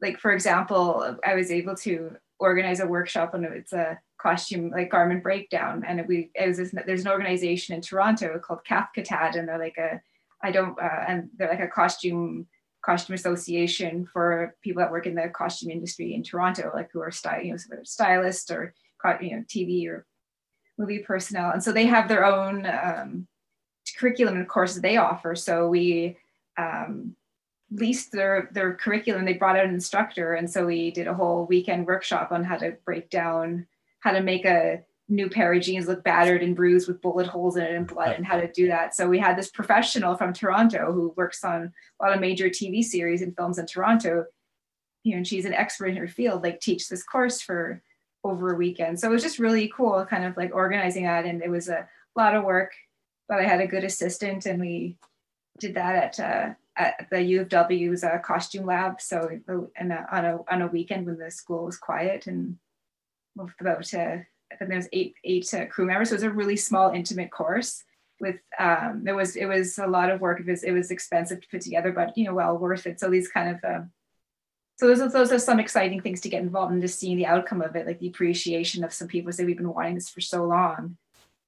like 0.01 0.18
for 0.18 0.32
example 0.32 1.16
i 1.26 1.34
was 1.34 1.51
able 1.51 1.74
to 1.74 2.16
organize 2.38 2.80
a 2.80 2.86
workshop 2.86 3.34
and 3.34 3.44
it's 3.44 3.72
a 3.72 3.99
costume 4.20 4.70
like 4.70 4.90
garment 4.90 5.22
breakdown 5.22 5.84
and 5.86 6.07
we 6.07 6.30
it 6.34 6.49
was 6.49 6.59
this, 6.59 6.74
there's 6.86 7.03
an 7.03 7.11
organization 7.11 7.74
in 7.74 7.80
toronto 7.80 8.38
called 8.38 8.61
Cathcatad 8.68 9.36
and 9.36 9.49
they're 9.49 9.59
like 9.59 9.78
a 9.78 10.01
i 10.42 10.51
don't 10.51 10.78
uh, 10.80 11.05
and 11.07 11.30
they're 11.36 11.49
like 11.49 11.61
a 11.61 11.68
costume 11.68 12.46
costume 12.89 13.14
association 13.14 14.09
for 14.11 14.55
people 14.62 14.80
that 14.80 14.91
work 14.91 15.07
in 15.07 15.14
the 15.14 15.28
costume 15.28 15.70
industry 15.70 16.14
in 16.14 16.22
Toronto, 16.22 16.70
like 16.72 16.91
who 16.91 17.03
are 17.03 17.11
style, 17.11 17.43
you 17.43 17.53
know, 17.53 17.59
stylists 17.84 18.51
or 18.51 18.72
you 19.20 19.36
know, 19.36 19.45
TV 19.47 19.86
or 19.86 20.07
movie 20.78 21.01
personnel. 21.01 21.51
And 21.51 21.62
so 21.62 21.70
they 21.70 21.84
have 21.84 22.09
their 22.09 22.24
own 22.24 22.64
um, 22.64 23.26
curriculum 23.99 24.36
and 24.36 24.49
courses 24.49 24.80
they 24.80 24.97
offer. 24.97 25.34
So 25.34 25.68
we 25.68 26.16
um, 26.57 27.14
leased 27.70 28.11
their 28.11 28.49
their 28.53 28.72
curriculum. 28.74 29.26
They 29.26 29.34
brought 29.34 29.59
out 29.59 29.66
an 29.66 29.74
instructor, 29.74 30.32
and 30.32 30.51
so 30.51 30.64
we 30.64 30.91
did 30.91 31.09
a 31.09 31.14
whole 31.14 31.45
weekend 31.45 31.86
workshop 31.86 32.32
on 32.32 32.43
how 32.43 32.57
to 32.57 32.78
break 32.86 33.11
down 33.11 33.66
how 34.01 34.12
to 34.12 34.22
make 34.22 34.47
a 34.47 34.80
new 35.09 35.28
pair 35.28 35.52
of 35.52 35.62
jeans 35.62 35.88
look 35.88 36.04
battered 36.04 36.42
and 36.42 36.54
bruised 36.54 36.86
with 36.86 37.00
bullet 37.00 37.26
holes 37.26 37.56
in 37.56 37.64
it 37.64 37.74
and 37.74 37.86
blood 37.86 38.14
and 38.14 38.26
how 38.26 38.38
to 38.38 38.50
do 38.52 38.68
that. 38.68 38.94
So 38.94 39.09
we 39.09 39.18
had 39.18 39.38
this 39.38 39.50
professional 39.50 40.16
from 40.16 40.32
Toronto 40.32 40.92
who 40.92 41.14
works 41.16 41.44
on 41.44 41.72
a 42.00 42.04
lot 42.04 42.14
of 42.14 42.20
major 42.20 42.48
TV 42.50 42.82
series 42.82 43.22
and 43.22 43.34
films 43.34 43.59
in 43.59 43.66
Toronto. 43.66 44.26
You 45.04 45.12
know, 45.12 45.16
and 45.18 45.26
she's 45.26 45.46
an 45.46 45.54
expert 45.54 45.86
in 45.86 45.96
her 45.96 46.09
field, 46.09 46.42
like 46.42 46.61
teach 46.61 46.88
this 46.88 47.02
course 47.02 47.40
for 47.40 47.82
over 48.24 48.52
a 48.52 48.56
weekend. 48.56 49.00
So 49.00 49.09
it 49.09 49.12
was 49.12 49.22
just 49.22 49.38
really 49.38 49.72
cool, 49.74 50.04
kind 50.04 50.24
of 50.24 50.36
like 50.36 50.54
organizing 50.54 51.04
that. 51.04 51.24
And 51.24 51.42
it 51.42 51.50
was 51.50 51.68
a 51.68 51.88
lot 52.16 52.34
of 52.34 52.44
work, 52.44 52.72
but 53.28 53.38
I 53.38 53.44
had 53.44 53.61
a 53.61 53.66
good 53.66 53.84
assistant 53.84 54.44
and 54.44 54.61
we 54.61 54.98
did 55.59 55.74
that 55.74 56.18
at 56.18 56.20
uh, 56.20 56.54
at 56.76 57.09
the 57.11 57.20
U 57.22 57.40
of 57.40 57.48
W's 57.48 58.04
uh, 58.04 58.18
costume 58.18 58.66
lab. 58.66 59.00
So 59.00 59.40
and 59.76 59.92
uh, 59.92 60.04
on 60.12 60.24
a 60.24 60.38
on 60.50 60.62
a 60.62 60.66
weekend 60.66 61.06
when 61.06 61.18
the 61.18 61.30
school 61.30 61.64
was 61.64 61.78
quiet 61.78 62.26
and 62.26 62.59
about 63.61 63.94
uh, 63.94 64.18
I 64.53 64.57
think 64.57 64.70
there 64.70 64.78
was 64.78 64.88
eight 64.92 65.14
eight 65.24 65.53
uh, 65.55 65.66
crew 65.66 65.86
members. 65.86 66.09
So 66.09 66.14
it 66.14 66.16
was 66.16 66.22
a 66.24 66.30
really 66.30 66.57
small, 66.57 66.90
intimate 66.90 67.30
course. 67.30 67.84
With 68.20 68.40
um, 68.59 69.05
it 69.07 69.12
was 69.12 69.36
it 69.36 69.46
was 69.46 69.78
a 69.78 69.86
lot 69.86 70.11
of 70.11 70.20
work. 70.20 70.40
It 70.40 70.46
was 70.46 70.64
it 70.64 70.72
was 70.72 70.90
expensive 70.90 71.40
to 71.40 71.49
put 71.49 71.61
together, 71.61 71.92
but 71.92 72.16
you 72.16 72.24
know, 72.24 72.34
well 72.34 72.59
worth 72.59 72.86
it. 72.86 72.99
So 72.99 73.11
these 73.11 73.28
kind 73.28 73.57
of 73.57 73.64
uh, 73.64 73.84
so 74.78 74.86
those, 74.86 75.12
those 75.12 75.32
are 75.32 75.40
some 75.40 75.59
exciting 75.59 76.01
things 76.01 76.20
to 76.20 76.28
get 76.28 76.42
involved 76.42 76.72
in 76.72 76.80
just 76.80 77.01
seeing 77.01 77.16
the 77.16 77.26
outcome 77.26 77.61
of 77.62 77.74
it, 77.74 77.84
like 77.84 77.99
the 77.99 78.09
appreciation 78.09 78.84
of 78.84 78.92
some 78.92 79.09
people 79.09 79.32
say 79.32 79.44
we've 79.44 79.57
been 79.57 79.74
wanting 79.74 79.96
this 79.96 80.09
for 80.09 80.20
so 80.20 80.44
long. 80.44 80.96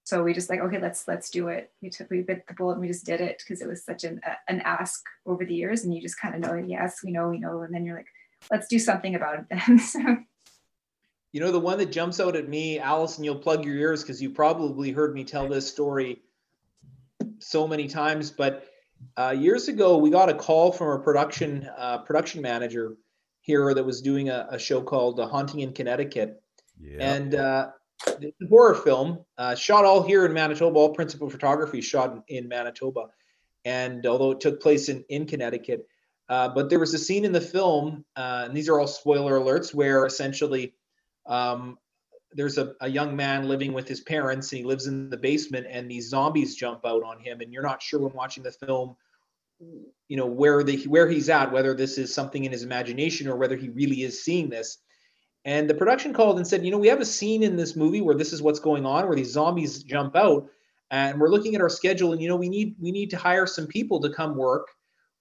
So 0.03 0.25
we 0.25 0.35
just 0.35 0.51
like, 0.51 0.59
okay, 0.59 0.81
let's 0.81 1.07
let's 1.07 1.31
do 1.31 1.47
it. 1.49 1.71
We 1.81 1.91
took 1.91 2.11
we 2.11 2.23
bit 2.23 2.47
the 2.49 2.55
bullet 2.55 2.73
and 2.73 2.81
we 2.81 2.89
just 2.89 3.07
did 3.07 3.21
it 3.21 3.39
because 3.39 3.63
it 3.63 3.69
was 3.69 3.85
such 3.85 4.03
an 4.03 4.21
an 4.49 4.61
ask 4.63 5.05
over 5.25 5.45
the 5.45 5.55
years, 5.55 5.85
and 5.85 5.95
you 5.95 6.03
just 6.03 6.19
kind 6.19 6.35
of 6.35 6.41
know, 6.41 6.55
yes, 6.55 7.05
we 7.05 7.13
know, 7.13 7.29
we 7.29 7.39
know, 7.39 7.63
and 7.63 7.73
then 7.73 7.85
you're 7.85 7.97
like, 7.97 8.09
let's 8.51 8.67
do 8.67 8.81
something 8.81 9.15
about 9.15 9.39
it 9.39 9.47
then. 9.49 9.79
so. 9.79 10.01
You 11.33 11.41
know, 11.41 11.53
the 11.53 11.61
one 11.61 11.79
that 11.79 11.93
jumps 11.93 12.19
out 12.19 12.35
at 12.35 12.49
me, 12.49 12.79
Allison, 12.79 13.23
you'll 13.23 13.37
plug 13.37 13.65
your 13.65 13.77
ears 13.77 14.03
because 14.03 14.21
you 14.21 14.31
probably 14.31 14.91
heard 14.91 15.15
me 15.15 15.25
tell 15.25 15.49
this 15.49 15.69
story 15.69 16.23
so 17.39 17.69
many 17.69 17.87
times. 17.87 18.31
But 18.31 18.67
uh, 19.17 19.35
years 19.37 19.69
ago, 19.69 19.97
we 19.99 20.11
got 20.11 20.29
a 20.29 20.35
call 20.35 20.73
from 20.73 21.01
a 21.01 21.03
production 21.03 21.69
uh, 21.79 21.99
production 21.99 22.43
manager 22.43 22.97
here 23.43 23.73
that 23.73 23.85
was 23.85 24.03
doing 24.03 24.29
a, 24.29 24.49
a 24.51 24.59
show 24.59 24.83
called 24.83 25.21
uh, 25.21 25.29
Haunting 25.29 25.61
in 25.61 25.73
Connecticut. 25.73 26.43
Yeah. 26.81 27.15
And 27.15 27.35
uh, 27.35 27.71
the 28.19 28.33
horror 28.49 28.75
film 28.75 29.25
uh, 29.39 29.55
shot 29.55 29.85
all 29.85 30.03
here 30.03 30.27
in 30.27 30.33
Manitoba. 30.33 30.79
All 30.79 30.95
principal 30.95 31.31
photography 31.31 31.81
shot 31.81 32.13
in, 32.13 32.23
in 32.39 32.49
Manitoba. 32.49 33.07
And 33.65 34.05
although 34.07 34.33
it 34.33 34.41
took 34.41 34.61
place 34.61 34.89
in, 34.89 35.05
in 35.09 35.27
Connecticut, 35.27 35.87
uh, 36.29 36.49
but 36.49 36.71
there 36.71 36.79
was 36.79 36.95
a 36.95 36.99
scene 36.99 37.25
in 37.25 37.33
the 37.33 37.41
film, 37.41 38.05
uh, 38.17 38.45
and 38.47 38.57
these 38.57 38.69
are 38.69 38.81
all 38.81 38.87
spoiler 38.87 39.39
alerts, 39.39 39.75
where 39.75 40.07
essentially 40.07 40.75
um, 41.31 41.79
there's 42.33 42.59
a, 42.59 42.75
a 42.81 42.89
young 42.89 43.17
man 43.17 43.49
living 43.49 43.73
with 43.73 43.89
his 43.89 44.01
parents 44.01 44.53
and 44.53 44.59
he 44.59 44.65
lives 44.65 44.87
in 44.87 45.11
the 45.11 45.17
basement 45.17 45.67
and 45.69 45.91
these 45.91 46.09
zombies 46.09 46.55
jump 46.55 46.85
out 46.85 47.03
on 47.03 47.19
him 47.21 47.41
and 47.41 47.53
you're 47.53 47.63
not 47.63 47.83
sure 47.83 48.01
when 48.01 48.13
watching 48.13 48.43
the 48.43 48.53
film 48.53 48.97
you 50.09 50.17
know 50.17 50.27
where 50.27 50.63
the 50.63 50.85
where 50.87 51.09
he's 51.09 51.29
at 51.29 51.53
whether 51.53 51.75
this 51.75 51.99
is 51.99 52.15
something 52.15 52.45
in 52.45 52.53
his 52.53 52.63
imagination 52.63 53.29
or 53.29 53.37
whether 53.37 53.57
he 53.57 53.69
really 53.71 54.03
is 54.03 54.23
seeing 54.23 54.49
this. 54.49 54.79
And 55.45 55.71
the 55.71 55.75
production 55.75 56.13
called 56.13 56.37
and 56.37 56.47
said 56.47 56.65
you 56.65 56.71
know 56.71 56.79
we 56.79 56.89
have 56.89 57.01
a 57.01 57.07
scene 57.07 57.43
in 57.43 57.57
this 57.57 57.77
movie 57.77 58.01
where 58.01 58.15
this 58.15 58.33
is 58.33 58.43
what's 58.43 58.61
going 58.61 58.87
on 58.87 59.07
where 59.07 59.17
these 59.17 59.33
zombies 59.33 59.83
jump 59.83 60.17
out 60.17 60.47
and 60.91 61.21
we're 61.21 61.31
looking 61.31 61.55
at 61.55 61.61
our 61.61 61.69
schedule 61.69 62.13
and 62.13 62.23
you 62.23 62.29
know 62.29 62.37
we 62.37 62.49
need 62.49 62.75
we 62.81 62.91
need 62.91 63.11
to 63.11 63.17
hire 63.17 63.47
some 63.47 63.67
people 63.67 64.01
to 64.01 64.11
come 64.11 64.37
work. 64.37 64.69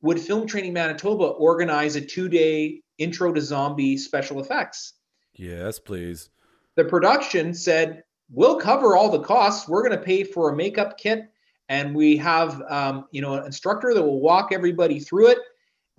Would 0.02 0.22
film 0.22 0.48
training 0.48 0.72
manitoba 0.72 1.26
organize 1.26 1.98
a 1.98 2.02
two 2.02 2.30
day 2.30 2.82
intro 2.98 3.34
to 3.34 3.42
zombie 3.42 3.98
special 3.98 4.40
effects 4.40 4.94
yes 5.40 5.80
please. 5.80 6.30
The 6.76 6.86
production 6.86 7.54
said 7.54 8.04
we'll 8.32 8.58
cover 8.58 8.96
all 8.96 9.10
the 9.10 9.22
costs. 9.22 9.68
We're 9.68 9.88
going 9.88 9.98
to 9.98 10.06
pay 10.06 10.24
for 10.24 10.52
a 10.52 10.56
makeup 10.56 10.98
kit 10.98 11.32
and 11.70 11.96
we 11.96 12.18
have 12.18 12.62
um, 12.70 13.06
you 13.12 13.22
know 13.22 13.36
an 13.36 13.46
instructor 13.46 13.94
that 13.94 14.02
will 14.02 14.20
walk 14.20 14.50
everybody 14.52 15.00
through 15.00 15.28
it 15.28 15.40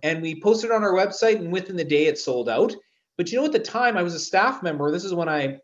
and 0.02 0.20
we 0.20 0.40
posted 0.40 0.70
on 0.70 0.82
our 0.82 0.92
website 0.92 1.36
and 1.36 1.52
within 1.52 1.76
the 1.76 1.84
day 1.84 2.06
it 2.06 2.18
sold 2.18 2.48
out. 2.48 2.74
But 3.16 3.30
you 3.30 3.38
know 3.38 3.44
at 3.46 3.52
the 3.52 3.58
time 3.58 3.96
i 3.96 4.02
was 4.02 4.14
a 4.14 4.20
staff 4.20 4.62
member. 4.62 4.90
This 4.90 5.04
is 5.04 5.14
when 5.14 5.28
i 5.28 5.58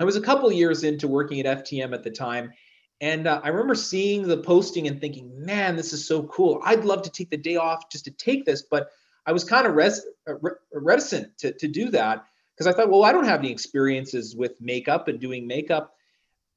i 0.00 0.04
was 0.04 0.16
a 0.16 0.20
couple 0.20 0.50
years 0.50 0.84
into 0.84 1.08
working 1.08 1.40
at 1.40 1.64
ftm 1.64 1.94
at 1.94 2.02
the 2.02 2.10
time 2.10 2.52
and 3.00 3.26
uh, 3.26 3.40
i 3.44 3.48
remember 3.48 3.74
seeing 3.74 4.26
the 4.26 4.36
posting 4.36 4.86
and 4.86 5.00
thinking 5.00 5.30
man 5.44 5.76
this 5.76 5.92
is 5.92 6.06
so 6.06 6.24
cool. 6.24 6.60
I'd 6.64 6.84
love 6.84 7.02
to 7.02 7.10
take 7.10 7.30
the 7.30 7.36
day 7.36 7.56
off 7.56 7.88
just 7.90 8.04
to 8.06 8.10
take 8.10 8.44
this 8.44 8.62
but 8.62 8.88
i 9.26 9.32
was 9.32 9.44
kind 9.44 9.66
of 9.66 9.74
res- 9.74 10.06
uh, 10.28 10.34
reticent 10.72 11.36
to, 11.38 11.52
to 11.52 11.68
do 11.68 11.90
that 11.90 12.24
because 12.56 12.66
i 12.66 12.76
thought 12.76 12.90
well 12.90 13.04
i 13.04 13.12
don't 13.12 13.26
have 13.26 13.40
any 13.40 13.50
experiences 13.50 14.36
with 14.36 14.60
makeup 14.60 15.08
and 15.08 15.20
doing 15.20 15.46
makeup 15.46 15.94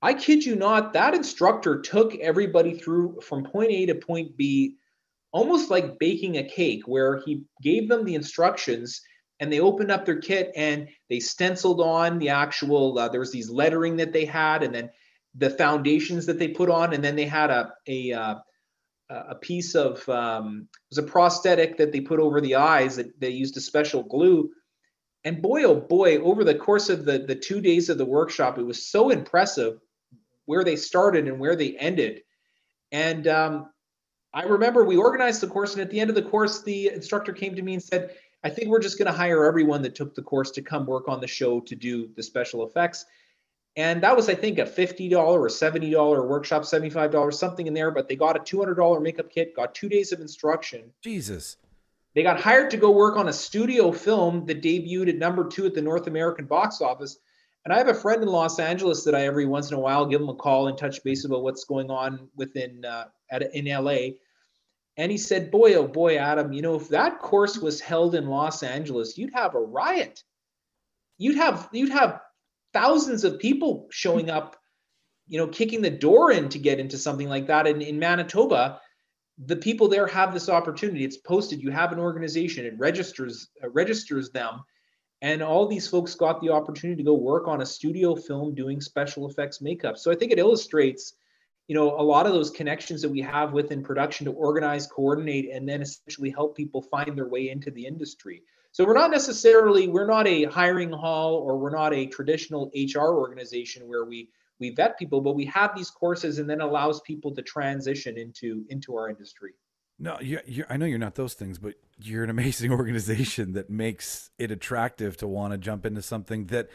I 0.01 0.13
kid 0.13 0.45
you 0.45 0.55
not, 0.55 0.93
that 0.93 1.15
instructor 1.15 1.81
took 1.81 2.15
everybody 2.15 2.77
through 2.77 3.19
from 3.21 3.43
point 3.43 3.71
A 3.71 3.87
to 3.87 3.95
point 3.95 4.37
B, 4.37 4.75
almost 5.31 5.71
like 5.71 5.99
baking 5.99 6.37
a 6.37 6.43
cake, 6.43 6.87
where 6.87 7.21
he 7.25 7.43
gave 7.61 7.89
them 7.89 8.05
the 8.05 8.15
instructions 8.15 9.01
and 9.39 9.51
they 9.51 9.59
opened 9.59 9.91
up 9.91 10.05
their 10.05 10.19
kit 10.19 10.51
and 10.55 10.87
they 11.09 11.19
stenciled 11.19 11.81
on 11.81 12.19
the 12.19 12.29
actual, 12.29 12.97
uh, 12.97 13.07
there 13.07 13.19
was 13.19 13.31
these 13.31 13.49
lettering 13.49 13.97
that 13.97 14.13
they 14.13 14.25
had, 14.25 14.63
and 14.63 14.73
then 14.73 14.89
the 15.35 15.49
foundations 15.49 16.25
that 16.25 16.39
they 16.39 16.47
put 16.47 16.69
on, 16.69 16.93
and 16.93 17.03
then 17.03 17.15
they 17.15 17.25
had 17.25 17.51
a, 17.51 17.71
a, 17.87 18.13
uh, 18.13 18.35
a 19.09 19.35
piece 19.35 19.75
of, 19.75 20.07
um, 20.09 20.67
it 20.71 20.95
was 20.95 20.97
a 20.97 21.03
prosthetic 21.03 21.77
that 21.77 21.91
they 21.91 22.01
put 22.01 22.19
over 22.19 22.41
the 22.41 22.55
eyes 22.55 22.95
that 22.95 23.19
they 23.19 23.29
used 23.29 23.57
a 23.57 23.61
special 23.61 24.03
glue. 24.03 24.49
And 25.23 25.41
boy, 25.41 25.63
oh 25.63 25.75
boy, 25.75 26.19
over 26.19 26.43
the 26.43 26.55
course 26.55 26.89
of 26.89 27.05
the, 27.05 27.19
the 27.19 27.35
two 27.35 27.59
days 27.59 27.89
of 27.89 27.97
the 27.97 28.05
workshop, 28.05 28.57
it 28.57 28.63
was 28.63 28.85
so 28.87 29.09
impressive 29.09 29.79
where 30.45 30.63
they 30.63 30.75
started 30.75 31.27
and 31.27 31.39
where 31.39 31.55
they 31.55 31.77
ended. 31.77 32.21
And 32.91 33.27
um, 33.27 33.69
I 34.33 34.43
remember 34.43 34.85
we 34.85 34.97
organized 34.97 35.41
the 35.41 35.47
course, 35.47 35.73
and 35.73 35.81
at 35.81 35.89
the 35.89 35.99
end 35.99 36.09
of 36.09 36.15
the 36.15 36.21
course, 36.21 36.61
the 36.61 36.89
instructor 36.89 37.33
came 37.33 37.55
to 37.55 37.61
me 37.61 37.73
and 37.73 37.83
said, 37.83 38.15
I 38.43 38.49
think 38.49 38.69
we're 38.69 38.79
just 38.79 38.97
going 38.97 39.11
to 39.11 39.17
hire 39.17 39.45
everyone 39.45 39.81
that 39.81 39.95
took 39.95 40.15
the 40.15 40.21
course 40.21 40.51
to 40.51 40.61
come 40.61 40.85
work 40.85 41.09
on 41.09 41.19
the 41.19 41.27
show 41.27 41.59
to 41.61 41.75
do 41.75 42.09
the 42.15 42.23
special 42.23 42.65
effects. 42.65 43.05
And 43.75 44.01
that 44.01 44.15
was, 44.15 44.29
I 44.29 44.35
think, 44.35 44.57
a 44.57 44.63
$50 44.63 45.11
or 45.17 45.47
$70 45.47 46.27
workshop, 46.27 46.63
$75, 46.63 47.33
something 47.33 47.67
in 47.67 47.73
there. 47.73 47.91
But 47.91 48.07
they 48.07 48.15
got 48.15 48.35
a 48.35 48.39
$200 48.39 49.01
makeup 49.01 49.29
kit, 49.29 49.55
got 49.55 49.75
two 49.75 49.89
days 49.89 50.11
of 50.11 50.19
instruction. 50.19 50.91
Jesus. 51.03 51.57
They 52.17 52.23
got 52.23 52.41
hired 52.41 52.71
to 52.71 52.77
go 52.77 52.89
work 52.89 53.15
on 53.15 53.27
a 53.27 53.33
studio 53.33 53.91
film 53.91 54.47
that 54.47 54.63
debuted 54.63 55.07
at 55.07 55.17
number 55.17 55.47
two 55.47 55.67
at 55.67 55.75
the 55.75 55.83
North 55.83 56.07
American 56.07 56.47
box 56.47 56.81
office. 56.81 57.19
And 57.63 57.71
I 57.71 57.77
have 57.77 57.89
a 57.89 57.93
friend 57.93 58.23
in 58.23 58.27
Los 58.27 58.57
Angeles 58.57 59.03
that 59.03 59.13
I 59.13 59.27
every 59.27 59.45
once 59.45 59.69
in 59.69 59.77
a 59.77 59.79
while 59.79 60.07
give 60.07 60.19
him 60.19 60.29
a 60.29 60.33
call 60.33 60.67
and 60.67 60.75
touch 60.75 61.03
base 61.03 61.25
about 61.25 61.43
what's 61.43 61.65
going 61.65 61.91
on 61.91 62.27
within 62.35 62.83
uh, 62.83 63.03
at, 63.29 63.53
in 63.53 63.65
LA. 63.65 64.15
And 64.97 65.11
he 65.11 65.17
said, 65.19 65.51
"Boy, 65.51 65.75
oh 65.75 65.87
boy, 65.87 66.17
Adam, 66.17 66.53
you 66.53 66.63
know, 66.63 66.73
if 66.73 66.89
that 66.89 67.19
course 67.19 67.59
was 67.59 67.79
held 67.79 68.15
in 68.15 68.25
Los 68.25 68.63
Angeles, 68.63 69.15
you'd 69.15 69.35
have 69.35 69.53
a 69.53 69.61
riot. 69.61 70.23
You'd 71.19 71.37
have 71.37 71.69
you'd 71.71 71.91
have 71.91 72.19
thousands 72.73 73.25
of 73.25 73.37
people 73.37 73.89
showing 73.91 74.31
up, 74.31 74.57
you 75.27 75.37
know, 75.37 75.49
kicking 75.49 75.83
the 75.83 75.91
door 75.91 76.31
in 76.31 76.49
to 76.49 76.57
get 76.57 76.79
into 76.79 76.97
something 76.97 77.29
like 77.29 77.45
that. 77.45 77.67
And 77.67 77.83
in 77.83 77.99
Manitoba, 77.99 78.81
the 79.45 79.55
people 79.55 79.87
there 79.87 80.07
have 80.07 80.33
this 80.33 80.49
opportunity. 80.49 81.03
It's 81.03 81.17
posted. 81.17 81.61
You 81.61 81.71
have 81.71 81.91
an 81.91 81.99
organization. 81.99 82.65
It 82.65 82.77
registers 82.77 83.49
uh, 83.63 83.69
registers 83.69 84.29
them." 84.31 84.63
and 85.21 85.41
all 85.41 85.67
these 85.67 85.87
folks 85.87 86.13
got 86.15 86.41
the 86.41 86.49
opportunity 86.49 86.97
to 86.97 87.05
go 87.05 87.13
work 87.13 87.47
on 87.47 87.61
a 87.61 87.65
studio 87.65 88.15
film 88.15 88.53
doing 88.53 88.79
special 88.79 89.27
effects 89.27 89.61
makeup 89.61 89.97
so 89.97 90.11
i 90.11 90.15
think 90.15 90.31
it 90.31 90.39
illustrates 90.39 91.13
you 91.67 91.75
know 91.75 91.99
a 91.99 92.03
lot 92.03 92.25
of 92.25 92.33
those 92.33 92.49
connections 92.49 93.01
that 93.01 93.09
we 93.09 93.21
have 93.21 93.53
within 93.53 93.83
production 93.83 94.25
to 94.25 94.31
organize 94.31 94.87
coordinate 94.87 95.49
and 95.51 95.67
then 95.67 95.81
essentially 95.81 96.29
help 96.29 96.55
people 96.55 96.81
find 96.81 97.17
their 97.17 97.27
way 97.27 97.49
into 97.49 97.71
the 97.71 97.85
industry 97.85 98.43
so 98.71 98.85
we're 98.85 98.93
not 98.93 99.11
necessarily 99.11 99.87
we're 99.87 100.07
not 100.07 100.27
a 100.27 100.43
hiring 100.45 100.91
hall 100.91 101.35
or 101.35 101.57
we're 101.57 101.75
not 101.75 101.93
a 101.93 102.05
traditional 102.05 102.71
hr 102.93 102.99
organization 102.99 103.87
where 103.87 104.05
we 104.05 104.29
we 104.59 104.71
vet 104.71 104.97
people 104.97 105.21
but 105.21 105.35
we 105.35 105.45
have 105.45 105.75
these 105.75 105.89
courses 105.89 106.39
and 106.39 106.49
then 106.49 106.61
allows 106.61 107.01
people 107.01 107.33
to 107.33 107.41
transition 107.41 108.17
into 108.17 108.65
into 108.69 108.95
our 108.95 109.09
industry 109.09 109.53
no, 109.99 110.19
you, 110.21 110.39
you, 110.45 110.63
I 110.69 110.77
know 110.77 110.85
you're 110.85 110.99
not 110.99 111.15
those 111.15 111.33
things, 111.33 111.57
but 111.57 111.73
you're 111.99 112.23
an 112.23 112.29
amazing 112.29 112.71
organization 112.71 113.53
that 113.53 113.69
makes 113.69 114.29
it 114.37 114.51
attractive 114.51 115.17
to 115.17 115.27
want 115.27 115.53
to 115.53 115.57
jump 115.57 115.85
into 115.85 116.01
something 116.01 116.45
that 116.47 116.69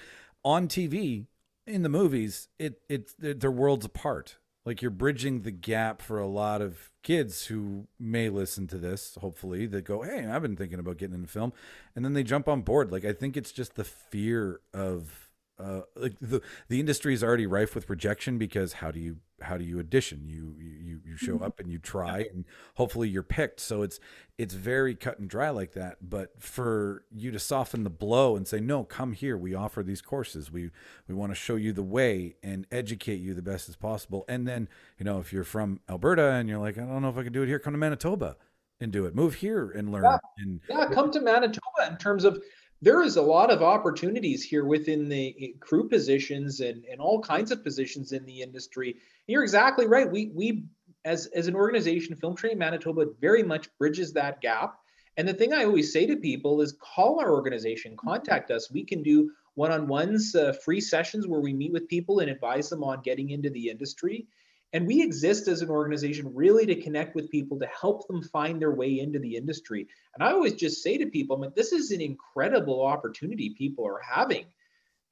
on 0.44 0.66
TV, 0.66 1.26
in 1.66 1.82
the 1.82 1.88
movies, 1.88 2.48
it 2.58 2.80
it 2.88 3.12
they're 3.18 3.50
worlds 3.50 3.84
apart. 3.84 4.38
Like 4.64 4.82
you're 4.82 4.90
bridging 4.90 5.42
the 5.42 5.50
gap 5.50 6.02
for 6.02 6.18
a 6.18 6.26
lot 6.26 6.60
of 6.60 6.90
kids 7.02 7.46
who 7.46 7.88
may 7.98 8.28
listen 8.28 8.66
to 8.68 8.78
this, 8.78 9.16
hopefully, 9.20 9.66
that 9.66 9.84
go, 9.84 10.02
Hey, 10.02 10.26
I've 10.26 10.42
been 10.42 10.56
thinking 10.56 10.78
about 10.78 10.98
getting 10.98 11.14
into 11.14 11.28
film. 11.28 11.52
And 11.94 12.04
then 12.04 12.14
they 12.14 12.22
jump 12.22 12.48
on 12.48 12.62
board. 12.62 12.90
Like 12.90 13.04
I 13.04 13.12
think 13.12 13.36
it's 13.36 13.52
just 13.52 13.74
the 13.76 13.84
fear 13.84 14.60
of 14.74 15.30
uh, 15.58 15.82
like 15.96 16.14
the 16.20 16.40
the 16.68 16.80
industry 16.80 17.14
is 17.14 17.22
already 17.22 17.46
rife 17.46 17.74
with 17.74 17.88
rejection 17.90 18.38
because 18.38 18.74
how 18.74 18.90
do 18.90 18.98
you 19.00 19.18
how 19.40 19.56
do 19.56 19.64
you 19.64 19.78
audition? 19.78 20.22
You 20.28 20.54
you 20.58 21.00
you 21.04 21.16
show 21.16 21.34
Mm-hmm. 21.34 21.44
up 21.44 21.60
and 21.60 21.70
you 21.70 21.78
try 21.78 22.20
and 22.32 22.44
hopefully 22.76 23.08
you're 23.08 23.22
picked. 23.22 23.60
So 23.60 23.82
it's 23.82 24.00
it's 24.38 24.54
very 24.54 24.94
cut 24.94 25.18
and 25.18 25.28
dry 25.28 25.50
like 25.50 25.72
that. 25.72 25.98
But 26.08 26.40
for 26.42 27.04
you 27.10 27.30
to 27.30 27.38
soften 27.38 27.84
the 27.84 27.90
blow 27.90 28.36
and 28.36 28.46
say 28.48 28.60
no 28.60 28.84
come 28.84 29.12
here. 29.12 29.36
We 29.36 29.54
offer 29.54 29.82
these 29.82 30.02
courses. 30.02 30.50
We 30.50 30.70
we 31.08 31.14
want 31.14 31.30
to 31.32 31.36
show 31.36 31.56
you 31.56 31.72
the 31.72 31.82
way 31.82 32.36
and 32.42 32.66
educate 32.72 33.20
you 33.20 33.34
the 33.34 33.42
best 33.42 33.68
as 33.68 33.76
possible. 33.76 34.24
And 34.28 34.46
then 34.48 34.68
you 34.98 35.04
know 35.04 35.20
if 35.20 35.32
you're 35.32 35.44
from 35.44 35.80
Alberta 35.88 36.32
and 36.32 36.48
you're 36.48 36.58
like 36.58 36.78
I 36.78 36.82
don't 36.82 37.02
know 37.02 37.10
if 37.10 37.16
I 37.18 37.22
can 37.24 37.32
do 37.32 37.42
it 37.42 37.46
here 37.48 37.58
come 37.58 37.72
to 37.74 37.78
Manitoba 37.78 38.36
and 38.80 38.90
do 38.90 39.04
it. 39.06 39.14
Move 39.14 39.34
here 39.34 39.70
and 39.70 39.92
learn 39.92 40.02
Yeah. 40.04 40.18
and 40.38 40.60
Yeah, 40.68 40.86
come 40.86 41.10
to 41.12 41.20
Manitoba 41.20 41.88
in 41.88 41.96
terms 41.98 42.24
of 42.24 42.42
there 42.82 43.02
is 43.02 43.16
a 43.16 43.22
lot 43.22 43.50
of 43.50 43.62
opportunities 43.62 44.42
here 44.42 44.64
within 44.64 45.08
the 45.08 45.34
eh, 45.40 45.48
crew 45.60 45.88
positions 45.88 46.60
and, 46.60 46.84
and 46.90 47.00
all 47.00 47.20
kinds 47.20 47.52
of 47.52 47.62
positions 47.62 48.10
in 48.10 48.26
the 48.26 48.42
industry. 48.42 48.96
You're 49.28 49.44
exactly 49.44 49.86
right. 49.86 50.10
We 50.10 50.32
we 50.34 50.64
as 51.04 51.26
as 51.26 51.46
an 51.46 51.54
organization, 51.54 52.16
Film 52.16 52.34
Training 52.34 52.58
Manitoba 52.58 53.06
very 53.20 53.44
much 53.44 53.68
bridges 53.78 54.12
that 54.12 54.40
gap. 54.40 54.78
And 55.16 55.28
the 55.28 55.34
thing 55.34 55.52
I 55.52 55.64
always 55.64 55.92
say 55.92 56.06
to 56.06 56.16
people 56.16 56.60
is 56.60 56.76
call 56.80 57.20
our 57.20 57.30
organization, 57.30 57.96
contact 57.96 58.50
us. 58.50 58.70
We 58.70 58.82
can 58.82 59.02
do 59.02 59.30
one-on-ones, 59.54 60.34
uh, 60.34 60.54
free 60.64 60.80
sessions 60.80 61.26
where 61.26 61.40
we 61.40 61.52
meet 61.52 61.72
with 61.72 61.86
people 61.86 62.20
and 62.20 62.30
advise 62.30 62.70
them 62.70 62.82
on 62.82 63.02
getting 63.02 63.30
into 63.30 63.50
the 63.50 63.68
industry. 63.68 64.26
And 64.72 64.86
we 64.86 65.02
exist 65.02 65.48
as 65.48 65.60
an 65.60 65.68
organization 65.68 66.34
really 66.34 66.64
to 66.66 66.80
connect 66.80 67.14
with 67.14 67.30
people 67.30 67.58
to 67.58 67.66
help 67.66 68.06
them 68.06 68.22
find 68.22 68.60
their 68.60 68.72
way 68.72 69.00
into 69.00 69.18
the 69.18 69.36
industry. 69.36 69.86
And 70.14 70.26
I 70.26 70.32
always 70.32 70.54
just 70.54 70.82
say 70.82 70.96
to 70.96 71.06
people, 71.06 71.36
I 71.36 71.40
mean, 71.40 71.52
this 71.54 71.72
is 71.72 71.90
an 71.90 72.00
incredible 72.00 72.84
opportunity 72.84 73.54
people 73.56 73.86
are 73.86 74.00
having 74.00 74.46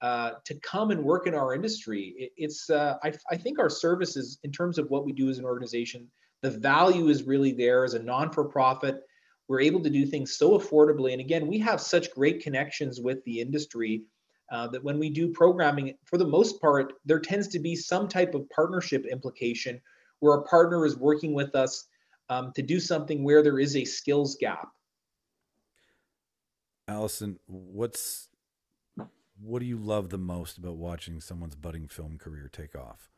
uh, 0.01 0.33
to 0.45 0.55
come 0.61 0.91
and 0.91 1.05
work 1.05 1.27
in 1.27 1.35
our 1.35 1.55
industry. 1.55 2.15
It, 2.17 2.33
it's, 2.39 2.71
uh, 2.71 2.97
I, 3.03 3.13
I 3.31 3.37
think 3.37 3.59
our 3.59 3.69
services, 3.69 4.39
in 4.45 4.51
terms 4.51 4.79
of 4.79 4.89
what 4.89 5.05
we 5.05 5.13
do 5.13 5.29
as 5.29 5.39
an 5.39 5.45
organization, 5.45 6.09
the 6.41 6.51
value 6.51 7.09
is 7.09 7.25
really 7.25 7.53
there 7.53 7.85
as 7.85 7.93
a 7.93 8.03
non 8.03 8.33
for 8.33 8.45
profit. 8.45 9.03
We're 9.47 9.61
able 9.61 9.83
to 9.83 9.91
do 9.91 10.07
things 10.07 10.39
so 10.39 10.59
affordably. 10.59 11.13
And 11.13 11.21
again, 11.21 11.47
we 11.47 11.59
have 11.59 11.83
such 11.83 12.15
great 12.15 12.43
connections 12.43 12.99
with 12.99 13.23
the 13.25 13.41
industry 13.41 14.05
uh, 14.51 14.67
that 14.69 14.83
when 14.83 14.99
we 14.99 15.11
do 15.11 15.29
programming, 15.29 15.95
for 16.05 16.19
the 16.19 16.27
most 16.27 16.61
part, 16.61 16.95
there 17.05 17.21
tends 17.21 17.49
to 17.49 17.59
be 17.59 17.77
some 17.77 18.09
type 18.09 18.35
of 18.35 18.49
partnership 18.51 19.07
implication 19.07 19.81
where 20.19 20.35
a 20.35 20.43
partner 20.43 20.85
is 20.85 20.97
working 20.97 21.33
with 21.35 21.55
us 21.55 21.87
um, 22.29 22.53
to 22.55 22.63
do 22.63 22.81
something 22.81 23.23
where 23.25 23.43
there 23.43 23.59
is 23.59 23.77
a 23.77 23.85
skills 23.85 24.37
gap. 24.41 24.69
Allison, 26.89 27.39
what's 27.47 28.29
what 29.43 29.61
do 29.61 29.67
you 29.67 29.79
love 29.79 30.11
the 30.11 30.19
most 30.19 30.59
about 30.59 30.77
watching 30.77 31.21
someone's 31.21 31.57
budding 31.57 31.89
film 31.89 32.19
career 32.19 32.51
take 32.53 32.75
off? 32.75 33.09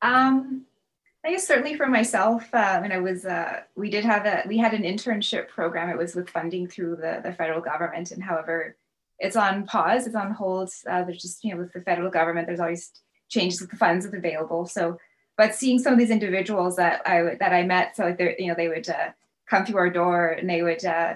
Um, 0.00 0.64
I 1.24 1.32
guess 1.32 1.46
certainly 1.46 1.74
for 1.74 1.86
myself, 1.86 2.48
uh, 2.54 2.78
when 2.78 2.92
I 2.92 2.98
was, 2.98 3.26
uh, 3.26 3.60
we 3.76 3.90
did 3.90 4.04
have 4.04 4.24
a, 4.24 4.44
we 4.46 4.56
had 4.56 4.72
an 4.72 4.84
internship 4.84 5.48
program. 5.48 5.90
It 5.90 5.98
was 5.98 6.14
with 6.14 6.30
funding 6.30 6.66
through 6.66 6.96
the, 6.96 7.20
the 7.22 7.32
federal 7.32 7.60
government, 7.60 8.12
and 8.12 8.22
however, 8.22 8.76
it's 9.18 9.36
on 9.36 9.66
pause, 9.66 10.06
it's 10.06 10.16
on 10.16 10.32
hold. 10.32 10.70
Uh, 10.88 11.04
there's 11.04 11.22
just 11.22 11.42
you 11.44 11.52
know 11.52 11.60
with 11.60 11.72
the 11.72 11.80
federal 11.80 12.10
government, 12.10 12.46
there's 12.46 12.60
always 12.60 12.90
changes 13.28 13.60
with 13.60 13.70
the 13.70 13.76
funds 13.76 14.04
that's 14.04 14.16
available. 14.16 14.66
So, 14.66 14.98
but 15.36 15.54
seeing 15.54 15.78
some 15.78 15.92
of 15.92 15.98
these 15.98 16.10
individuals 16.10 16.76
that 16.76 17.02
I 17.06 17.36
that 17.40 17.52
I 17.52 17.64
met, 17.64 17.96
so 17.96 18.04
like 18.04 18.18
they 18.18 18.36
you 18.38 18.48
know 18.48 18.54
they 18.56 18.68
would 18.68 18.88
uh, 18.88 19.10
come 19.48 19.64
through 19.64 19.78
our 19.78 19.90
door 19.90 20.28
and 20.28 20.48
they 20.48 20.62
would 20.62 20.84
uh, 20.84 21.14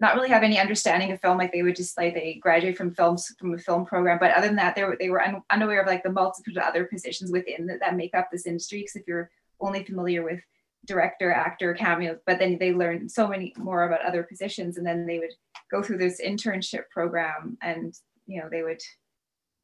not 0.00 0.16
really 0.16 0.28
have 0.28 0.42
any 0.42 0.58
understanding 0.58 1.12
of 1.12 1.20
film. 1.20 1.38
Like 1.38 1.52
they 1.52 1.62
would 1.62 1.76
just 1.76 1.96
like 1.96 2.14
they 2.14 2.34
graduate 2.34 2.76
from 2.76 2.94
films 2.94 3.32
from 3.38 3.54
a 3.54 3.58
film 3.58 3.86
program, 3.86 4.18
but 4.18 4.32
other 4.32 4.48
than 4.48 4.56
that, 4.56 4.74
they 4.74 4.84
were 4.84 4.96
they 4.98 5.10
were 5.10 5.22
un, 5.22 5.42
unaware 5.50 5.82
of 5.82 5.86
like 5.86 6.02
the 6.02 6.12
multitude 6.12 6.56
of 6.56 6.64
other 6.64 6.84
positions 6.84 7.30
within 7.30 7.66
that, 7.66 7.80
that 7.80 7.96
make 7.96 8.14
up 8.14 8.28
this 8.30 8.46
industry. 8.46 8.80
Because 8.80 8.96
if 8.96 9.06
you're 9.06 9.30
only 9.60 9.84
familiar 9.84 10.22
with 10.22 10.40
director, 10.84 11.32
actor, 11.32 11.74
cameo, 11.74 12.18
but 12.26 12.38
then 12.38 12.58
they 12.58 12.72
learn 12.72 13.08
so 13.08 13.26
many 13.26 13.52
more 13.56 13.84
about 13.84 14.04
other 14.04 14.22
positions, 14.22 14.76
and 14.76 14.86
then 14.86 15.06
they 15.06 15.18
would 15.18 15.32
go 15.70 15.82
through 15.82 15.98
this 15.98 16.20
internship 16.20 16.88
program, 16.90 17.56
and 17.62 17.94
you 18.26 18.40
know 18.40 18.48
they 18.50 18.62
would 18.62 18.80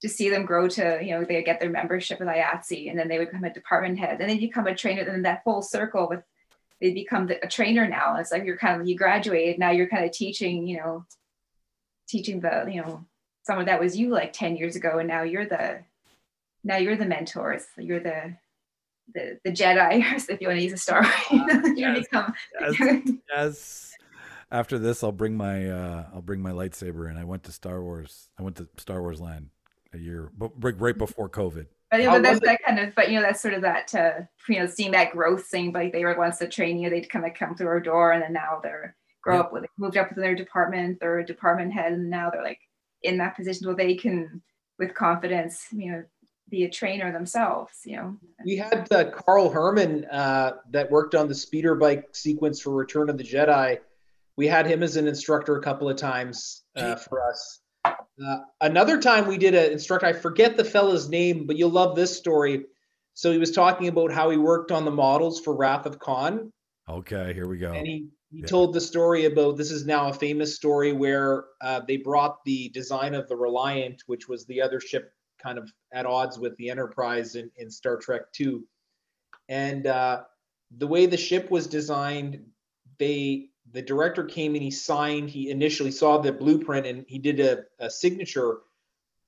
just 0.03 0.17
see 0.17 0.31
them 0.31 0.47
grow 0.47 0.69
to 0.69 0.99
you 1.03 1.13
know 1.13 1.25
they 1.25 1.43
get 1.43 1.61
their 1.61 1.71
membership 1.71 2.19
with 2.19 2.29
IATSE, 2.29 2.91
and 2.91 2.99
then 2.99 3.09
they 3.09 3.19
would 3.19 3.29
become 3.29 3.45
a 3.45 3.53
department 3.53 3.99
head, 3.99 4.21
and 4.21 4.31
they 4.31 4.39
become 4.39 4.67
a 4.67 4.75
trainer, 4.75 5.03
and 5.03 5.11
then 5.11 5.23
that 5.23 5.45
full 5.45 5.63
circle 5.63 6.09
with 6.09 6.23
they 6.81 6.93
become 6.93 7.27
the, 7.27 7.45
a 7.45 7.49
trainer 7.49 7.87
now. 7.87 8.17
It's 8.17 8.33
like 8.33 8.45
you're 8.45 8.57
kind 8.57 8.81
of 8.81 8.89
you 8.89 8.97
graduated 8.97 9.59
now 9.59 9.71
you're 9.71 9.89
kind 9.89 10.05
of 10.05 10.13
teaching 10.13 10.67
you 10.67 10.79
know 10.79 11.05
teaching 12.09 12.41
the 12.41 12.67
you 12.71 12.83
know 12.83 13.05
someone 13.43 13.67
that 13.67 13.81
was 13.81 13.97
you 13.97 14.11
like 14.11 14.33
10 14.33 14.57
years 14.57 14.77
ago 14.77 14.99
and 14.99 15.09
now 15.09 15.23
you're 15.23 15.47
the 15.47 15.81
now 16.65 16.77
you're 16.77 16.97
the 16.97 17.07
mentors 17.07 17.65
you're 17.79 18.01
the 18.01 18.37
the, 19.15 19.39
the 19.45 19.51
Jedi, 19.53 20.03
if 20.31 20.41
you 20.41 20.49
want 20.49 20.59
to 20.59 20.65
use 20.65 20.73
a 20.73 20.77
star, 20.77 21.03
Wars, 21.03 21.23
you 21.31 21.75
Yes. 21.77 21.99
become. 22.01 22.35
Yes. 22.61 23.03
yes. 23.31 23.93
After 24.53 24.79
this, 24.79 25.05
I'll 25.05 25.13
bring 25.13 25.37
my 25.37 25.71
uh, 25.71 26.07
I'll 26.13 26.23
bring 26.23 26.41
my 26.43 26.51
lightsaber, 26.51 27.09
and 27.09 27.19
I 27.19 27.25
went 27.25 27.45
to 27.45 27.53
Star 27.53 27.83
Wars. 27.83 28.29
I 28.39 28.43
went 28.43 28.57
to 28.57 28.69
Star 28.79 29.01
Wars 29.01 29.21
Land 29.21 29.51
a 29.93 29.99
year, 29.99 30.31
but 30.37 30.51
right, 30.63 30.79
right 30.81 30.99
before 30.99 31.29
COVID. 31.29 31.67
But 31.91 32.01
you 32.01 32.07
know, 32.07 32.13
but 32.15 32.23
that's 32.23 32.41
that 32.41 32.59
kind 32.65 32.79
of, 32.79 32.95
but 32.95 33.11
you 33.11 33.17
know, 33.17 33.23
that's 33.23 33.41
sort 33.41 33.55
of 33.55 33.63
that, 33.63 33.95
uh, 33.95 34.21
you 34.49 34.59
know, 34.61 34.67
seeing 34.67 34.93
that 34.93 35.13
growth 35.13 35.47
thing. 35.47 35.73
Like 35.73 35.93
they 35.93 36.05
were 36.05 36.17
once 36.17 36.39
the 36.39 36.49
trainee, 36.49 36.89
they'd 36.89 37.09
kind 37.11 37.25
of 37.27 37.35
come 37.35 37.55
through 37.57 37.69
our 37.69 37.81
door, 37.81 38.13
and 38.13 38.23
then 38.23 38.33
now 38.33 38.61
they're 38.63 38.97
grow 39.23 39.37
Yeah. 39.37 39.41
up 39.43 39.53
with 39.53 39.67
moved 39.79 39.97
up 39.97 40.09
within 40.09 40.23
their 40.23 40.35
department, 40.35 40.99
they're 41.01 41.19
a 41.19 41.27
department 41.27 41.73
head, 41.73 41.93
and 41.93 42.09
now 42.11 42.31
they're 42.31 42.43
like 42.43 42.61
in 43.03 43.19
that 43.19 43.37
position 43.37 43.67
where 43.67 43.77
they 43.77 43.95
can, 43.95 44.43
with 44.79 44.95
confidence, 44.95 45.67
you 45.73 45.93
know, 45.93 46.05
be 46.51 46.65
a 46.65 46.69
trainer 46.69 47.13
themselves. 47.13 47.73
You 47.85 47.97
know, 47.97 48.17
We 48.45 48.57
had 48.57 48.89
uh, 48.93 49.11
Carl 49.11 49.49
Herman 49.51 50.05
uh, 50.07 50.53
that 50.71 50.91
worked 50.91 51.15
on 51.15 51.29
the 51.29 51.35
speeder 51.35 51.75
bike 51.75 52.09
sequence 52.13 52.61
for 52.61 52.71
Return 52.71 53.09
of 53.09 53.17
the 53.17 53.25
Jedi. 53.25 53.79
We 54.37 54.47
had 54.47 54.67
him 54.67 54.83
as 54.83 54.97
an 54.97 55.07
instructor 55.07 55.57
a 55.57 55.63
couple 55.63 55.89
of 55.89 55.97
times 55.97 56.63
uh, 56.77 56.97
for 56.97 57.23
us. 57.27 57.61
Uh, 57.85 58.39
another 58.61 59.01
time 59.01 59.27
we 59.27 59.39
did 59.39 59.55
an 59.55 59.73
instructor, 59.73 60.07
I 60.07 60.13
forget 60.13 60.57
the 60.57 60.65
fella's 60.65 61.09
name, 61.09 61.47
but 61.47 61.57
you'll 61.57 61.71
love 61.71 61.97
this 61.97 62.17
story. 62.17 62.65
So 63.15 63.33
he 63.33 63.39
was 63.39 63.51
talking 63.53 63.89
about 63.89 64.13
how 64.13 64.31
he 64.31 64.37
worked 64.37 64.73
on 64.73 64.85
the 64.85 64.91
models 64.91 65.41
for 65.41 65.55
Wrath 65.57 65.87
of 65.87 65.99
Khan. 65.99 66.53
Okay, 66.89 67.33
here 67.35 67.49
we 67.49 67.59
go. 67.59 67.73
and 67.73 67.87
he, 67.87 68.09
he 68.31 68.41
Yeah. 68.41 68.47
told 68.47 68.73
the 68.75 68.81
story 68.81 69.27
about 69.27 69.57
this 69.57 69.71
is 69.71 69.85
now 69.87 70.09
a 70.09 70.13
famous 70.13 70.57
story 70.57 70.93
where 70.93 71.45
uh, 71.61 71.81
they 71.87 71.97
brought 71.99 72.43
the 72.45 72.69
design 72.71 73.15
of 73.15 73.29
the 73.29 73.37
Reliant, 73.37 74.03
which 74.07 74.29
was 74.29 74.47
the 74.47 74.61
other 74.63 74.81
ship 74.81 75.13
kind 75.43 75.59
of 75.59 75.73
at 75.93 76.07
odds 76.07 76.39
with 76.39 76.57
the 76.57 76.71
Enterprise 76.71 77.35
in, 77.35 77.51
in 77.57 77.71
Star 77.71 77.97
Trek 77.97 78.23
II. 78.39 78.61
And 79.49 79.87
uh, 79.87 80.23
the 80.77 80.87
way 80.87 81.07
the 81.07 81.17
ship 81.17 81.51
was 81.51 81.67
designed, 81.67 82.45
they 82.99 83.47
the 83.73 83.83
director 83.83 84.25
came 84.25 84.55
and 84.55 84.63
he 84.63 84.71
signed. 84.71 85.31
He 85.31 85.51
initially 85.51 85.93
saw 85.93 86.19
the 86.19 86.33
blueprint 86.33 86.87
and 86.87 87.05
he 87.07 87.19
did 87.19 87.41
a, 87.41 87.65
a 87.79 87.89
signature, 87.89 88.59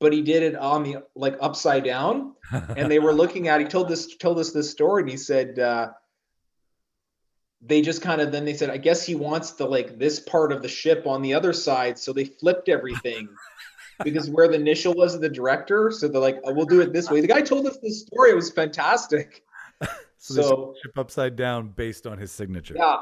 but 0.02 0.12
he 0.12 0.20
did 0.20 0.42
it 0.42 0.56
on 0.56 0.82
the 0.82 0.96
like 1.14 1.36
upside 1.40 1.84
down 1.84 2.34
and 2.76 2.90
they 2.90 2.98
were 2.98 3.14
looking 3.14 3.48
at 3.48 3.60
he 3.60 3.66
told 3.66 3.88
this 3.88 4.16
told 4.16 4.38
us 4.38 4.50
this 4.50 4.68
story 4.68 5.02
and 5.02 5.10
he 5.10 5.16
said 5.16 5.58
uh 5.58 5.90
they 7.64 7.80
just 7.80 8.02
kind 8.02 8.20
of 8.20 8.32
then 8.32 8.44
they 8.44 8.52
said 8.52 8.68
i 8.68 8.76
guess 8.76 9.06
he 9.06 9.14
wants 9.14 9.52
the 9.52 9.64
like 9.64 9.98
this 9.98 10.18
part 10.18 10.50
of 10.52 10.60
the 10.60 10.68
ship 10.68 11.06
on 11.06 11.22
the 11.22 11.32
other 11.32 11.52
side 11.52 11.96
so 11.96 12.12
they 12.12 12.24
flipped 12.24 12.68
everything 12.68 13.28
because 14.04 14.28
where 14.30 14.48
the 14.48 14.54
initial 14.54 14.94
was 14.94 15.14
of 15.14 15.20
the 15.20 15.28
director 15.28 15.90
so 15.90 16.08
they're 16.08 16.20
like 16.20 16.38
oh, 16.44 16.52
we'll 16.52 16.66
do 16.66 16.80
it 16.80 16.92
this 16.92 17.10
way 17.10 17.20
the 17.20 17.26
guy 17.26 17.40
told 17.40 17.66
us 17.66 17.76
this 17.82 18.00
story 18.00 18.30
it 18.30 18.36
was 18.36 18.50
fantastic 18.50 19.42
so, 20.18 20.34
so 20.34 20.74
ship 20.82 20.96
upside 20.98 21.36
down 21.36 21.68
based 21.68 22.06
on 22.06 22.18
his 22.18 22.30
signature. 22.30 22.74
yeah 22.76 22.98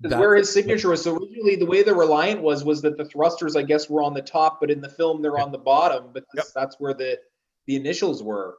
That's- 0.00 0.18
where 0.20 0.34
his 0.34 0.52
signature 0.52 0.88
was 0.90 1.02
so 1.02 1.16
originally 1.16 1.56
the 1.56 1.66
way 1.66 1.82
the 1.82 1.94
reliant 1.94 2.42
was 2.42 2.64
was 2.64 2.82
that 2.82 2.96
the 2.96 3.04
thrusters 3.04 3.56
i 3.56 3.62
guess 3.62 3.88
were 3.88 4.02
on 4.02 4.14
the 4.14 4.22
top 4.22 4.58
but 4.60 4.70
in 4.70 4.80
the 4.80 4.88
film 4.88 5.22
they're 5.22 5.38
on 5.38 5.52
the 5.52 5.58
bottom 5.58 6.10
But 6.12 6.24
Yep. 6.34 6.44
that's 6.54 6.76
where 6.80 6.94
the 6.94 7.18
the 7.66 7.76
initials 7.76 8.22
were 8.22 8.58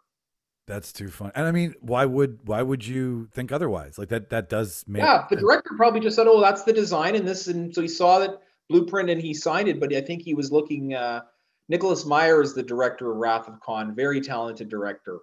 That's 0.67 0.91
too 0.91 1.09
fun. 1.09 1.31
And 1.35 1.45
I 1.45 1.51
mean, 1.51 1.75
why 1.79 2.05
would 2.05 2.39
why 2.47 2.63
would 2.63 2.87
you 2.87 3.27
think 3.35 3.51
otherwise? 3.51 3.99
Like 3.99 4.09
that 4.09 4.31
that 4.31 4.49
does 4.49 4.83
make 4.87 5.03
Yeah, 5.03 5.25
the 5.29 5.35
director 5.35 5.69
probably 5.77 5.99
just 5.99 6.15
said, 6.15 6.25
"Oh, 6.25 6.41
that's 6.41 6.63
the 6.63 6.73
design 6.73 7.13
and 7.13 7.27
this," 7.27 7.45
and 7.47 7.69
so 7.75 7.81
he 7.83 7.87
saw 7.87 8.17
that 8.17 8.41
blueprint 8.67 9.11
and 9.11 9.21
he 9.21 9.31
signed 9.35 9.67
it. 9.67 9.79
But 9.79 9.93
I 9.93 10.01
think 10.01 10.23
he 10.23 10.33
was 10.33 10.51
looking. 10.51 10.95
Uh, 10.95 11.21
Nicholas 11.67 12.05
Meyer 12.05 12.41
is 12.41 12.53
the 12.53 12.63
director 12.63 13.11
of 13.11 13.17
Wrath 13.17 13.47
of 13.47 13.59
Khan, 13.59 13.95
very 13.95 14.21
talented 14.21 14.69
director. 14.69 15.19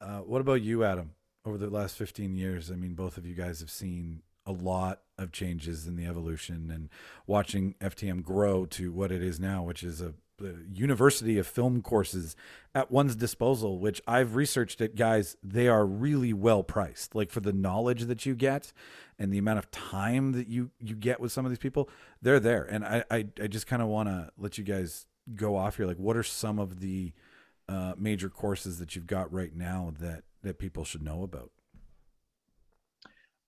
Uh, 0.00 0.18
what 0.18 0.40
about 0.40 0.62
you, 0.62 0.84
Adam? 0.84 1.12
Over 1.44 1.58
the 1.58 1.70
last 1.70 1.96
15 1.96 2.34
years, 2.34 2.70
I 2.70 2.74
mean, 2.74 2.94
both 2.94 3.18
of 3.18 3.26
you 3.26 3.34
guys 3.34 3.60
have 3.60 3.70
seen 3.70 4.22
a 4.46 4.52
lot 4.52 5.00
of 5.18 5.32
changes 5.32 5.86
in 5.86 5.96
the 5.96 6.06
evolution 6.06 6.70
and 6.72 6.88
watching 7.26 7.74
FTM 7.80 8.22
grow 8.22 8.64
to 8.66 8.92
what 8.92 9.12
it 9.12 9.22
is 9.22 9.38
now, 9.38 9.62
which 9.62 9.82
is 9.82 10.00
a, 10.00 10.14
a 10.42 10.52
university 10.72 11.38
of 11.38 11.46
film 11.46 11.82
courses 11.82 12.36
at 12.74 12.90
one's 12.90 13.16
disposal, 13.16 13.78
which 13.78 14.00
I've 14.06 14.36
researched 14.36 14.80
it, 14.80 14.96
guys. 14.96 15.36
They 15.42 15.68
are 15.68 15.84
really 15.84 16.32
well 16.32 16.62
priced. 16.62 17.14
Like 17.14 17.30
for 17.30 17.40
the 17.40 17.52
knowledge 17.52 18.04
that 18.04 18.24
you 18.24 18.34
get 18.34 18.72
and 19.18 19.32
the 19.32 19.38
amount 19.38 19.58
of 19.58 19.70
time 19.70 20.32
that 20.32 20.48
you, 20.48 20.70
you 20.80 20.94
get 20.94 21.20
with 21.20 21.32
some 21.32 21.44
of 21.44 21.50
these 21.50 21.58
people, 21.58 21.88
they're 22.22 22.40
there. 22.40 22.62
And 22.64 22.84
I, 22.84 23.04
I, 23.10 23.26
I 23.42 23.46
just 23.48 23.66
kind 23.66 23.82
of 23.82 23.88
want 23.88 24.08
to 24.08 24.30
let 24.38 24.58
you 24.58 24.64
guys 24.64 25.06
go 25.34 25.56
off 25.56 25.76
here, 25.76 25.86
like 25.86 25.98
what 25.98 26.16
are 26.16 26.22
some 26.22 26.58
of 26.58 26.80
the 26.80 27.12
uh, 27.68 27.94
major 27.98 28.28
courses 28.28 28.78
that 28.78 28.94
you've 28.94 29.06
got 29.06 29.32
right 29.32 29.54
now 29.54 29.92
that 30.00 30.24
that 30.42 30.58
people 30.58 30.84
should 30.84 31.02
know 31.02 31.22
about? 31.22 31.50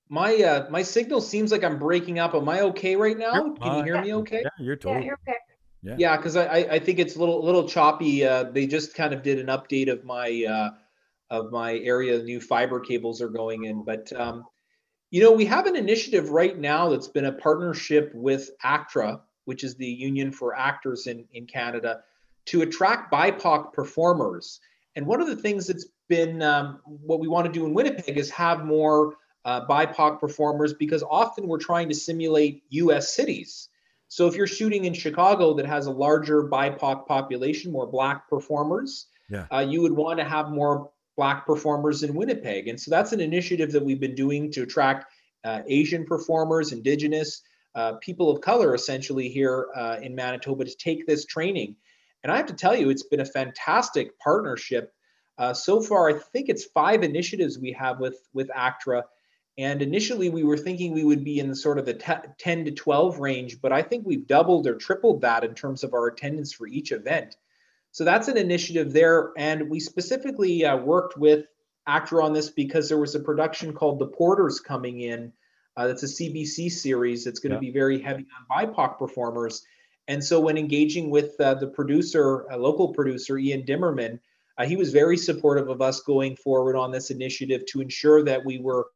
My 0.08 0.34
uh, 0.36 0.70
my 0.70 0.82
signal 0.82 1.20
seems 1.20 1.52
like 1.52 1.62
I'm 1.62 1.78
breaking 1.78 2.18
up. 2.18 2.34
Am 2.34 2.48
I 2.48 2.62
okay 2.62 2.96
right 2.96 3.18
now? 3.18 3.54
Can 3.54 3.76
you 3.76 3.84
hear 3.84 4.00
me 4.00 4.14
okay? 4.14 4.42
Yeah, 4.42 4.50
you're 4.58 4.74
Yeah, 4.74 4.80
totally. 4.80 5.06
you're 5.06 5.18
okay. 5.28 5.38
Yeah. 5.82 5.94
Yeah, 5.98 6.16
because 6.16 6.36
I, 6.36 6.44
I 6.46 6.72
I 6.72 6.78
think 6.78 6.98
it's 6.98 7.16
a 7.16 7.18
little 7.20 7.44
little 7.44 7.68
choppy. 7.68 8.24
Uh, 8.24 8.44
they 8.44 8.66
just 8.66 8.94
kind 8.94 9.12
of 9.12 9.22
did 9.22 9.38
an 9.38 9.46
update 9.46 9.90
of 9.90 10.04
my 10.04 10.44
uh, 10.48 10.70
of 11.30 11.52
my 11.52 11.76
area. 11.78 12.22
New 12.22 12.40
fiber 12.40 12.80
cables 12.80 13.20
are 13.22 13.28
going 13.28 13.64
in, 13.64 13.84
but 13.84 14.12
um, 14.18 14.44
you 15.10 15.22
know 15.22 15.32
we 15.32 15.44
have 15.44 15.66
an 15.66 15.76
initiative 15.76 16.30
right 16.30 16.58
now 16.58 16.88
that's 16.88 17.08
been 17.08 17.26
a 17.26 17.32
partnership 17.32 18.10
with 18.14 18.50
ACTRA, 18.64 19.20
which 19.48 19.64
is 19.64 19.74
the 19.76 19.86
Union 19.86 20.30
for 20.30 20.54
Actors 20.54 21.06
in 21.06 21.24
in 21.32 21.46
Canada, 21.46 22.02
to 22.50 22.62
attract 22.62 23.10
BIPOC 23.12 23.72
performers. 23.72 24.60
And 24.94 25.06
one 25.06 25.20
of 25.20 25.26
the 25.28 25.36
things 25.36 25.66
that's 25.68 25.86
been 26.08 26.42
um, 26.42 26.80
what 26.84 27.18
we 27.20 27.28
want 27.28 27.46
to 27.46 27.52
do 27.52 27.64
in 27.66 27.72
Winnipeg 27.74 28.16
is 28.18 28.30
have 28.30 28.64
more 28.64 29.14
uh, 29.44 29.66
BIPOC 29.66 30.20
performers 30.20 30.74
because 30.74 31.02
often 31.02 31.48
we're 31.48 31.58
trying 31.70 31.88
to 31.88 31.94
simulate 31.94 32.62
U.S. 32.82 33.14
cities. 33.14 33.68
So 34.08 34.26
if 34.26 34.34
you're 34.36 34.46
shooting 34.58 34.84
in 34.84 34.94
Chicago 34.94 35.54
that 35.54 35.66
has 35.66 35.86
a 35.86 35.90
larger 35.90 36.38
BIPOC 36.48 37.06
population, 37.06 37.72
more 37.72 37.86
Black 37.86 38.28
performers, 38.28 39.06
Yeah. 39.30 39.46
uh, 39.54 39.64
you 39.72 39.80
would 39.82 39.92
want 39.92 40.18
to 40.18 40.24
have 40.24 40.50
more 40.50 40.90
Black 41.16 41.46
performers 41.46 42.02
in 42.02 42.14
Winnipeg. 42.14 42.68
And 42.68 42.78
so 42.80 42.90
that's 42.90 43.12
an 43.12 43.20
initiative 43.20 43.72
that 43.72 43.84
we've 43.84 44.00
been 44.00 44.14
doing 44.14 44.50
to 44.52 44.62
attract 44.62 45.06
uh, 45.44 45.60
Asian 45.78 46.04
performers, 46.06 46.72
Indigenous, 46.72 47.42
uh, 47.74 47.94
people 48.00 48.30
of 48.30 48.40
color, 48.40 48.74
essentially 48.74 49.28
here 49.28 49.68
uh, 49.76 49.98
in 50.02 50.14
Manitoba 50.14 50.64
to 50.64 50.76
take 50.76 51.06
this 51.06 51.24
training. 51.26 51.76
And 52.22 52.32
I 52.32 52.36
have 52.36 52.46
to 52.46 52.54
tell 52.54 52.74
you, 52.74 52.90
it's 52.90 53.04
been 53.04 53.20
a 53.20 53.24
fantastic 53.24 54.18
partnership. 54.18 54.92
Uh, 55.38 55.54
so 55.54 55.80
far, 55.80 56.08
I 56.08 56.14
think 56.14 56.48
it's 56.48 56.64
five 56.64 57.02
initiatives 57.02 57.58
we 57.58 57.72
have 57.72 58.00
with 58.00 58.18
with 58.32 58.50
ACTRA. 58.54 59.04
And 59.56 59.82
initially, 59.82 60.30
we 60.30 60.44
were 60.44 60.56
thinking 60.56 60.92
we 60.92 61.04
would 61.04 61.24
be 61.24 61.40
in 61.40 61.48
the 61.48 61.56
sort 61.56 61.78
of 61.78 61.86
the 61.86 61.94
te- 61.94 62.28
10 62.38 62.64
to 62.66 62.70
12 62.70 63.18
range, 63.18 63.60
but 63.60 63.72
I 63.72 63.82
think 63.82 64.06
we've 64.06 64.26
doubled 64.26 64.68
or 64.68 64.76
tripled 64.76 65.20
that 65.22 65.42
in 65.42 65.52
terms 65.54 65.82
of 65.82 65.94
our 65.94 66.06
attendance 66.06 66.52
for 66.52 66.68
each 66.68 66.92
event. 66.92 67.36
So 67.90 68.04
that's 68.04 68.28
an 68.28 68.36
initiative 68.36 68.92
there. 68.92 69.32
And 69.36 69.68
we 69.68 69.80
specifically 69.80 70.64
uh, 70.64 70.76
worked 70.76 71.18
with 71.18 71.46
ACTRA 71.88 72.24
on 72.24 72.32
this 72.32 72.50
because 72.50 72.88
there 72.88 72.98
was 72.98 73.16
a 73.16 73.20
production 73.20 73.72
called 73.72 73.98
The 73.98 74.06
Porters 74.06 74.60
coming 74.60 75.00
in. 75.00 75.32
Uh, 75.78 75.86
that's 75.86 76.02
a 76.02 76.06
CBC 76.06 76.68
series. 76.72 77.28
It's 77.28 77.38
going 77.38 77.50
to 77.50 77.56
Yeah. 77.56 77.70
be 77.70 77.70
very 77.70 78.00
heavy 78.00 78.26
on 78.36 78.46
BIPOC 78.50 78.98
performers. 78.98 79.64
And 80.08 80.22
so, 80.22 80.40
when 80.40 80.58
engaging 80.58 81.08
with 81.08 81.40
uh, 81.40 81.54
the 81.54 81.68
producer, 81.68 82.40
a 82.50 82.58
local 82.58 82.92
producer, 82.92 83.38
Ian 83.38 83.62
Dimerman, 83.62 84.18
uh, 84.58 84.66
he 84.66 84.74
was 84.74 84.90
very 84.92 85.16
supportive 85.16 85.68
of 85.68 85.80
us 85.80 86.00
going 86.00 86.34
forward 86.34 86.74
on 86.74 86.90
this 86.90 87.12
initiative 87.12 87.64
to 87.66 87.80
ensure 87.80 88.24
that 88.24 88.44
we 88.44 88.58
were 88.58 88.88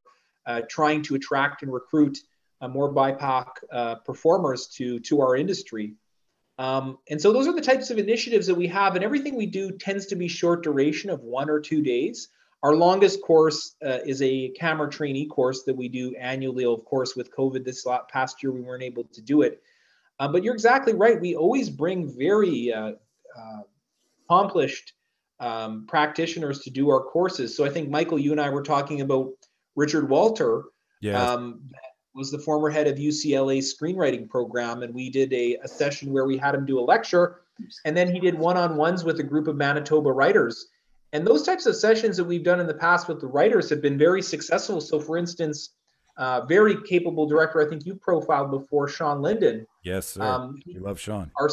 uh, 0.47 0.63
trying 0.69 1.03
to 1.03 1.15
attract 1.15 1.63
and 1.63 1.73
recruit 1.73 2.19
uh, 2.61 2.67
more 2.67 2.93
BIPOC 2.93 3.47
uh, 3.71 3.95
performers 3.97 4.67
to 4.67 4.99
to 5.01 5.21
our 5.21 5.37
industry. 5.37 5.95
Um, 6.59 6.99
and 7.09 7.21
so 7.21 7.33
those 7.33 7.47
are 7.47 7.55
the 7.55 7.61
types 7.61 7.91
of 7.91 7.99
initiatives 7.99 8.49
that 8.49 8.57
we 8.57 8.67
have, 8.67 8.97
and 8.97 9.05
everything 9.05 9.37
we 9.37 9.47
do 9.47 9.71
tends 9.71 10.07
to 10.07 10.17
be 10.17 10.27
short 10.27 10.65
duration 10.65 11.11
of 11.11 11.21
one 11.21 11.49
or 11.49 11.61
two 11.61 11.81
days. 11.81 12.29
Our 12.63 12.77
longest 12.77 13.23
course 13.23 13.75
uh, 13.85 13.99
is 14.07 14.23
a 14.23 14.51
camera 14.51 14.89
trainee 14.89 15.27
course 15.27 15.65
that 15.65 15.77
we 15.77 15.89
do 15.89 16.15
annually. 16.15 16.65
Of 16.65 16.85
course, 16.85 17.17
with 17.17 17.35
COVID 17.35 17.65
this 17.65 17.85
past 18.09 18.43
year, 18.43 18.53
we 18.53 18.61
weren't 18.61 18.85
able 18.85 19.05
to 19.05 19.21
do 19.21 19.43
it. 19.43 19.63
Uh, 20.21 20.29
but 20.29 20.45
you're 20.45 20.55
exactly 20.55 20.95
right. 20.95 21.21
We 21.21 21.35
always 21.35 21.69
bring 21.69 22.17
very 22.17 22.73
uh, 22.73 22.93
uh, 23.37 23.61
accomplished 24.27 24.93
um, 25.41 25.87
practitioners 25.89 26.61
to 26.61 26.71
do 26.71 26.89
our 26.89 27.01
courses. 27.03 27.57
So 27.57 27.65
I 27.65 27.69
think 27.69 27.89
Michael, 27.91 28.19
you 28.19 28.31
and 28.31 28.41
I 28.41 28.49
were 28.49 28.63
talking 28.63 29.01
about 29.01 29.33
Richard 29.75 30.09
Walter, 30.09 30.65
Yeah. 31.01 31.21
um, 31.21 31.63
was 32.15 32.31
the 32.31 32.39
former 32.39 32.69
head 32.71 32.87
of 32.87 32.97
UCLA's 32.99 33.75
screenwriting 33.75 34.29
program, 34.29 34.83
and 34.83 34.95
we 34.95 35.11
did 35.11 35.33
a, 35.33 35.57
a 35.65 35.67
session 35.67 36.13
where 36.13 36.27
we 36.27 36.37
had 36.37 36.55
him 36.55 36.67
do 36.67 36.79
a 36.79 36.85
lecture, 36.85 37.41
and 37.87 37.97
then 37.97 38.13
he 38.13 38.21
did 38.21 38.39
one-on-ones 38.39 39.03
with 39.03 39.19
a 39.19 39.23
group 39.23 39.49
of 39.49 39.57
Manitoba 39.57 40.13
writers. 40.13 40.69
And 41.13 41.27
those 41.27 41.43
types 41.43 41.67
of 41.67 41.77
sessions 41.77 42.17
that 42.17 42.25
we've 42.25 42.43
done 42.43 42.59
in 42.59 42.67
the 42.67 42.75
past 42.75 43.07
with 43.07 43.21
the 43.21 43.27
writers 43.27 43.69
have 43.71 43.83
been 43.83 43.99
very 43.99 44.23
successful. 44.23 44.81
So, 44.81 44.99
for 44.99 45.19
instance, 45.19 45.71
uh, 46.17 46.45
very 46.47 46.81
capable 46.83 47.27
director, 47.27 47.61
I 47.61 47.69
think 47.69 47.85
you 47.85 47.95
profiled 47.95 48.51
before, 48.51 48.89
Shawn 48.89 49.21
Linden. 49.21 49.67
yes, 49.83 50.07
sir. 50.09 50.23
Um, 50.23 50.61
we 50.67 50.79
love 50.79 50.99
Shawn. 50.99 51.31
our 51.39 51.49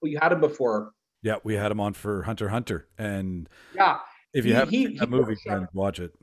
well, 0.00 0.10
you 0.12 0.18
had 0.20 0.32
him 0.32 0.40
before. 0.40 0.92
Yeah, 1.22 1.36
we 1.44 1.54
had 1.54 1.72
him 1.72 1.80
on 1.80 1.94
for 1.94 2.22
Hunter 2.22 2.48
Hunter, 2.50 2.86
and 2.98 3.48
Yeah, 3.74 3.98
if 4.32 4.44
you 4.44 4.52
He- 4.52 4.56
haven't 4.56 4.74
he- 4.74 4.86
seen 4.86 4.96
that 4.98 5.10
movie, 5.10 5.36
then 5.44 5.66
watch 5.72 5.98
it. 5.98 6.14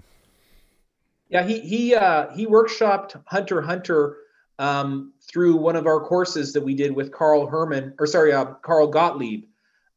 Yeah, 1.30 1.44
he 1.44 1.60
he 1.60 1.94
uh, 1.96 2.30
he 2.34 2.46
workshopped 2.48 3.22
Hunter 3.26 3.62
Hunter 3.62 4.18
um, 4.58 5.12
through 5.30 5.58
one 5.58 5.76
of 5.76 5.86
our 5.88 6.00
courses 6.00 6.54
that 6.54 6.62
we 6.62 6.74
did 6.76 6.96
with 6.96 7.12
Carl 7.12 7.46
Herman, 7.48 7.94
or 8.00 8.08
sorry, 8.08 8.32
uh, 8.32 8.46
Carl 8.64 8.88
Gottlieb, 8.88 9.44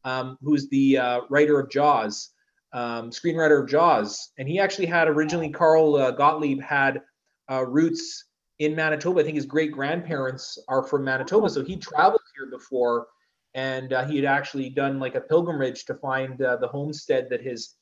um, 0.05 0.37
who's 0.43 0.69
the 0.69 0.99
uh, 0.99 1.21
writer 1.31 1.61
of 1.61 1.71
Jaws, 1.71 2.31
um, 2.79 3.11
screenwriter 3.11 3.61
of 3.61 3.69
Jaws, 3.69 4.31
and 4.39 4.49
he 4.49 4.61
actually 4.61 4.87
had 4.87 5.09
originally 5.09 5.51
Carl 5.51 5.97
uh, 5.97 6.13
Gottlieb 6.13 6.61
had 6.61 7.03
uh, 7.51 7.67
roots 7.67 8.27
in 8.61 8.77
Manitoba. 8.77 9.21
I 9.21 9.25
think 9.25 9.35
his 9.35 9.47
great 9.47 9.73
grandparents 9.73 10.59
are 10.69 10.85
from 10.85 11.03
Manitoba, 11.05 11.51
so 11.51 11.65
he 11.65 11.77
traveled 11.77 12.23
here 12.37 12.47
before, 12.47 13.09
and 13.55 13.93
uh, 13.93 14.05
he 14.05 14.15
had 14.15 14.25
actually 14.25 14.71
done 14.71 15.01
like 15.01 15.17
a 15.17 15.21
pilgrimage 15.21 15.87
to 15.87 15.95
find 15.95 16.41
uh, 16.41 16.57
the 16.59 16.69
homestead 16.69 17.27
that 17.31 17.43
his 17.43 17.75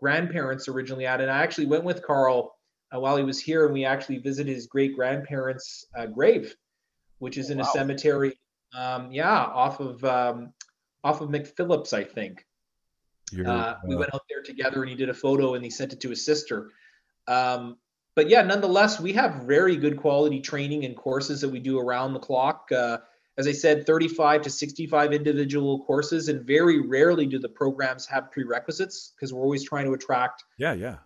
grandparents 0.00 0.66
originally 0.66 1.04
had. 1.04 1.20
And 1.20 1.30
I 1.30 1.42
actually 1.42 1.66
went 1.66 1.84
with 1.84 2.02
Carl 2.02 2.56
uh, 2.92 2.98
while 2.98 3.16
he 3.16 3.22
was 3.22 3.38
here, 3.40 3.66
and 3.66 3.72
we 3.72 3.84
actually 3.84 4.18
visited 4.18 4.52
his 4.52 4.66
great 4.66 4.96
grandparents' 4.96 5.86
uh, 5.96 6.06
grave, 6.06 6.56
which 7.20 7.38
is 7.38 7.50
in 7.50 7.60
a 7.60 7.64
cemetery. 7.64 8.36
Um, 8.76 9.12
yeah, 9.12 9.44
off 9.44 9.78
of 9.78 10.02
um, 10.02 10.52
off 11.04 11.20
of 11.20 11.28
McPhillips, 11.28 11.92
I 11.92 12.02
think. 12.02 12.44
Uh, 13.32 13.76
we 13.86 13.94
uh, 13.94 13.98
went 13.98 14.14
out 14.14 14.22
there 14.28 14.42
together, 14.42 14.82
and 14.82 14.90
he 14.90 14.96
did 14.96 15.08
a 15.08 15.14
photo, 15.14 15.54
and 15.54 15.64
he 15.64 15.70
sent 15.70 15.92
it 15.92 16.00
to 16.00 16.10
his 16.10 16.24
sister. 16.24 16.70
Um, 17.28 17.76
but 18.16 18.28
yeah, 18.28 18.42
nonetheless, 18.42 19.00
we 19.00 19.12
have 19.12 19.44
very 19.44 19.76
good 19.76 19.96
quality 19.96 20.40
training 20.40 20.84
and 20.84 20.96
courses 20.96 21.40
that 21.40 21.48
we 21.48 21.60
do 21.60 21.78
around 21.78 22.12
the 22.12 22.18
clock. 22.18 22.68
Uh, 22.72 22.98
as 23.38 23.46
I 23.46 23.52
said, 23.52 23.86
35 23.86 24.42
to 24.42 24.50
65 24.50 25.12
individual 25.12 25.84
courses, 25.84 26.28
and 26.28 26.44
very 26.44 26.80
rarely 26.80 27.26
do 27.26 27.38
the 27.38 27.48
programs 27.48 28.06
have 28.06 28.30
prerequisites 28.30 29.12
because 29.14 29.32
we're 29.32 29.42
always 29.42 29.64
trying 29.64 29.86
to 29.86 29.92
attract 29.92 30.44
yeah, 30.58 30.74
yeah. 30.74 30.96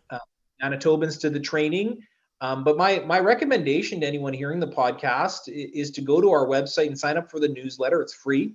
Manitobans 0.62 1.20
to 1.20 1.30
the 1.30 1.40
training. 1.40 2.02
Um, 2.40 2.64
but 2.64 2.76
my 2.76 2.98
my 3.06 3.20
recommendation 3.20 4.00
to 4.00 4.06
anyone 4.06 4.32
hearing 4.32 4.60
the 4.60 4.66
podcast 4.66 5.42
is 5.46 5.90
to 5.92 6.00
go 6.00 6.20
to 6.20 6.30
our 6.30 6.46
website 6.46 6.88
and 6.88 6.98
sign 6.98 7.16
up 7.16 7.30
for 7.30 7.38
the 7.38 7.48
newsletter. 7.48 8.02
It's 8.02 8.14
free, 8.14 8.54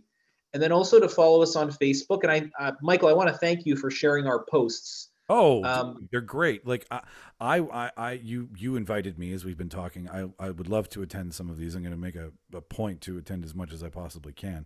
and 0.53 0.61
then 0.61 0.71
also 0.71 0.99
to 0.99 1.09
follow 1.09 1.41
us 1.41 1.55
on 1.55 1.71
Facebook. 1.71 2.23
And 2.23 2.31
I, 2.31 2.49
uh, 2.59 2.71
Michael, 2.81 3.09
I 3.09 3.13
want 3.13 3.29
to 3.29 3.37
thank 3.37 3.65
you 3.65 3.75
for 3.75 3.91
sharing 3.91 4.27
our 4.27 4.45
posts. 4.45 5.09
Oh, 5.31 5.63
um, 5.63 6.07
they're 6.11 6.21
great. 6.21 6.65
Like 6.65 6.87
I, 6.89 7.01
I, 7.39 7.91
I, 7.95 8.11
you, 8.13 8.49
you 8.57 8.75
invited 8.75 9.19
me 9.19 9.31
as 9.31 9.45
we've 9.45 9.57
been 9.57 9.69
talking. 9.69 10.09
I, 10.09 10.27
I 10.39 10.49
would 10.49 10.67
love 10.67 10.89
to 10.89 11.03
attend 11.03 11.35
some 11.35 11.51
of 11.51 11.57
these. 11.57 11.75
I'm 11.75 11.83
going 11.83 11.91
to 11.91 11.97
make 11.97 12.15
a, 12.15 12.31
a 12.51 12.61
point 12.61 13.01
to 13.01 13.17
attend 13.19 13.45
as 13.45 13.53
much 13.53 13.71
as 13.71 13.83
I 13.83 13.89
possibly 13.89 14.33
can. 14.33 14.65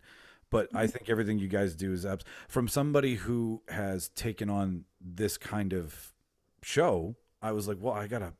But 0.49 0.69
I 0.73 0.87
think 0.87 1.09
everything 1.09 1.39
you 1.39 1.47
guys 1.49 1.75
do 1.75 1.91
is 1.91 2.05
abs- 2.05 2.23
from 2.47 2.67
somebody 2.67 3.15
who 3.15 3.61
has 3.67 4.09
taken 4.09 4.49
on 4.49 4.85
this 5.01 5.37
kind 5.37 5.73
of 5.73 6.13
show. 6.61 7.15
I 7.41 7.51
was 7.51 7.67
like, 7.67 7.77
well, 7.81 7.93
I 7.93 8.07
got 8.07 8.21
a 8.21 8.33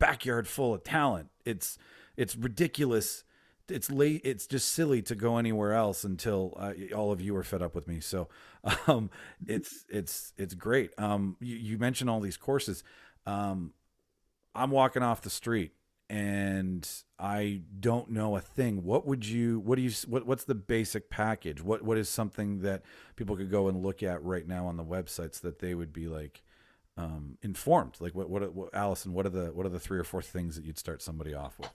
backyard 0.00 0.48
full 0.48 0.74
of 0.74 0.82
talent. 0.82 1.28
It's, 1.44 1.78
it's 2.16 2.34
ridiculous. 2.34 3.22
It's 3.68 3.90
late. 3.90 4.22
It's 4.24 4.46
just 4.46 4.72
silly 4.72 5.02
to 5.02 5.14
go 5.14 5.36
anywhere 5.36 5.74
else 5.74 6.04
until 6.04 6.54
uh, 6.58 6.72
all 6.94 7.12
of 7.12 7.20
you 7.20 7.36
are 7.36 7.42
fed 7.42 7.62
up 7.62 7.74
with 7.74 7.86
me. 7.86 8.00
So, 8.00 8.28
um, 8.86 9.10
it's 9.46 9.84
it's 9.88 10.32
it's 10.36 10.54
great. 10.54 10.90
Um, 10.98 11.36
you, 11.40 11.56
you 11.56 11.78
mentioned 11.78 12.10
all 12.10 12.20
these 12.20 12.36
courses. 12.36 12.82
Um, 13.26 13.72
I'm 14.54 14.70
walking 14.70 15.02
off 15.02 15.22
the 15.22 15.30
street 15.30 15.72
and 16.10 16.88
I 17.18 17.62
don't 17.78 18.10
know 18.10 18.36
a 18.36 18.40
thing. 18.40 18.82
What 18.82 19.06
would 19.06 19.26
you? 19.26 19.60
What 19.60 19.76
do 19.76 19.82
you? 19.82 19.92
What 20.06 20.26
what's 20.26 20.44
the 20.44 20.54
basic 20.54 21.10
package? 21.10 21.62
What 21.62 21.82
what 21.82 21.98
is 21.98 22.08
something 22.08 22.62
that 22.62 22.82
people 23.16 23.36
could 23.36 23.50
go 23.50 23.68
and 23.68 23.82
look 23.82 24.02
at 24.02 24.22
right 24.24 24.46
now 24.46 24.66
on 24.66 24.76
the 24.76 24.84
websites 24.84 25.40
that 25.40 25.58
they 25.58 25.74
would 25.74 25.92
be 25.92 26.08
like 26.08 26.42
um, 26.96 27.36
informed? 27.42 27.96
Like 28.00 28.14
what 28.14 28.30
what, 28.30 28.54
what 28.54 28.74
Allison? 28.74 29.12
What 29.12 29.26
are 29.26 29.30
the 29.30 29.46
what 29.46 29.66
are 29.66 29.70
the 29.70 29.80
three 29.80 29.98
or 29.98 30.04
four 30.04 30.22
things 30.22 30.56
that 30.56 30.64
you'd 30.64 30.78
start 30.78 31.02
somebody 31.02 31.34
off 31.34 31.58
with? 31.58 31.72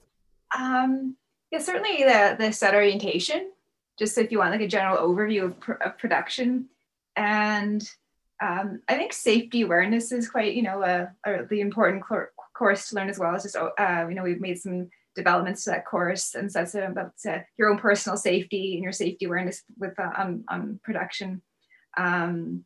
Um, 0.56 1.16
yeah, 1.54 1.60
certainly 1.60 2.02
the 2.02 2.36
the 2.38 2.52
set 2.52 2.74
orientation, 2.74 3.50
just 3.98 4.18
if 4.18 4.32
you 4.32 4.38
want 4.38 4.50
like 4.50 4.60
a 4.60 4.68
general 4.68 4.98
overview 4.98 5.44
of, 5.44 5.60
pr- 5.60 5.72
of 5.74 5.96
production, 5.98 6.68
and 7.14 7.88
um, 8.42 8.82
I 8.88 8.96
think 8.96 9.12
safety 9.12 9.62
awareness 9.62 10.10
is 10.10 10.28
quite 10.28 10.54
you 10.54 10.62
know 10.62 10.82
a, 10.82 11.12
a 11.24 11.44
the 11.46 11.60
important 11.60 12.02
cour- 12.02 12.32
course 12.56 12.88
to 12.88 12.96
learn 12.96 13.08
as 13.08 13.18
well. 13.18 13.34
It's 13.34 13.44
just 13.44 13.56
uh, 13.56 14.06
you 14.08 14.14
know 14.16 14.24
we've 14.24 14.40
made 14.40 14.58
some 14.60 14.90
developments 15.14 15.62
to 15.64 15.70
that 15.70 15.86
course, 15.86 16.34
and 16.34 16.50
so 16.50 16.58
that's 16.58 16.74
about 16.74 17.12
uh, 17.28 17.38
your 17.56 17.70
own 17.70 17.78
personal 17.78 18.16
safety 18.16 18.74
and 18.74 18.82
your 18.82 18.92
safety 18.92 19.26
awareness 19.26 19.62
with 19.78 19.96
uh, 19.98 20.10
on, 20.16 20.44
on 20.48 20.80
production. 20.82 21.40
Um, 21.96 22.64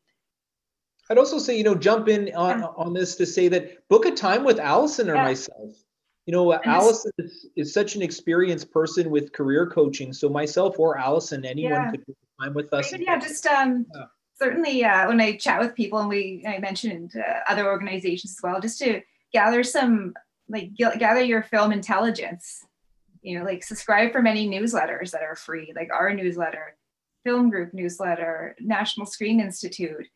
I'd 1.10 1.18
also 1.18 1.38
say, 1.38 1.56
you 1.58 1.64
know, 1.64 1.74
jump 1.74 2.08
in 2.08 2.34
on, 2.34 2.60
Yeah. 2.60 2.66
on 2.76 2.92
this 2.94 3.16
to 3.16 3.26
say 3.26 3.48
that 3.48 3.86
book 3.88 4.06
a 4.06 4.12
time 4.12 4.44
with 4.44 4.58
Allison 4.58 5.10
or 5.10 5.14
Yeah. 5.16 5.24
myself. 5.24 5.76
You 6.28 6.32
know, 6.32 6.52
this- 6.52 6.60
Allison 6.66 7.12
is, 7.16 7.46
is 7.56 7.72
such 7.72 7.96
an 7.96 8.02
experienced 8.02 8.70
person 8.70 9.08
with 9.08 9.32
career 9.32 9.66
coaching. 9.66 10.12
So 10.12 10.28
myself 10.28 10.78
or 10.78 10.98
Allison, 10.98 11.42
anyone 11.46 11.72
Yeah. 11.72 11.90
could 11.90 12.04
time 12.38 12.52
with 12.52 12.70
us. 12.74 12.92
yeah, 12.92 13.18
just 13.18 13.46
um, 13.46 13.86
Yeah. 13.94 14.04
certainly 14.38 14.84
uh, 14.84 15.08
when 15.08 15.22
I 15.22 15.38
chat 15.38 15.58
with 15.58 15.74
people 15.74 16.00
and 16.00 16.08
we 16.10 16.44
I 16.46 16.58
mentioned 16.58 17.14
uh, 17.16 17.40
other 17.50 17.64
organizations 17.66 18.32
as 18.36 18.42
well, 18.42 18.60
just 18.60 18.78
to 18.80 19.00
gather 19.32 19.62
some 19.64 20.12
like 20.50 20.74
gather 20.76 21.22
your 21.22 21.42
film 21.44 21.72
intelligence. 21.72 22.62
You 23.22 23.38
know, 23.38 23.44
like 23.46 23.64
subscribe 23.64 24.12
for 24.12 24.20
many 24.20 24.46
newsletters 24.46 25.10
that 25.12 25.22
are 25.22 25.34
free, 25.34 25.72
like 25.74 25.88
our 25.90 26.12
newsletter, 26.12 26.76
Film 27.24 27.48
Group 27.48 27.72
newsletter, 27.72 28.54
National 28.60 29.06
Screen 29.06 29.40
Institute. 29.40 30.06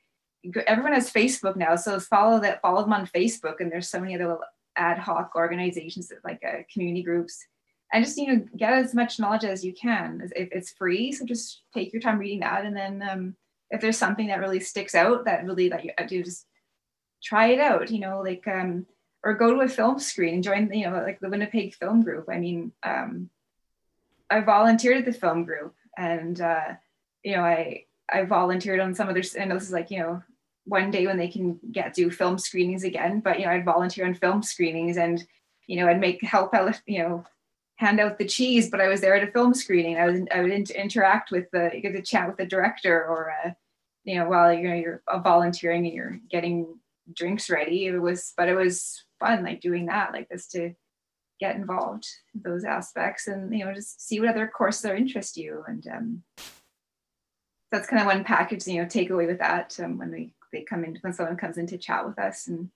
Everyone 0.67 0.93
has 0.93 1.11
Facebook 1.11 1.57
now, 1.57 1.75
so 1.75 1.99
follow 1.99 2.39
that. 2.41 2.61
Follow 2.61 2.83
them 2.83 2.93
on 2.93 3.07
Facebook, 3.07 3.61
and 3.61 3.73
there's 3.73 3.89
so 3.89 3.99
many 3.99 4.15
other 4.15 4.37
ad 4.77 4.99
hoc 4.99 5.33
organizations 5.37 6.13
like 6.25 6.43
uh, 6.47 6.63
community 6.73 7.03
groups 7.03 7.45
and 7.93 8.05
just 8.05 8.17
you 8.17 8.27
know 8.27 8.45
get 8.57 8.73
as 8.73 8.95
much 8.95 9.19
knowledge 9.19 9.45
as 9.45 9.65
you 9.65 9.73
can. 9.73 10.31
If 10.35 10.49
it's 10.53 10.73
free 10.73 11.13
so 11.13 11.25
just 11.25 11.63
take 11.75 11.93
your 11.93 12.03
time 12.03 12.19
reading 12.19 12.41
that 12.41 12.65
and 12.65 12.77
then 12.77 13.03
um, 13.09 13.37
if 13.71 13.81
there's 13.81 13.99
something 13.99 14.29
that 14.29 14.41
really 14.41 14.61
sticks 14.61 14.95
out 14.95 15.25
that 15.25 15.45
really 15.45 15.69
that 15.71 15.85
you 15.85 15.91
uh, 15.99 16.05
do 16.05 16.23
just 16.23 16.47
try 17.23 17.49
it 17.49 17.61
out 17.61 17.91
you 17.91 18.01
know 18.01 18.21
like 18.21 18.47
um 18.49 18.85
or 19.25 19.35
go 19.35 19.55
to 19.55 19.61
a 19.61 19.69
film 19.69 19.99
screen 19.99 20.35
and 20.35 20.45
join 20.45 20.73
you 20.73 20.89
know 20.89 21.03
like 21.03 21.21
the 21.21 21.29
winnipeg 21.29 21.75
film 21.75 22.03
group. 22.03 22.29
I 22.31 22.39
mean 22.39 22.73
um 22.83 23.31
i 24.31 24.41
volunteered 24.41 24.99
at 24.99 25.05
the 25.05 25.13
film 25.13 25.45
group 25.45 25.75
and 25.97 26.41
uh 26.41 26.75
you 27.23 27.37
know 27.37 27.43
i 27.43 27.85
i 28.11 28.23
volunteered 28.25 28.81
on 28.81 28.95
some 28.95 29.09
other 29.09 29.23
i 29.39 29.45
know 29.45 29.55
this 29.55 29.65
is 29.65 29.73
like 29.73 29.91
you 29.91 29.99
know 29.99 30.23
one 30.65 30.91
day 30.91 31.07
when 31.07 31.19
they 31.19 31.29
can 31.29 31.59
get 31.73 31.95
do 31.95 32.11
film 32.11 32.39
screenings 32.39 32.85
again 32.85 33.21
but 33.21 33.39
you 33.39 33.47
know 33.47 33.53
i'd 33.53 33.65
volunteer 33.65 34.07
on 34.07 34.15
film 34.15 34.43
screenings 34.43 34.97
and 34.97 35.25
you 35.67 35.77
know 35.77 35.89
i'd 35.89 36.01
make 36.01 36.23
help 36.23 36.55
out 36.55 36.81
you 36.87 37.03
know 37.03 37.25
hand 37.83 37.99
out 37.99 38.17
the 38.17 38.25
cheese, 38.25 38.71
but 38.71 38.81
I 38.81 38.89
was 38.89 39.01
there 39.01 39.17
at 39.17 39.29
a 39.29 39.33
film 39.33 39.55
screening. 39.55 39.99
I 39.99 40.07
was 40.07 40.21
I 40.33 40.41
would 40.41 40.53
inter- 40.53 40.75
interact 40.75 41.31
with 41.31 41.51
the 41.51 41.71
get 41.83 41.93
to 41.93 42.01
chat 42.03 42.29
with 42.29 42.37
the 42.37 42.47
director 42.47 43.05
or 43.05 43.33
uh, 43.45 43.51
you 44.05 44.17
know 44.17 44.29
while 44.29 44.53
you 44.53 44.69
know 44.69 44.75
you're 44.75 45.03
volunteering 45.23 45.85
and 45.85 45.95
you're 45.95 46.21
getting 46.31 46.79
drinks 47.13 47.51
ready. 47.51 47.87
It 47.87 47.99
was 47.99 48.33
but 48.37 48.49
it 48.49 48.55
was 48.55 49.05
fun 49.19 49.45
like 49.45 49.61
doing 49.61 49.87
that 49.87 50.13
like 50.13 50.29
this 50.29 50.47
to 50.49 50.75
get 51.41 51.57
involved 51.57 52.07
in 52.35 52.43
those 52.45 52.65
aspects 52.65 53.27
and 53.27 53.53
you 53.53 53.65
know 53.65 53.75
just 53.75 54.07
see 54.07 54.21
what 54.21 54.29
other 54.29 54.47
courses 54.47 54.85
are 54.85 54.95
interest 54.95 55.37
you 55.37 55.65
and 55.67 55.85
um, 55.89 56.23
that's 57.73 57.89
kind 57.89 58.01
of 58.01 58.07
one 58.07 58.23
package 58.23 58.65
you 58.69 58.81
know 58.81 58.89
take 58.89 59.11
away 59.11 59.27
with 59.27 59.41
that 59.41 59.77
um, 59.83 59.99
when 59.99 60.13
they 60.13 60.31
they 60.53 60.63
come 60.63 60.85
in 60.85 60.97
when 61.01 61.13
someone 61.13 61.37
comes 61.37 61.59
in 61.59 61.67
to 61.69 61.79
chat 61.79 62.07
with 62.07 62.19
us 62.19 62.47
and 62.47 62.71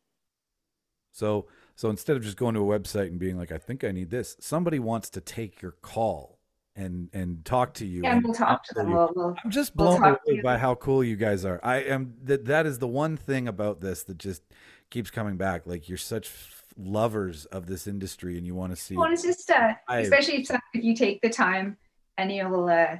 So 1.12 1.46
so 1.74 1.90
instead 1.90 2.16
of 2.16 2.22
just 2.22 2.36
going 2.36 2.54
to 2.54 2.72
a 2.72 2.78
website 2.78 3.08
and 3.08 3.18
being 3.18 3.36
like, 3.36 3.52
I 3.52 3.58
think 3.58 3.84
I 3.84 3.92
need 3.92 4.10
this, 4.10 4.36
somebody 4.40 4.78
wants 4.78 5.10
to 5.10 5.20
take 5.20 5.60
your 5.62 5.72
call 5.72 6.38
and 6.74 7.08
and 7.12 7.44
talk 7.44 7.72
to 7.74 7.86
you. 7.86 8.02
yeah 8.02 8.12
and 8.12 8.24
we'll 8.24 8.34
talk 8.34 8.62
to 8.64 8.74
them 8.74 8.92
we'll, 8.92 9.10
we'll 9.16 9.34
I'm 9.42 9.50
just 9.50 9.74
we'll 9.76 9.98
blown 9.98 10.18
away 10.26 10.40
by 10.42 10.58
how 10.58 10.74
cool 10.74 11.02
you 11.02 11.16
guys 11.16 11.44
are. 11.44 11.60
I 11.62 11.76
am 11.78 12.14
that 12.24 12.44
that 12.46 12.66
is 12.66 12.78
the 12.78 12.88
one 12.88 13.16
thing 13.16 13.48
about 13.48 13.80
this 13.80 14.02
that 14.04 14.18
just 14.18 14.42
keeps 14.90 15.10
coming 15.10 15.36
back. 15.36 15.66
Like 15.66 15.88
you're 15.88 15.96
such 15.98 16.30
lovers 16.78 17.46
of 17.46 17.66
this 17.66 17.86
industry 17.86 18.36
and 18.36 18.46
you 18.46 18.54
want 18.54 18.70
to 18.72 18.76
see 18.76 18.96
Well, 18.96 19.10
it's 19.10 19.22
just 19.22 19.50
uh, 19.50 19.74
I- 19.88 20.00
especially 20.00 20.42
if, 20.42 20.50
if 20.74 20.84
you 20.84 20.94
take 20.94 21.22
the 21.22 21.30
time 21.30 21.78
and 22.18 22.30
you 22.30 22.42
know 22.42 22.50
we'll 22.50 22.68
uh, 22.68 22.96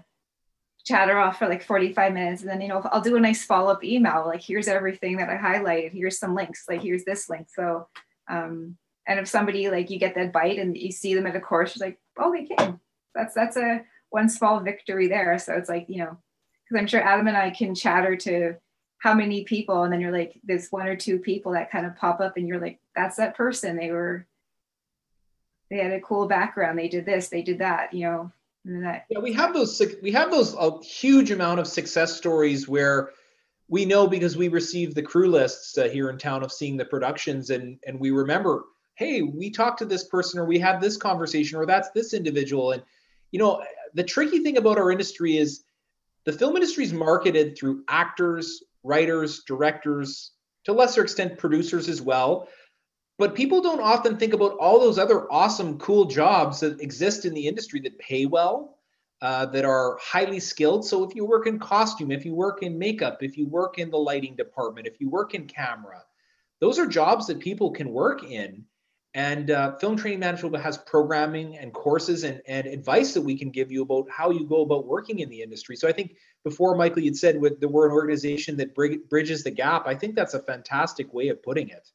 chatter 0.87 1.19
off 1.19 1.39
for 1.39 1.49
like 1.49 1.65
45 1.65 2.13
minutes 2.13 2.43
and 2.43 2.51
then 2.51 2.61
you 2.61 2.69
know 2.69 2.81
I'll 2.93 3.01
do 3.01 3.17
a 3.17 3.21
nice 3.21 3.45
follow-up 3.45 3.83
email 3.83 4.25
like 4.25 4.41
here's 4.41 4.69
everything 4.69 5.17
that 5.17 5.29
I 5.29 5.37
highlighted. 5.37 5.93
Here's 5.93 6.19
some 6.19 6.35
links. 6.35 6.65
Like 6.69 6.81
here's 6.81 7.05
this 7.05 7.29
link. 7.29 7.49
So 7.53 7.89
um 8.29 8.77
and 9.09 9.19
if 9.19 9.27
somebody 9.29 9.69
like 9.69 9.91
you 9.91 9.99
get 9.99 10.15
that 10.15 10.33
bite 10.33 10.59
and 10.59 10.77
you 10.77 10.93
see 10.93 11.15
them 11.15 11.27
at 11.27 11.35
a 11.35 11.41
course 11.41 11.77
you're 11.77 11.89
like 11.89 11.99
oh 12.19 12.33
they 12.33 12.45
came. 12.45 12.81
That's 13.17 13.35
that's 13.35 13.57
a 13.57 13.85
one 14.11 14.29
small 14.29 14.61
victory 14.61 15.09
there. 15.09 15.37
So 15.41 15.55
it's 15.55 15.69
like 15.69 15.87
you 15.89 15.99
know 15.99 16.17
because 16.65 16.81
I'm 16.81 16.87
sure 16.87 17.03
Adam 17.03 17.27
and 17.27 17.37
I 17.37 17.51
can 17.51 17.75
chatter 17.75 18.15
to 18.19 18.55
how 18.99 19.13
many 19.13 19.43
people 19.43 19.83
and 19.83 19.93
then 19.93 20.01
you're 20.01 20.13
like 20.13 20.41
there's 20.45 20.69
one 20.69 20.87
or 20.87 20.97
two 20.97 21.19
people 21.19 21.53
that 21.53 21.71
kind 21.73 21.85
of 21.85 21.97
pop 21.97 22.21
up 22.21 22.37
and 22.37 22.47
you're 22.47 22.61
like 22.61 22.79
that's 22.95 23.17
that 23.17 23.37
person. 23.37 23.77
They 23.77 23.91
were 23.91 24.25
they 25.69 25.79
had 25.79 25.91
a 25.91 26.01
cool 26.01 26.29
background. 26.29 26.79
They 26.79 26.89
did 26.89 27.07
this. 27.07 27.29
They 27.29 27.43
did 27.43 27.59
that 27.59 27.93
you 27.93 28.05
know 28.05 28.33
that 28.67 29.07
Yeah, 29.09 29.21
we 29.21 29.33
have 29.33 29.55
those. 29.55 29.81
We 30.03 30.11
have 30.13 30.31
those 30.31 30.55
a 30.55 30.79
huge 30.83 31.31
amount 31.31 31.61
of 31.61 31.67
success 31.67 32.17
stories 32.17 32.69
where 32.69 33.11
we 33.69 33.85
know 33.85 34.07
because 34.07 34.37
we 34.37 34.49
receive 34.49 34.95
the 34.95 35.03
crew 35.03 35.29
lists 35.29 35.77
uh, 35.79 35.85
here 35.85 36.11
in 36.11 36.19
town 36.19 36.43
of 36.43 36.53
seeing 36.53 36.77
the 36.77 36.85
productions, 36.85 37.51
and 37.51 37.79
and 37.87 37.99
we 37.99 38.11
remember, 38.11 38.65
hey, 38.95 39.23
we 39.23 39.51
talked 39.51 39.79
to 39.79 39.85
this 39.85 40.05
person, 40.05 40.41
or 40.41 40.45
we 40.45 40.59
had 40.59 40.81
this 40.81 40.97
conversation, 40.97 41.59
or 41.59 41.67
that's 41.67 41.91
this 41.91 42.15
individual, 42.15 42.73
and 42.73 42.83
you 43.31 43.39
know, 43.39 43.63
the 43.95 44.05
tricky 44.05 44.41
thing 44.41 44.57
about 44.57 44.79
our 44.79 44.91
industry 44.91 45.37
is 45.37 45.65
the 46.25 46.33
film 46.33 46.57
industry 46.57 46.85
is 46.85 46.93
marketed 46.93 47.57
through 47.57 47.85
actors, 47.89 48.63
writers, 48.83 49.43
directors, 49.47 50.33
to 50.65 50.73
lesser 50.73 51.03
extent 51.03 51.39
producers 51.39 51.89
as 51.89 52.03
well. 52.03 52.49
But 53.19 53.35
people 53.35 53.63
don't 53.63 53.81
often 53.81 54.19
think 54.19 54.35
about 54.35 54.59
all 54.59 54.79
those 54.79 54.99
other 54.99 55.31
awesome, 55.33 55.79
cool 55.79 56.05
jobs 56.05 56.61
that 56.61 56.81
exist 56.81 57.25
in 57.25 57.33
the 57.33 57.47
industry 57.47 57.81
that 57.81 57.99
pay 57.99 58.27
well, 58.27 58.77
uh, 59.23 59.47
that 59.47 59.65
are 59.65 59.97
highly 60.01 60.39
skilled. 60.39 60.85
So 60.85 61.03
if 61.03 61.15
you 61.15 61.25
work 61.25 61.47
in 61.47 61.59
costume, 61.59 62.11
if 62.11 62.27
you 62.27 62.35
work 62.35 62.63
in 62.63 62.79
makeup, 62.79 63.23
if 63.23 63.39
you 63.39 63.47
work 63.49 63.79
in 63.79 63.91
the 63.91 63.97
lighting 63.97 64.37
department, 64.37 64.87
if 64.87 65.01
you 65.01 65.09
work 65.09 65.35
in 65.35 65.47
camera, 65.47 66.03
those 66.61 66.79
are 66.79 66.87
jobs 66.87 67.27
that 67.29 67.41
people 67.41 67.71
can 67.71 67.91
work 67.91 68.23
in. 68.23 68.65
And 69.15 69.51
uh, 69.51 69.77
Film 69.79 69.97
Training 69.97 70.21
Manitoba 70.21 70.59
has 70.59 70.77
programming 70.77 71.57
and 71.57 71.73
courses 71.73 72.23
and, 72.25 72.43
and 72.47 72.67
advice 72.67 73.15
that 73.15 73.23
we 73.23 73.39
can 73.39 73.49
give 73.49 73.73
you 73.73 73.81
about 73.81 74.11
how 74.11 74.31
you 74.31 74.47
go 74.47 74.61
about 74.61 74.87
working 74.87 75.21
in 75.21 75.31
the 75.31 75.41
industry. 75.41 75.75
So 75.75 75.89
I 75.89 75.93
think 75.93 76.17
before, 76.45 76.77
Michael, 76.77 77.03
you'd 77.03 77.17
said 77.17 77.41
with, 77.41 77.59
that 77.61 77.69
we're 77.69 77.87
an 77.87 77.93
organization 77.93 78.59
that 78.59 78.75
bridges 78.75 79.43
the 79.43 79.51
gap. 79.51 79.87
I 79.87 79.95
think 79.95 80.17
that's 80.17 80.35
a 80.35 80.43
fantastic 80.43 81.15
way 81.15 81.29
of 81.29 81.43
putting 81.43 81.71
it. 81.71 81.91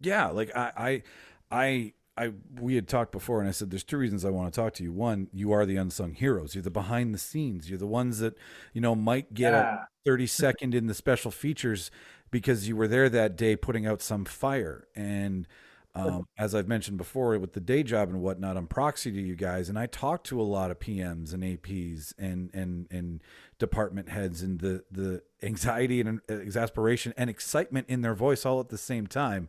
Yeah, 0.00 0.28
like 0.28 0.54
I, 0.56 0.72
I, 0.76 1.02
I, 1.50 1.92
I, 2.16 2.32
we 2.60 2.74
had 2.74 2.88
talked 2.88 3.12
before, 3.12 3.40
and 3.40 3.48
I 3.48 3.52
said 3.52 3.70
there's 3.70 3.84
two 3.84 3.96
reasons 3.96 4.24
I 4.24 4.30
want 4.30 4.52
to 4.52 4.60
talk 4.60 4.74
to 4.74 4.82
you. 4.82 4.92
One, 4.92 5.28
you 5.32 5.52
are 5.52 5.64
the 5.64 5.76
unsung 5.76 6.14
heroes. 6.14 6.54
You're 6.54 6.62
the 6.62 6.70
behind 6.70 7.14
the 7.14 7.18
scenes. 7.18 7.70
You're 7.70 7.78
the 7.78 7.86
ones 7.86 8.18
that 8.18 8.36
you 8.72 8.80
know 8.80 8.94
might 8.94 9.32
get 9.32 9.54
a 9.54 9.88
30 10.04 10.26
second 10.26 10.74
in 10.74 10.86
the 10.86 10.94
special 10.94 11.30
features 11.30 11.90
because 12.30 12.68
you 12.68 12.76
were 12.76 12.88
there 12.88 13.08
that 13.08 13.36
day 13.36 13.56
putting 13.56 13.86
out 13.86 14.02
some 14.02 14.24
fire. 14.24 14.86
And 14.94 15.46
um, 15.94 16.28
as 16.38 16.54
I've 16.54 16.68
mentioned 16.68 16.98
before, 16.98 17.36
with 17.38 17.52
the 17.52 17.60
day 17.60 17.82
job 17.82 18.10
and 18.10 18.20
whatnot, 18.20 18.56
I'm 18.56 18.68
proxy 18.68 19.10
to 19.10 19.20
you 19.20 19.34
guys, 19.34 19.68
and 19.68 19.78
I 19.78 19.86
talk 19.86 20.22
to 20.24 20.40
a 20.40 20.44
lot 20.44 20.70
of 20.70 20.78
PMs 20.78 21.32
and 21.32 21.42
APs 21.42 22.14
and 22.18 22.50
and 22.54 22.86
and 22.90 23.22
department 23.58 24.08
heads, 24.08 24.42
and 24.42 24.60
the 24.60 24.84
the 24.90 25.22
anxiety 25.42 26.00
and 26.00 26.20
uh, 26.30 26.34
exasperation 26.34 27.12
and 27.16 27.28
excitement 27.28 27.88
in 27.88 28.02
their 28.02 28.14
voice 28.14 28.46
all 28.46 28.60
at 28.60 28.68
the 28.68 28.78
same 28.78 29.06
time 29.06 29.48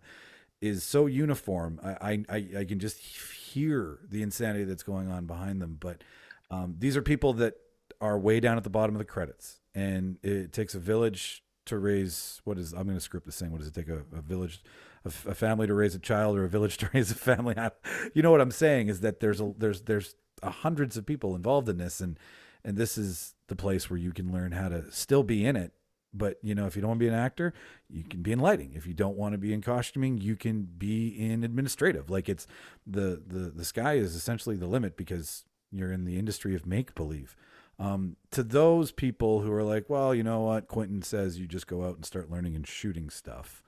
is 0.62 0.84
so 0.84 1.07
uniform. 1.07 1.80
I, 1.84 2.24
I, 2.30 2.47
I 2.59 2.66
can 2.66 2.80
just 2.80 2.99
hear 2.99 3.99
the 4.07 4.22
insanity 4.22 4.64
that's 4.64 4.84
going 4.84 5.12
on 5.12 5.26
behind 5.26 5.62
them. 5.62 5.78
But 5.80 6.03
um, 6.51 6.76
these 6.78 6.95
are 6.95 7.01
people 7.01 7.34
that 7.34 7.55
are 7.99 8.18
way 8.18 8.39
down 8.39 8.57
at 8.57 8.64
the 8.64 8.70
bottom 8.70 8.95
of 8.95 8.99
the 8.99 9.05
credits, 9.05 9.59
and 9.74 10.18
it 10.24 10.53
takes 10.53 10.76
a 10.76 10.80
village 10.80 11.43
to 11.66 11.78
raise. 11.78 12.41
What 12.43 12.57
is 12.57 12.74
I'm 12.74 12.84
going 12.84 12.97
to 12.97 13.01
script 13.01 13.26
this 13.26 13.39
thing. 13.39 13.51
What 13.51 13.59
does 13.59 13.68
it 13.68 13.74
take 13.74 13.89
a, 13.89 14.03
a 14.16 14.22
village, 14.22 14.64
a 15.03 15.09
family 15.09 15.68
to 15.68 15.74
raise 15.74 15.95
a 15.95 15.99
child, 15.99 16.38
or 16.38 16.43
a 16.43 16.49
village 16.49 16.78
to 16.80 16.89
raise 16.93 17.12
a 17.12 17.16
family? 17.16 17.55
I, 17.57 17.72
you 18.14 18.22
know 18.22 18.32
what 18.32 18.41
I'm 18.41 18.51
saying 18.51 18.88
is 18.88 19.01
that 19.01 19.20
there's 19.20 19.41
a 19.41 19.53
there's 19.57 19.82
there's 19.82 20.16
a 20.43 20.51
hundreds 20.51 20.95
of 20.95 21.05
people 21.05 21.36
involved 21.36 21.70
in 21.70 21.78
this, 21.78 21.99
and 21.99 22.20
and 22.64 22.78
this 22.78 22.97
is 22.97 23.34
the 23.47 23.55
place 23.55 23.89
where 23.89 23.97
you 23.97 24.12
can 24.12 24.32
learn 24.32 24.51
how 24.51 24.70
to 24.70 24.91
still 24.91 25.24
be 25.24 25.45
in 25.45 25.55
it 25.55 25.74
but 26.14 26.38
you 26.41 26.53
know 26.53 26.66
if 26.66 26.76
you 26.76 26.82
don't 26.82 26.89
want 26.89 26.99
to 26.99 27.05
be 27.05 27.07
an 27.07 27.14
actor 27.14 27.53
you 27.89 28.03
can 28.03 28.22
be 28.22 28.32
in 28.32 28.39
lighting. 28.39 28.74
If 28.76 28.86
you 28.88 28.93
don't 28.93 29.18
want 29.18 29.34
to 29.34 29.38
be 29.38 29.53
in 29.53 29.62
costuming 29.62 30.18
you 30.18 30.36
can 30.36 30.64
be 30.78 31.07
in 31.07 31.43
administrative. 31.43 32.09
Like 32.09 32.30
it's 32.30 32.47
the 32.86 33.22
the 33.26 33.51
the 33.53 33.66
sky 33.66 33.93
is 33.93 34.16
essentially 34.16 34.55
the 34.55 34.68
limit 34.68 34.97
because 34.97 35.45
you're 35.72 35.91
in 35.91 36.05
the 36.05 36.18
industry 36.18 36.55
of 36.55 36.66
make 36.66 36.95
believe 36.95 37.36
um, 37.80 38.18
to 38.32 38.43
those 38.43 38.91
people 38.91 39.41
who 39.41 39.51
are 39.51 39.64
like 39.64 39.89
well 39.89 40.14
you 40.14 40.24
know 40.24 40.41
what? 40.41 40.68
Quentin 40.68 41.01
says 41.01 41.39
you 41.39 41.47
just 41.47 41.68
go 41.68 41.86
out 41.86 41.95
and 41.95 42.05
start 42.05 42.30
learning 42.30 42.55
and 42.55 42.68
shooting 42.68 43.09
stuff. 43.09 43.64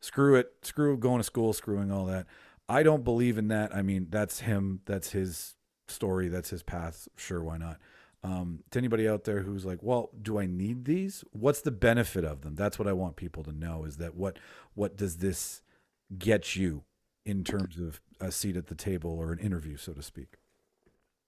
Screw 0.00 0.34
it. 0.34 0.52
Screw 0.62 0.96
going 0.96 1.18
to 1.18 1.24
school 1.24 1.52
screwing 1.52 1.90
all 1.90 2.04
that. 2.06 2.26
I 2.68 2.82
don't 2.82 3.04
believe 3.04 3.38
in 3.38 3.48
that. 3.48 3.74
I 3.74 3.82
mean 3.82 4.08
that's 4.10 4.40
him. 4.40 4.80
That's 4.86 5.12
his 5.12 5.54
story. 5.88 6.28
That's 6.28 6.50
his 6.50 6.62
path. 6.62 7.08
Sure 7.16 7.42
why 7.42 7.58
not 7.58 7.78
um, 8.22 8.60
to 8.70 8.78
anybody 8.78 9.08
out 9.08 9.24
there 9.24 9.40
who's 9.40 9.64
like, 9.64 9.82
well, 9.82 10.10
do 10.20 10.38
I 10.38 10.46
need 10.46 10.84
these? 10.84 11.24
What's 11.32 11.60
the 11.60 11.70
benefit 11.70 12.24
of 12.24 12.42
them? 12.42 12.54
That's 12.54 12.78
what 12.78 12.88
I 12.88 12.92
want 12.92 13.16
people 13.16 13.44
to 13.44 13.52
know 13.52 13.84
is 13.84 13.98
that 13.98 14.14
what 14.14 14.38
what 14.74 14.96
does 14.96 15.18
this 15.18 15.62
get 16.18 16.56
you 16.56 16.84
in 17.24 17.44
terms 17.44 17.78
of 17.78 18.00
a 18.20 18.30
seat 18.30 18.56
at 18.56 18.66
the 18.66 18.74
table 18.74 19.10
or 19.10 19.32
an 19.32 19.38
interview, 19.38 19.76
so 19.76 19.92
to 19.92 20.02
speak? 20.02 20.36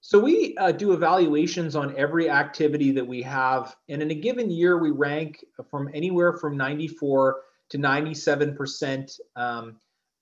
So 0.01 0.18
we 0.18 0.57
uh, 0.59 0.72
do 0.72 0.93
evaluations 0.93 1.74
on 1.74 1.97
every 1.97 2.30
activity 2.30 2.93
that 2.93 3.07
we 3.07 3.20
have, 3.22 3.76
and 3.89 4.01
in 4.01 4.11
a 4.11 4.14
given 4.14 4.51
year, 4.51 4.78
we 4.78 4.91
rank 4.91 5.45
from 5.70 5.91
anywhere 5.93 6.34
from 6.34 6.57
94 6.57 7.41
to 7.70 7.78
97 7.78 8.57
percent 8.57 9.12
um, 9.36 9.76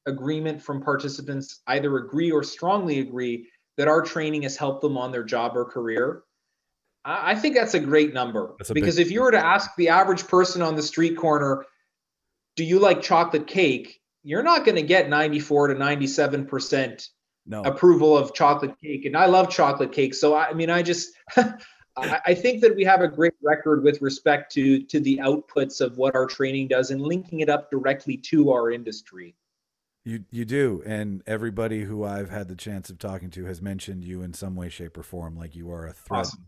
agreement 0.06 0.62
from 0.62 0.82
participants, 0.82 1.60
either 1.66 1.96
agree 1.98 2.30
or 2.30 2.42
strongly 2.42 3.00
agree 3.00 3.48
that 3.76 3.88
our 3.88 4.00
training 4.00 4.42
has 4.42 4.56
helped 4.56 4.80
them 4.80 4.96
on 4.96 5.12
their 5.12 5.24
job 5.24 5.56
or 5.56 5.64
career. 5.64 6.22
I, 7.06 7.34
think 7.36 7.54
that's 7.54 7.74
a 7.74 7.80
great 7.80 8.12
number 8.12 8.54
a 8.68 8.74
because 8.74 8.96
big- 8.96 9.06
if 9.06 9.12
you 9.12 9.22
were 9.22 9.30
to 9.30 9.44
ask 9.44 9.70
the 9.76 9.88
average 9.90 10.26
person 10.26 10.60
on 10.60 10.74
the 10.74 10.82
street 10.82 11.16
corner, 11.16 11.64
"Do 12.56 12.64
you 12.64 12.78
like 12.80 13.00
chocolate 13.00 13.46
cake?" 13.46 14.00
You're 14.24 14.42
not 14.42 14.64
going 14.64 14.74
to 14.74 14.82
get 14.82 15.08
94 15.08 15.68
to 15.68 15.74
97 15.74 16.46
percent 16.46 17.10
No. 17.46 17.62
approval 17.62 18.18
of 18.18 18.34
chocolate 18.34 18.74
cake 18.82 19.04
and 19.04 19.16
i 19.16 19.26
love 19.26 19.48
chocolate 19.50 19.92
cake 19.92 20.14
so 20.14 20.34
i, 20.34 20.48
I 20.48 20.52
mean 20.52 20.68
i 20.68 20.82
just 20.82 21.10
I, 21.36 22.20
I 22.26 22.34
think 22.34 22.60
that 22.62 22.74
we 22.74 22.82
have 22.84 23.00
a 23.02 23.08
great 23.08 23.34
record 23.40 23.84
with 23.84 24.02
respect 24.02 24.52
to 24.54 24.82
to 24.82 24.98
the 24.98 25.18
outputs 25.18 25.80
of 25.80 25.96
what 25.96 26.16
our 26.16 26.26
training 26.26 26.66
does 26.68 26.90
and 26.90 27.00
linking 27.00 27.38
it 27.38 27.48
up 27.48 27.70
directly 27.70 28.16
to 28.30 28.50
our 28.50 28.72
industry 28.72 29.36
You 30.04 30.24
you 30.32 30.44
do, 30.44 30.82
and 30.84 31.22
everybody 31.26 31.84
who 31.84 32.02
I've 32.04 32.30
had 32.30 32.48
the 32.48 32.56
chance 32.56 32.90
of 32.90 32.98
talking 32.98 33.30
to 33.30 33.44
has 33.44 33.62
mentioned 33.62 34.04
you 34.04 34.22
in 34.22 34.34
some 34.34 34.54
way, 34.56 34.68
shape, 34.68 34.96
or 34.98 35.02
form. 35.02 35.36
Like 35.36 35.54
you 35.56 35.70
are 35.70 35.86
a 35.86 35.92
threat 35.92 36.20
Awesome. 36.20 36.44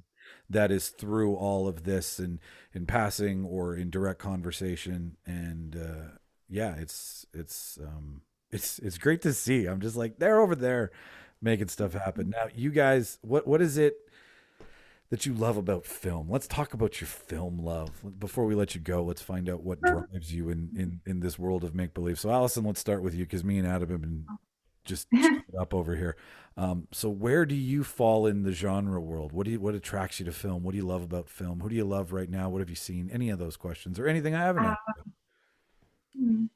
That 0.51 0.71
is 0.71 0.89
through 0.89 1.35
all 1.35 1.69
of 1.69 1.85
this, 1.85 2.19
and 2.19 2.39
in 2.73 2.87
passing 2.87 3.45
or 3.45 3.75
in 3.75 3.91
direct 3.91 4.19
conversation. 4.19 5.17
And 5.27 5.77
uh, 5.77 6.19
yeah, 6.49 6.75
it's 6.77 7.27
it's 7.33 7.79
um, 7.83 8.23
it's 8.51 8.79
it's 8.79 8.99
great 8.99 9.23
to 9.23 9.33
see. 9.33 9.67
I'm 9.67 9.81
just 9.81 9.97
like 9.97 10.19
they're 10.19 10.41
over 10.41 10.55
there 10.55 10.91
making 11.41 11.69
stuff 11.69 11.93
happen. 11.93 12.31
Now, 12.31 12.49
you 12.55 12.71
guys, 12.71 13.19
what 13.23 13.47
what 13.47 13.63
is 13.63 13.77
it? 13.79 13.97
That 15.11 15.25
you 15.25 15.33
love 15.33 15.57
about 15.57 15.87
film. 15.87 16.29
Let's 16.29 16.47
talk 16.47 16.75
about 16.75 17.01
your 17.01 17.09
film 17.09 17.59
love. 17.65 18.05
Before 18.19 18.45
we 18.45 18.55
let 18.55 18.75
you 18.75 18.81
go, 18.83 19.03
let's 19.03 19.23
find 19.23 19.49
out 19.49 19.63
what 19.63 19.81
drives 19.81 20.35
you 20.35 20.51
in 20.51 20.71
in, 20.77 21.01
in 21.07 21.21
this 21.21 21.39
world 21.39 21.65
of 21.65 21.75
make 21.75 21.95
believe. 21.95 22.21
So, 22.21 22.31
Allison, 22.31 22.65
let's 22.65 22.81
start 22.81 23.03
with 23.03 23.15
you 23.15 23.25
because 23.25 23.43
me 23.43 23.59
and 23.59 23.67
Adam 23.67 23.89
have 23.89 24.01
been 24.03 24.27
just 24.89 25.07
up 25.61 25.73
over 25.75 25.95
here. 25.95 26.17
Um, 26.57 26.89
so 26.91 27.09
where 27.09 27.47
do 27.47 27.55
you 27.55 27.85
fall 27.85 28.27
in 28.27 28.43
the 28.43 28.53
genre 28.53 29.01
world? 29.01 29.33
What 29.33 29.45
do 29.45 29.53
you 29.53 29.61
what 29.61 29.75
attracts 29.75 30.19
you 30.19 30.27
to 30.27 30.33
film? 30.33 30.65
What 30.65 30.73
do 30.73 30.79
you 30.79 30.87
love 30.87 31.03
about 31.03 31.29
film? 31.29 31.61
Who 31.61 31.69
do 31.69 31.77
you 31.77 31.85
love 31.85 32.13
right 32.13 32.29
now? 32.29 32.49
What 32.49 32.59
have 32.59 32.71
you 32.71 32.77
seen? 32.77 33.11
Any 33.13 33.31
of 33.31 33.39
those 33.39 33.57
questions 33.57 34.01
or 34.01 34.09
anything 34.09 34.35
I 34.35 34.43
haven't 34.43 34.65
asked? 34.65 34.81
Hmm. 36.19 36.47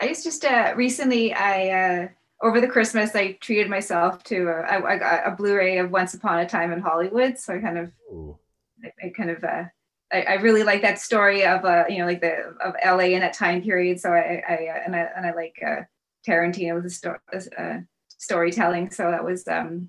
I 0.00 0.08
guess 0.08 0.22
just 0.22 0.44
uh, 0.44 0.74
recently, 0.76 1.32
I 1.34 1.70
uh, 1.70 2.08
over 2.42 2.60
the 2.60 2.68
Christmas, 2.68 3.14
I 3.14 3.32
treated 3.32 3.70
myself 3.70 4.22
to 4.24 4.48
a, 4.48 4.60
I, 4.60 4.94
I 4.94 4.98
got 4.98 5.26
a 5.26 5.30
Blu-ray 5.30 5.78
of 5.78 5.90
Once 5.90 6.14
Upon 6.14 6.40
a 6.40 6.46
Time 6.46 6.72
in 6.72 6.80
Hollywood. 6.80 7.38
So 7.38 7.54
I 7.54 7.58
kind 7.58 7.78
of, 7.78 7.92
Ooh. 8.12 8.38
I, 8.84 9.06
I 9.06 9.08
kind 9.10 9.30
of, 9.30 9.42
uh, 9.42 9.64
I, 10.12 10.22
I 10.22 10.34
really 10.34 10.62
like 10.62 10.82
that 10.82 10.98
story 10.98 11.44
of, 11.44 11.64
uh, 11.64 11.84
you 11.88 11.98
know, 11.98 12.06
like 12.06 12.20
the 12.20 12.54
of 12.64 12.74
LA 12.84 13.14
in 13.14 13.20
that 13.20 13.32
time 13.32 13.62
period. 13.62 14.00
So 14.00 14.12
I, 14.12 14.42
I 14.48 14.54
uh, 14.54 14.80
and 14.86 14.96
I 14.96 15.08
and 15.16 15.26
I 15.26 15.32
like 15.34 15.56
uh, 15.66 15.82
Tarantino 16.26 16.74
with 16.74 16.84
the 16.84 16.90
story, 16.90 17.18
uh, 17.58 17.78
storytelling. 18.08 18.90
So 18.90 19.10
that 19.10 19.24
was 19.24 19.46
um, 19.48 19.88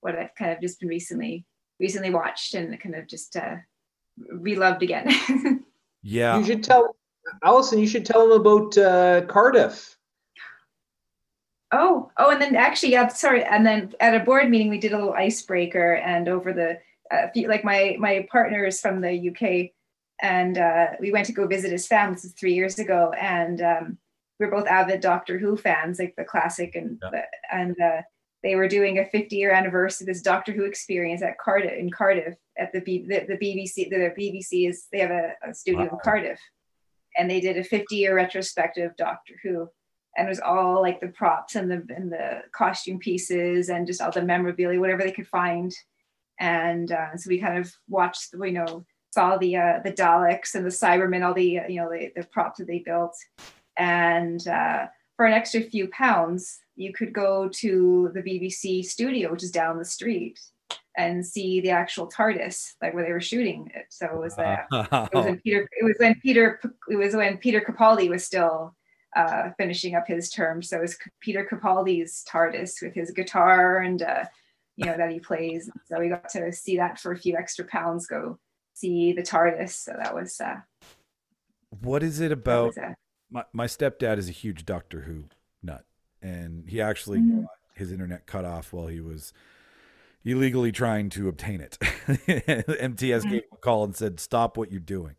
what 0.00 0.16
I've 0.16 0.34
kind 0.34 0.52
of 0.52 0.60
just 0.60 0.80
been 0.80 0.88
recently 0.88 1.44
recently 1.80 2.10
watched 2.10 2.54
and 2.54 2.78
kind 2.80 2.94
of 2.94 3.06
just 3.06 3.36
uh, 3.36 3.56
reloved 4.30 4.82
again. 4.82 5.64
Yeah. 6.06 6.36
you 6.36 6.44
should 6.44 6.62
tell 6.62 6.96
allison 7.42 7.78
you 7.78 7.86
should 7.86 8.04
tell 8.04 8.28
them 8.28 8.38
about 8.38 8.76
uh, 8.76 9.22
cardiff 9.22 9.96
Oh, 11.76 12.12
oh, 12.18 12.30
and 12.30 12.40
then 12.40 12.54
actually, 12.54 12.92
yeah, 12.92 13.08
sorry. 13.08 13.42
And 13.42 13.66
then 13.66 13.92
at 13.98 14.14
a 14.14 14.24
board 14.24 14.48
meeting, 14.48 14.68
we 14.68 14.78
did 14.78 14.92
a 14.92 14.96
little 14.96 15.12
icebreaker, 15.12 15.94
and 15.94 16.28
over 16.28 16.52
the, 16.52 16.78
uh, 17.10 17.28
few, 17.32 17.48
like 17.48 17.64
my 17.64 17.96
my 17.98 18.26
partner 18.30 18.64
is 18.64 18.80
from 18.80 19.00
the 19.00 19.30
UK, 19.30 19.70
and 20.22 20.58
uh, 20.58 20.86
we 21.00 21.12
went 21.12 21.26
to 21.26 21.32
go 21.32 21.46
visit 21.46 21.70
his 21.72 21.86
family. 21.86 22.14
This 22.14 22.24
is 22.24 22.32
three 22.32 22.54
years 22.54 22.78
ago, 22.78 23.12
and 23.18 23.60
um, 23.60 23.98
we 24.38 24.46
are 24.46 24.50
both 24.50 24.66
avid 24.66 25.00
Doctor 25.00 25.38
Who 25.38 25.56
fans, 25.56 25.98
like 25.98 26.14
the 26.16 26.24
classic, 26.24 26.74
and 26.74 26.98
Yeah. 27.02 27.10
the, 27.10 27.22
and 27.56 27.80
uh, 27.80 28.02
they 28.42 28.56
were 28.56 28.68
doing 28.68 28.98
a 28.98 29.06
50 29.06 29.36
year 29.36 29.52
anniversary 29.52 30.04
of 30.04 30.08
this 30.08 30.22
Doctor 30.22 30.52
Who 30.52 30.64
experience 30.64 31.22
at 31.22 31.38
Cardiff 31.38 31.72
in 31.78 31.90
Cardiff 31.90 32.34
at 32.58 32.72
the 32.72 32.80
B, 32.80 33.04
the, 33.08 33.24
the 33.26 33.36
BBC. 33.38 33.90
The 33.90 34.12
BBC 34.18 34.68
is 34.68 34.86
they 34.92 35.00
have 35.00 35.10
a, 35.10 35.32
a 35.48 35.54
studio 35.54 35.84
Wow. 35.84 35.88
in 35.92 35.98
Cardiff, 36.02 36.40
and 37.16 37.30
they 37.30 37.40
did 37.40 37.58
a 37.58 37.64
50 37.64 37.96
year 37.96 38.14
retrospective 38.16 38.92
Doctor 38.96 39.34
Who 39.42 39.68
and 40.16 40.28
it 40.28 40.30
was 40.30 40.38
all 40.38 40.80
like 40.80 41.00
the 41.00 41.08
props 41.08 41.56
and 41.56 41.68
the 41.68 41.84
and 41.92 42.12
the 42.12 42.42
costume 42.52 43.00
pieces 43.00 43.68
and 43.68 43.84
just 43.84 44.00
all 44.00 44.12
the 44.12 44.22
memorabilia, 44.22 44.78
whatever 44.78 45.02
they 45.02 45.10
could 45.10 45.26
find. 45.26 45.74
And 46.40 46.90
uh, 46.92 47.16
so 47.16 47.28
we 47.28 47.38
kind 47.38 47.58
of 47.58 47.72
watched, 47.88 48.34
you 48.34 48.52
know, 48.52 48.84
saw 49.14 49.38
the 49.38 49.56
uh, 49.56 49.80
the 49.84 49.92
Daleks 49.92 50.54
and 50.54 50.64
the 50.64 50.70
Cybermen, 50.70 51.24
all 51.24 51.34
the 51.34 51.60
uh, 51.60 51.68
you 51.68 51.80
know 51.80 51.90
the, 51.90 52.12
the 52.16 52.26
props 52.26 52.58
that 52.58 52.66
they 52.66 52.80
built. 52.80 53.16
And 53.76 54.46
uh, 54.46 54.86
for 55.16 55.26
an 55.26 55.32
extra 55.32 55.60
few 55.60 55.88
pounds, 55.88 56.60
you 56.76 56.92
could 56.92 57.12
go 57.12 57.48
to 57.48 58.10
the 58.14 58.22
BBC 58.22 58.84
studio, 58.84 59.30
which 59.30 59.44
is 59.44 59.50
down 59.50 59.78
the 59.78 59.84
street, 59.84 60.40
and 60.96 61.24
see 61.24 61.60
the 61.60 61.70
actual 61.70 62.10
TARDIS, 62.10 62.74
like 62.82 62.94
where 62.94 63.04
they 63.04 63.12
were 63.12 63.20
shooting 63.20 63.70
it. 63.74 63.86
So 63.88 64.06
it 64.06 64.18
was 64.18 64.36
that 64.36 64.66
it 64.72 65.14
was 65.14 65.24
when 65.24 65.38
Peter. 65.44 65.68
It 65.80 65.84
was 65.84 65.96
when 65.98 66.14
Peter. 66.20 66.60
It 66.90 66.96
was 66.96 67.14
when 67.14 67.38
Peter 67.38 67.60
Capaldi 67.60 68.08
was 68.08 68.24
still 68.24 68.74
uh, 69.16 69.50
finishing 69.56 69.94
up 69.94 70.06
his 70.06 70.30
term. 70.30 70.62
So 70.62 70.78
it 70.78 70.82
was 70.82 70.98
Peter 71.20 71.46
Capaldi's 71.50 72.24
TARDIS 72.28 72.82
with 72.82 72.94
his 72.94 73.12
guitar 73.12 73.78
and 73.78 74.02
uh, 74.02 74.24
you 74.76 74.86
know 74.86 74.96
that 74.96 75.10
he 75.10 75.20
plays. 75.20 75.70
So 75.86 75.98
we 76.00 76.08
got 76.08 76.28
to 76.30 76.52
see 76.52 76.76
that 76.76 76.98
for 76.98 77.12
a 77.12 77.18
few 77.18 77.36
extra 77.36 77.64
pounds. 77.64 78.06
Go 78.06 78.38
see 78.74 79.12
the 79.12 79.22
TARDIS. 79.22 79.70
So 79.70 79.92
that 79.96 80.14
was. 80.14 80.40
Uh, 80.40 80.56
what 81.80 82.02
is 82.02 82.20
it 82.20 82.32
about 82.32 82.66
was, 82.66 82.78
uh, 82.78 82.94
my, 83.30 83.44
my 83.52 83.66
stepdad 83.66 84.18
is 84.18 84.28
a 84.28 84.32
huge 84.32 84.64
Doctor 84.64 85.02
Who 85.02 85.24
nut, 85.62 85.84
and 86.22 86.68
he 86.68 86.80
actually 86.80 87.20
Mhm. 87.20 87.42
got 87.42 87.50
his 87.74 87.90
internet 87.90 88.26
cut 88.26 88.44
off 88.44 88.72
while 88.72 88.86
he 88.86 89.00
was 89.00 89.32
illegally 90.24 90.72
trying 90.72 91.10
to 91.10 91.28
obtain 91.28 91.60
it. 91.60 91.76
MTS 92.80 93.24
gave 93.24 93.42
him 93.42 93.48
a 93.52 93.56
call 93.56 93.84
and 93.84 93.94
said, 93.96 94.20
"Stop 94.20 94.56
what 94.56 94.70
you're 94.70 94.80
doing." 94.80 95.16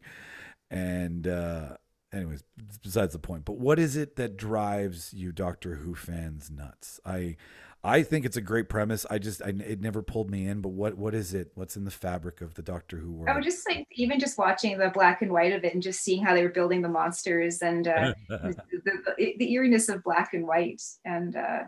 And 0.72 1.28
uh, 1.28 1.78
anyways, 2.12 2.44
besides 2.82 3.14
the 3.14 3.20
point. 3.20 3.46
But 3.46 3.58
what 3.58 3.78
is 3.78 3.96
it 3.96 4.16
that 4.16 4.38
drives 4.38 5.14
you 5.14 5.32
Doctor 5.32 5.76
Who 5.76 5.94
fans 5.96 6.50
nuts? 6.50 7.00
I 7.06 7.36
I 7.86 8.02
think 8.02 8.26
it's 8.26 8.36
a 8.36 8.42
great 8.42 8.68
premise. 8.68 9.06
I 9.12 9.20
just 9.20 9.44
I, 9.44 9.50
it 9.50 9.80
never 9.80 10.02
pulled 10.02 10.32
me 10.32 10.48
in. 10.48 10.62
But 10.62 10.70
what 10.70 10.98
what 10.98 11.14
is 11.14 11.34
it? 11.36 11.52
What's 11.54 11.78
in 11.78 11.86
the 11.86 11.92
fabric 11.92 12.42
of 12.42 12.56
the 12.56 12.64
Doctor 12.64 12.98
Who 12.98 13.12
world? 13.12 13.38
Oh, 13.38 13.42
just 13.42 13.68
like 13.70 13.88
even 13.92 14.20
just 14.20 14.40
watching 14.40 14.78
the 14.78 14.90
black 14.90 15.22
and 15.22 15.32
white 15.32 15.54
of 15.54 15.64
it 15.64 15.74
and 15.74 15.84
just 15.84 16.02
seeing 16.02 16.24
how 16.24 16.34
they 16.34 16.42
were 16.42 16.50
building 16.50 16.82
the 16.82 16.90
monsters 16.90 17.62
and 17.62 17.88
uh, 17.88 18.14
the, 18.30 18.56
the, 19.18 19.36
the 19.38 19.52
eeriness 19.52 19.88
of 19.90 20.04
black 20.04 20.34
and 20.34 20.48
white 20.48 20.82
and 21.06 21.36
uh, 21.36 21.64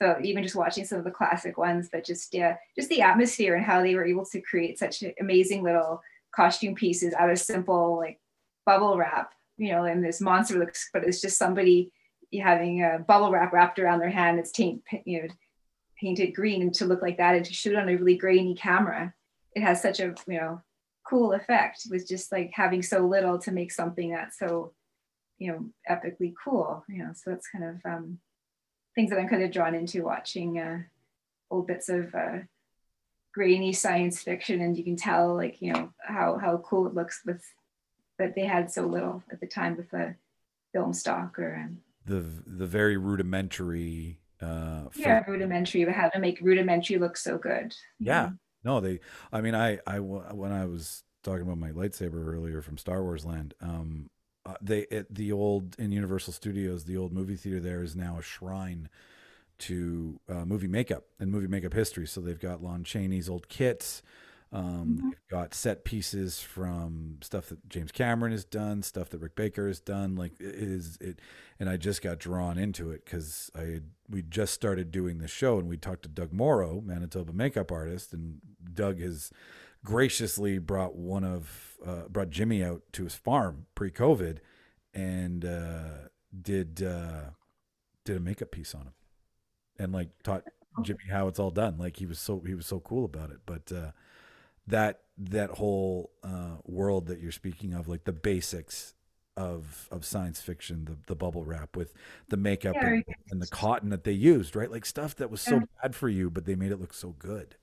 so 0.00 0.16
even 0.22 0.42
just 0.42 0.56
watching 0.56 0.84
some 0.84 0.98
of 0.98 1.04
the 1.04 1.10
classic 1.10 1.58
ones 1.58 1.88
but 1.92 2.04
just 2.04 2.32
yeah 2.32 2.56
just 2.74 2.88
the 2.88 3.02
atmosphere 3.02 3.54
and 3.54 3.64
how 3.64 3.82
they 3.82 3.94
were 3.94 4.04
able 4.04 4.24
to 4.24 4.40
create 4.40 4.78
such 4.78 5.04
amazing 5.20 5.62
little 5.62 6.00
costume 6.34 6.74
pieces 6.74 7.12
out 7.14 7.30
of 7.30 7.38
simple 7.38 7.96
like 7.96 8.18
bubble 8.64 8.96
wrap 8.96 9.32
you 9.58 9.70
know 9.70 9.84
and 9.84 10.02
this 10.02 10.20
monster 10.20 10.58
looks 10.58 10.88
but 10.92 11.04
it's 11.04 11.20
just 11.20 11.38
somebody 11.38 11.92
having 12.40 12.82
a 12.82 12.98
bubble 13.00 13.30
wrap 13.30 13.52
wrapped 13.52 13.78
around 13.78 13.98
their 13.98 14.10
hand 14.10 14.38
it's 14.38 14.52
taint 14.52 14.82
you 15.04 15.22
know 15.22 15.28
painted 16.00 16.34
green 16.34 16.62
and 16.62 16.74
to 16.74 16.84
look 16.86 17.02
like 17.02 17.18
that 17.18 17.34
and 17.34 17.44
to 17.44 17.52
shoot 17.52 17.76
on 17.76 17.88
a 17.88 17.96
really 17.96 18.16
grainy 18.16 18.54
camera 18.54 19.12
it 19.54 19.62
has 19.62 19.82
such 19.82 20.00
a 20.00 20.14
you 20.26 20.38
know 20.38 20.60
cool 21.08 21.32
effect 21.32 21.86
with 21.90 22.06
just 22.08 22.30
like 22.32 22.50
having 22.54 22.82
so 22.82 23.06
little 23.06 23.38
to 23.38 23.52
make 23.52 23.72
something 23.72 24.10
that's 24.10 24.38
so 24.38 24.72
you 25.38 25.50
know 25.50 25.64
epically 25.90 26.32
cool 26.42 26.84
you 26.88 27.02
know 27.02 27.10
so 27.14 27.32
it's 27.32 27.48
kind 27.48 27.64
of 27.64 27.76
um 27.84 28.18
things 28.94 29.10
that 29.10 29.18
i'm 29.18 29.28
kind 29.28 29.42
of 29.42 29.50
drawn 29.50 29.74
into 29.74 30.04
watching 30.04 30.58
uh 30.58 30.78
old 31.50 31.66
bits 31.66 31.88
of 31.88 32.14
uh 32.14 32.38
grainy 33.32 33.72
science 33.72 34.22
fiction 34.22 34.60
and 34.60 34.76
you 34.76 34.84
can 34.84 34.96
tell 34.96 35.34
like 35.34 35.60
you 35.60 35.72
know 35.72 35.92
how 36.00 36.38
how 36.38 36.56
cool 36.58 36.86
it 36.86 36.94
looks 36.94 37.20
with 37.24 37.42
but 38.18 38.34
they 38.34 38.44
had 38.44 38.70
so 38.70 38.86
little 38.86 39.22
at 39.32 39.40
the 39.40 39.46
time 39.46 39.76
with 39.76 39.90
the 39.90 40.14
film 40.72 40.92
stock 40.92 41.38
or 41.38 41.56
um, 41.56 41.78
the 42.06 42.24
the 42.46 42.66
very 42.66 42.96
rudimentary. 42.96 44.19
Uh, 44.42 44.84
yeah 44.96 45.22
rudimentary 45.26 45.84
but 45.84 45.94
how 45.94 46.08
to 46.08 46.18
make 46.18 46.40
rudimentary 46.40 46.98
look 46.98 47.16
so 47.16 47.36
good 47.38 47.74
Yeah. 47.98 48.22
know? 48.22 48.32
No, 48.62 48.80
they. 48.80 49.00
I 49.32 49.40
mean, 49.40 49.54
I, 49.54 49.78
I, 49.86 50.00
when 50.00 50.52
I 50.52 50.66
was 50.66 51.02
talking 51.22 51.42
about 51.42 51.58
my 51.58 51.70
lightsaber 51.70 52.26
earlier 52.26 52.60
from 52.60 52.76
Star 52.76 53.02
Wars 53.02 53.24
Land, 53.24 53.54
um, 53.60 54.10
uh, 54.44 54.54
they 54.60 54.86
at 54.90 55.14
the 55.14 55.32
old 55.32 55.76
in 55.78 55.92
Universal 55.92 56.34
Studios, 56.34 56.84
the 56.84 56.96
old 56.96 57.12
movie 57.12 57.36
theater 57.36 57.60
there 57.60 57.82
is 57.82 57.96
now 57.96 58.18
a 58.18 58.22
shrine 58.22 58.88
to 59.58 60.20
uh, 60.28 60.44
movie 60.44 60.68
makeup 60.68 61.04
and 61.18 61.30
movie 61.30 61.46
makeup 61.46 61.72
history. 61.72 62.06
So 62.06 62.20
they've 62.20 62.38
got 62.40 62.62
Lon 62.62 62.84
Chaney's 62.84 63.28
old 63.28 63.48
kits. 63.48 64.02
Um, 64.52 64.98
Mhm. 64.98 65.10
They've 65.10 65.28
got 65.30 65.54
set 65.54 65.84
pieces 65.84 66.40
from 66.40 67.18
stuff 67.22 67.48
that 67.50 67.68
James 67.68 67.92
Cameron 67.92 68.32
has 68.32 68.44
done, 68.44 68.82
stuff 68.82 69.10
that 69.10 69.18
Rick 69.20 69.36
Baker 69.36 69.68
has 69.68 69.80
done. 69.80 70.16
Like 70.16 70.40
it 70.40 70.54
is 70.54 70.96
it, 71.00 71.20
and 71.60 71.68
I 71.68 71.76
just 71.76 72.02
got 72.02 72.18
drawn 72.18 72.58
into 72.58 72.90
it 72.90 73.04
because 73.04 73.50
I 73.54 73.60
had, 73.62 73.90
we 74.08 74.22
just 74.22 74.52
started 74.54 74.90
doing 74.90 75.18
the 75.18 75.28
show, 75.28 75.58
and 75.58 75.68
we 75.68 75.76
talked 75.76 76.02
to 76.02 76.08
Doug 76.08 76.32
Morrow, 76.32 76.80
Manitoba 76.80 77.32
makeup 77.32 77.70
artist, 77.70 78.12
and 78.12 78.40
Doug 78.74 78.98
has 79.00 79.30
graciously 79.84 80.58
brought 80.58 80.96
one 80.96 81.24
of 81.24 81.78
uh, 81.86 82.08
brought 82.08 82.30
Jimmy 82.30 82.62
out 82.64 82.82
to 82.92 83.04
his 83.04 83.14
farm 83.14 83.66
pre-COVID, 83.76 84.38
and 84.94 85.44
uh, 85.44 86.08
did 86.42 86.82
uh, 86.82 87.30
did 88.04 88.16
a 88.16 88.20
makeup 88.20 88.50
piece 88.50 88.74
on 88.74 88.82
him, 88.82 88.94
and 89.78 89.92
like 89.92 90.10
taught 90.22 90.44
Jimmy 90.82 91.04
how 91.10 91.28
it's 91.28 91.38
all 91.38 91.50
done. 91.50 91.78
Like 91.78 91.96
he 91.96 92.06
was 92.06 92.18
so 92.18 92.40
he 92.46 92.54
was 92.54 92.66
so 92.66 92.80
cool 92.80 93.04
about 93.04 93.30
it. 93.30 93.40
But 93.46 93.72
uh, 93.72 93.92
that 94.70 95.02
that 95.18 95.50
whole 95.50 96.12
uh, 96.22 96.56
world 96.64 97.06
that 97.06 97.20
you're 97.20 97.32
speaking 97.32 97.74
of, 97.74 97.88
like 97.88 98.04
the 98.04 98.12
basics 98.12 98.94
of 99.36 99.88
of 99.90 100.04
science 100.04 100.40
fiction, 100.40 100.84
the 100.86 100.96
the 101.06 101.16
bubble 101.16 101.44
wrap 101.44 101.76
with 101.76 101.94
the 102.28 102.36
makeup 102.36 102.82
Yeah, 102.82 102.82
and, 102.84 103.04
and 103.30 103.42
the 103.42 103.46
cotton 103.46 103.90
that 103.90 104.04
they 104.04 104.12
used, 104.12 104.56
right? 104.56 104.70
Like 104.70 104.86
stuff 104.86 105.16
that 105.16 105.30
was 105.30 105.40
so 105.42 105.60
Yeah. 105.60 105.66
bad 105.82 105.94
for 105.94 106.08
you, 106.08 106.30
but 106.30 106.44
they 106.46 106.54
made 106.56 106.72
it 106.72 106.80
look 106.80 106.94
so 106.94 107.10
good. 107.18 107.56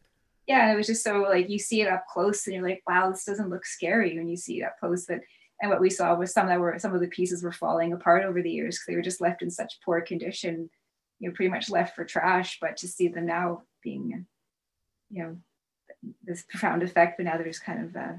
yeah, 0.48 0.72
it 0.72 0.76
was 0.76 0.88
just 0.88 1.04
so 1.04 1.22
like 1.24 1.50
you 1.50 1.60
see 1.60 1.82
it 1.82 1.90
up 1.90 2.06
close 2.12 2.48
and 2.48 2.56
you're 2.56 2.64
like, 2.64 2.82
wow, 2.88 3.10
this 3.12 3.26
doesn't 3.26 3.50
look 3.50 3.66
scary 3.66 4.18
when 4.18 4.30
you 4.30 4.38
see 4.38 4.62
it 4.62 4.66
up 4.66 4.76
close. 4.80 5.06
But 5.06 5.22
and 5.62 5.70
what 5.72 5.82
we 5.82 5.90
saw 5.90 6.16
was 6.16 6.32
some 6.34 6.48
that 6.48 6.60
were 6.60 6.78
some 6.80 6.94
of 6.96 7.02
the 7.02 7.08
pieces 7.08 7.44
were 7.44 7.52
falling 7.52 7.92
apart 7.94 8.24
over 8.24 8.42
the 8.42 8.52
years 8.52 8.76
because 8.78 8.86
they 8.88 8.96
were 8.96 9.02
just 9.02 9.22
left 9.22 9.42
in 9.42 9.52
such 9.52 9.80
poor 9.84 10.02
condition, 10.02 10.70
you 11.20 11.30
know, 11.30 11.36
pretty 11.36 11.50
much 11.52 11.70
left 11.70 11.96
for 11.96 12.06
trash. 12.06 12.60
But 12.62 12.78
to 12.78 12.88
see 12.88 13.10
them 13.10 13.26
now 13.26 13.64
being, 13.84 14.26
you 15.10 15.24
know, 15.24 15.38
this 16.24 16.44
profound 16.44 16.84
effect, 16.84 17.18
but 17.18 17.26
now 17.26 17.38
they're 17.38 17.48
just 17.48 17.64
kind 17.64 17.86
of 17.86 17.96
uh, 17.96 18.14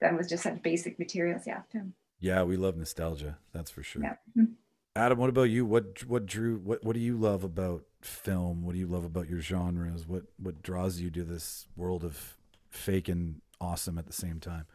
done 0.00 0.16
with 0.16 0.28
just 0.28 0.42
such 0.42 0.62
basic 0.62 0.98
materials. 0.98 1.42
Yeah. 1.46 1.62
yeah. 1.74 1.82
Yeah, 2.20 2.42
we 2.42 2.56
love 2.56 2.76
nostalgia. 2.76 3.38
That's 3.52 3.70
for 3.70 3.82
sure. 3.82 4.02
Yeah. 4.02 4.16
Mhm. 4.36 4.54
Adam, 4.96 5.18
what 5.18 5.30
about 5.30 5.44
you? 5.44 5.64
What 5.64 6.04
what 6.06 6.26
drew 6.26 6.56
what 6.56 6.82
what 6.82 6.94
do 6.94 7.00
you 7.00 7.16
love 7.16 7.44
about 7.44 7.84
film? 8.00 8.64
What 8.64 8.72
do 8.72 8.78
you 8.78 8.88
love 8.88 9.04
about 9.04 9.28
your 9.28 9.40
genres? 9.40 10.06
What 10.08 10.24
what 10.38 10.62
draws 10.62 11.00
you 11.00 11.10
to 11.10 11.22
this 11.22 11.68
world 11.76 12.04
of 12.04 12.36
fake 12.70 13.08
and 13.08 13.40
awesome 13.60 13.98
at 13.98 14.06
the 14.06 14.12
same 14.12 14.40
time? 14.40 14.66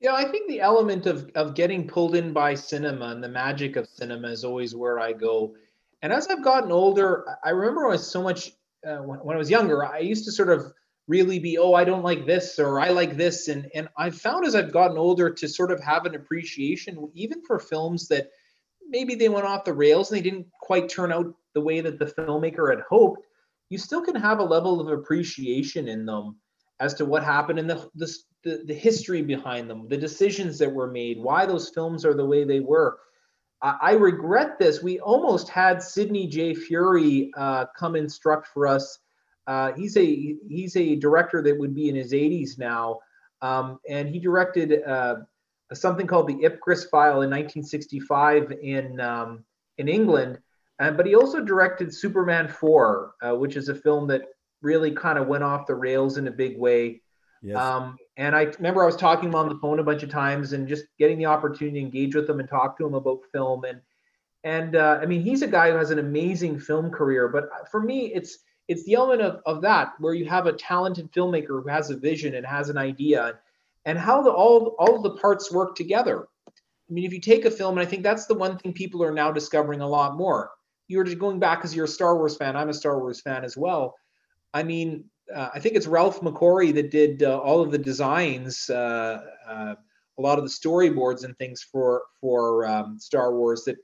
Yeah, 0.00 0.14
I 0.14 0.30
think 0.30 0.48
the 0.48 0.60
element 0.60 1.06
of 1.06 1.28
of 1.34 1.56
getting 1.56 1.88
pulled 1.88 2.14
in 2.14 2.32
by 2.32 2.54
cinema 2.54 3.06
and 3.06 3.22
the 3.22 3.28
magic 3.28 3.74
of 3.74 3.88
cinema 3.88 4.28
is 4.28 4.44
always 4.44 4.76
where 4.76 5.00
I 5.00 5.12
go. 5.12 5.56
And 6.02 6.12
as 6.12 6.28
I've 6.28 6.44
gotten 6.44 6.70
older, 6.70 7.24
I 7.42 7.50
remember 7.50 7.86
I 7.86 7.90
was 7.90 8.08
so 8.08 8.22
much 8.22 8.52
uh, 8.86 8.98
when, 8.98 9.18
when 9.20 9.36
I 9.36 9.38
was 9.38 9.50
younger, 9.50 9.84
I 9.84 9.98
used 9.98 10.24
to 10.24 10.32
sort 10.32 10.50
of 10.50 10.72
really 11.06 11.38
be, 11.38 11.58
oh, 11.58 11.74
I 11.74 11.84
don't 11.84 12.04
like 12.04 12.26
this 12.26 12.58
or 12.58 12.80
I 12.80 12.90
like 12.90 13.16
this, 13.16 13.48
and 13.48 13.68
and 13.74 13.88
I've 13.96 14.16
found 14.16 14.44
as 14.44 14.54
I've 14.54 14.72
gotten 14.72 14.98
older 14.98 15.30
to 15.30 15.48
sort 15.48 15.72
of 15.72 15.80
have 15.80 16.04
an 16.06 16.14
appreciation 16.14 17.10
even 17.14 17.42
for 17.44 17.58
films 17.58 18.08
that 18.08 18.30
maybe 18.88 19.14
they 19.14 19.28
went 19.28 19.46
off 19.46 19.64
the 19.64 19.72
rails 19.72 20.10
and 20.10 20.18
they 20.18 20.22
didn't 20.22 20.46
quite 20.60 20.88
turn 20.88 21.12
out 21.12 21.34
the 21.54 21.60
way 21.60 21.80
that 21.80 21.98
the 21.98 22.06
filmmaker 22.06 22.70
had 22.70 22.84
hoped. 22.88 23.26
You 23.70 23.78
still 23.78 24.02
can 24.02 24.14
have 24.14 24.38
a 24.38 24.44
level 24.44 24.80
of 24.80 24.88
appreciation 24.88 25.88
in 25.88 26.06
them 26.06 26.36
as 26.80 26.94
to 26.94 27.04
what 27.04 27.24
happened 27.24 27.58
and 27.58 27.68
the, 27.68 27.90
the, 27.96 28.14
the, 28.44 28.62
the 28.66 28.74
history 28.74 29.20
behind 29.20 29.68
them, 29.68 29.88
the 29.88 29.96
decisions 29.96 30.58
that 30.58 30.72
were 30.72 30.90
made, 30.90 31.18
why 31.18 31.44
those 31.44 31.70
films 31.70 32.04
are 32.04 32.14
the 32.14 32.24
way 32.24 32.44
they 32.44 32.60
were. 32.60 32.98
I, 33.60 33.92
regret 33.94 34.58
this. 34.58 34.82
We 34.82 35.00
almost 35.00 35.48
had 35.48 35.82
Sidney 35.82 36.28
J. 36.28 36.54
Furie 36.54 37.30
uh, 37.36 37.66
come 37.76 37.96
instruct 37.96 38.46
for 38.48 38.66
us. 38.66 38.98
Uh, 39.48 39.72
he's 39.72 39.96
a 39.96 40.36
he's 40.48 40.76
a 40.76 40.94
director 40.96 41.42
that 41.42 41.58
would 41.58 41.74
be 41.74 41.88
in 41.88 41.96
his 41.96 42.12
80s 42.12 42.58
now, 42.58 43.00
um, 43.42 43.80
and 43.88 44.08
he 44.08 44.20
directed 44.20 44.82
uh, 44.84 45.16
something 45.72 46.06
called 46.06 46.28
the 46.28 46.34
Ipcress 46.34 46.88
File 46.88 47.22
in 47.22 47.30
1965 47.30 48.52
in 48.62 49.00
um, 49.00 49.44
in 49.78 49.88
England. 49.88 50.38
Uh, 50.78 50.92
but 50.92 51.06
he 51.06 51.14
also 51.16 51.40
directed 51.40 51.92
Superman 51.92 52.46
4, 52.46 53.14
uh, 53.22 53.34
which 53.34 53.56
is 53.56 53.68
a 53.68 53.74
film 53.74 54.06
that 54.08 54.22
really 54.62 54.92
kind 54.92 55.18
of 55.18 55.26
went 55.26 55.42
off 55.42 55.66
the 55.66 55.74
rails 55.74 56.18
in 56.18 56.28
a 56.28 56.32
big 56.32 56.56
way. 56.56 57.02
Yes. 57.42 57.56
Um, 57.56 57.96
and 58.16 58.34
I 58.34 58.44
remember 58.44 58.82
I 58.82 58.86
was 58.86 58.96
talking 58.96 59.30
to 59.30 59.36
him 59.36 59.44
on 59.44 59.48
the 59.48 59.58
phone 59.60 59.78
a 59.78 59.84
bunch 59.84 60.02
of 60.02 60.10
times 60.10 60.52
and 60.52 60.66
just 60.66 60.84
getting 60.98 61.18
the 61.18 61.26
opportunity 61.26 61.78
to 61.78 61.84
engage 61.84 62.14
with 62.14 62.28
him 62.28 62.40
and 62.40 62.48
talk 62.48 62.76
to 62.78 62.86
him 62.86 62.94
about 62.94 63.20
film. 63.32 63.64
And 63.64 63.80
and 64.44 64.76
uh, 64.76 64.98
I 65.00 65.06
mean, 65.06 65.22
he's 65.22 65.42
a 65.42 65.46
guy 65.46 65.70
who 65.70 65.76
has 65.76 65.90
an 65.90 65.98
amazing 65.98 66.58
film 66.58 66.90
career. 66.90 67.28
But 67.28 67.48
for 67.70 67.80
me, 67.80 68.12
it's 68.14 68.38
it's 68.66 68.84
the 68.84 68.94
element 68.94 69.22
of, 69.22 69.40
of 69.46 69.62
that 69.62 69.92
where 69.98 70.14
you 70.14 70.26
have 70.26 70.46
a 70.46 70.52
talented 70.52 71.10
filmmaker 71.12 71.62
who 71.62 71.68
has 71.68 71.90
a 71.90 71.96
vision 71.96 72.34
and 72.34 72.44
has 72.44 72.68
an 72.68 72.76
idea, 72.76 73.38
and 73.84 73.98
how 73.98 74.22
the 74.22 74.30
all 74.30 74.74
all 74.78 75.00
the 75.00 75.16
parts 75.16 75.52
work 75.52 75.74
together. 75.76 76.26
I 76.46 76.92
mean, 76.92 77.04
if 77.04 77.12
you 77.12 77.20
take 77.20 77.44
a 77.44 77.50
film, 77.50 77.78
and 77.78 77.86
I 77.86 77.90
think 77.90 78.02
that's 78.02 78.26
the 78.26 78.34
one 78.34 78.58
thing 78.58 78.72
people 78.72 79.02
are 79.02 79.12
now 79.12 79.30
discovering 79.30 79.80
a 79.80 79.88
lot 79.88 80.16
more. 80.16 80.50
You're 80.86 81.04
just 81.04 81.18
going 81.18 81.38
back 81.38 81.58
because 81.58 81.76
you're 81.76 81.84
a 81.84 81.88
Star 81.88 82.16
Wars 82.16 82.36
fan. 82.36 82.56
I'm 82.56 82.70
a 82.70 82.74
Star 82.74 82.98
Wars 82.98 83.20
fan 83.20 83.44
as 83.44 83.56
well. 83.56 83.96
I 84.54 84.62
mean, 84.62 85.04
uh, 85.34 85.50
I 85.54 85.60
think 85.60 85.76
it's 85.76 85.86
Ralph 85.86 86.20
McQuarrie 86.20 86.74
that 86.74 86.90
did 86.90 87.22
uh, 87.22 87.38
all 87.38 87.60
of 87.60 87.70
the 87.70 87.78
designs, 87.78 88.70
uh, 88.70 89.20
uh, 89.46 89.74
a 90.18 90.20
lot 90.22 90.38
of 90.38 90.44
the 90.44 90.50
storyboards 90.50 91.24
and 91.24 91.36
things 91.36 91.62
for 91.62 92.02
for 92.20 92.66
um, 92.66 92.98
Star 92.98 93.34
Wars. 93.34 93.64
That 93.64 93.76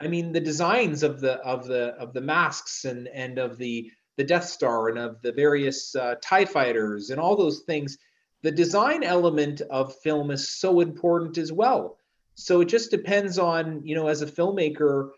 I 0.00 0.08
mean, 0.08 0.32
the 0.32 0.40
designs 0.40 1.02
of 1.02 1.20
the 1.20 1.34
of 1.40 1.66
the 1.66 1.94
of 1.98 2.12
the 2.12 2.20
masks 2.20 2.84
and 2.84 3.08
and 3.08 3.38
of 3.38 3.58
the 3.58 3.90
the 4.16 4.24
Death 4.24 4.44
Star 4.44 4.88
and 4.88 4.98
of 4.98 5.20
the 5.22 5.32
various 5.32 5.94
uh, 5.94 6.16
Tie 6.22 6.44
fighters 6.44 7.10
and 7.10 7.20
all 7.20 7.36
those 7.36 7.60
things. 7.60 7.98
The 8.42 8.50
design 8.52 9.02
element 9.02 9.62
of 9.62 9.96
film 9.96 10.30
is 10.30 10.48
so 10.48 10.80
important 10.80 11.38
as 11.38 11.52
well. 11.52 11.98
So 12.34 12.60
it 12.60 12.66
just 12.66 12.90
depends 12.90 13.38
on 13.38 13.84
you 13.84 13.96
know, 13.96 14.06
as 14.06 14.22
a 14.22 14.26
filmmaker 14.26 15.10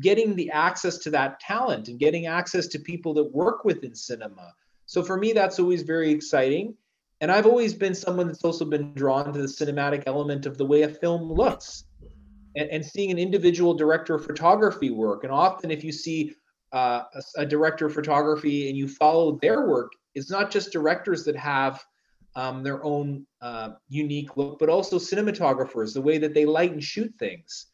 getting 0.00 0.36
the 0.36 0.50
access 0.50 0.98
to 0.98 1.10
that 1.10 1.40
talent 1.40 1.88
and 1.88 1.98
getting 1.98 2.26
access 2.26 2.66
to 2.68 2.78
people 2.78 3.14
that 3.14 3.34
work 3.34 3.64
within 3.64 3.94
cinema. 3.94 4.54
So 4.86 5.02
for 5.02 5.16
me, 5.16 5.32
that's 5.32 5.58
always 5.58 5.82
very 5.82 6.10
exciting. 6.10 6.74
And 7.20 7.30
I've 7.30 7.46
always 7.46 7.74
been 7.74 7.94
someone 7.94 8.26
that's 8.26 8.44
also 8.44 8.64
been 8.64 8.92
drawn 8.94 9.32
to 9.32 9.40
the 9.40 9.48
cinematic 9.48 10.04
element 10.06 10.46
of 10.46 10.58
the 10.58 10.64
way 10.64 10.82
a 10.82 10.88
film 10.88 11.32
looks 11.32 11.84
and, 12.56 12.68
and 12.70 12.84
seeing 12.84 13.10
an 13.10 13.18
individual 13.18 13.74
director 13.74 14.14
of 14.14 14.24
photography 14.24 14.90
work. 14.90 15.24
And 15.24 15.32
often, 15.32 15.70
if 15.70 15.82
you 15.82 15.92
see 15.92 16.34
uh, 16.72 17.02
a, 17.14 17.42
a, 17.42 17.46
director 17.46 17.86
of 17.86 17.94
photography 17.94 18.68
and 18.68 18.76
you 18.76 18.86
follow 18.86 19.38
their 19.40 19.66
work, 19.66 19.92
it's 20.14 20.30
not 20.30 20.50
just 20.50 20.72
directors 20.72 21.24
that 21.24 21.36
have 21.36 21.82
um, 22.34 22.62
their 22.62 22.84
own 22.84 23.26
uh, 23.40 23.70
unique 23.88 24.36
look, 24.36 24.58
but 24.58 24.68
also 24.68 24.98
cinematographers, 24.98 25.94
the 25.94 26.02
way 26.02 26.18
that 26.18 26.34
they 26.34 26.44
light 26.44 26.72
and 26.72 26.84
shoot 26.84 27.12
things. 27.18 27.66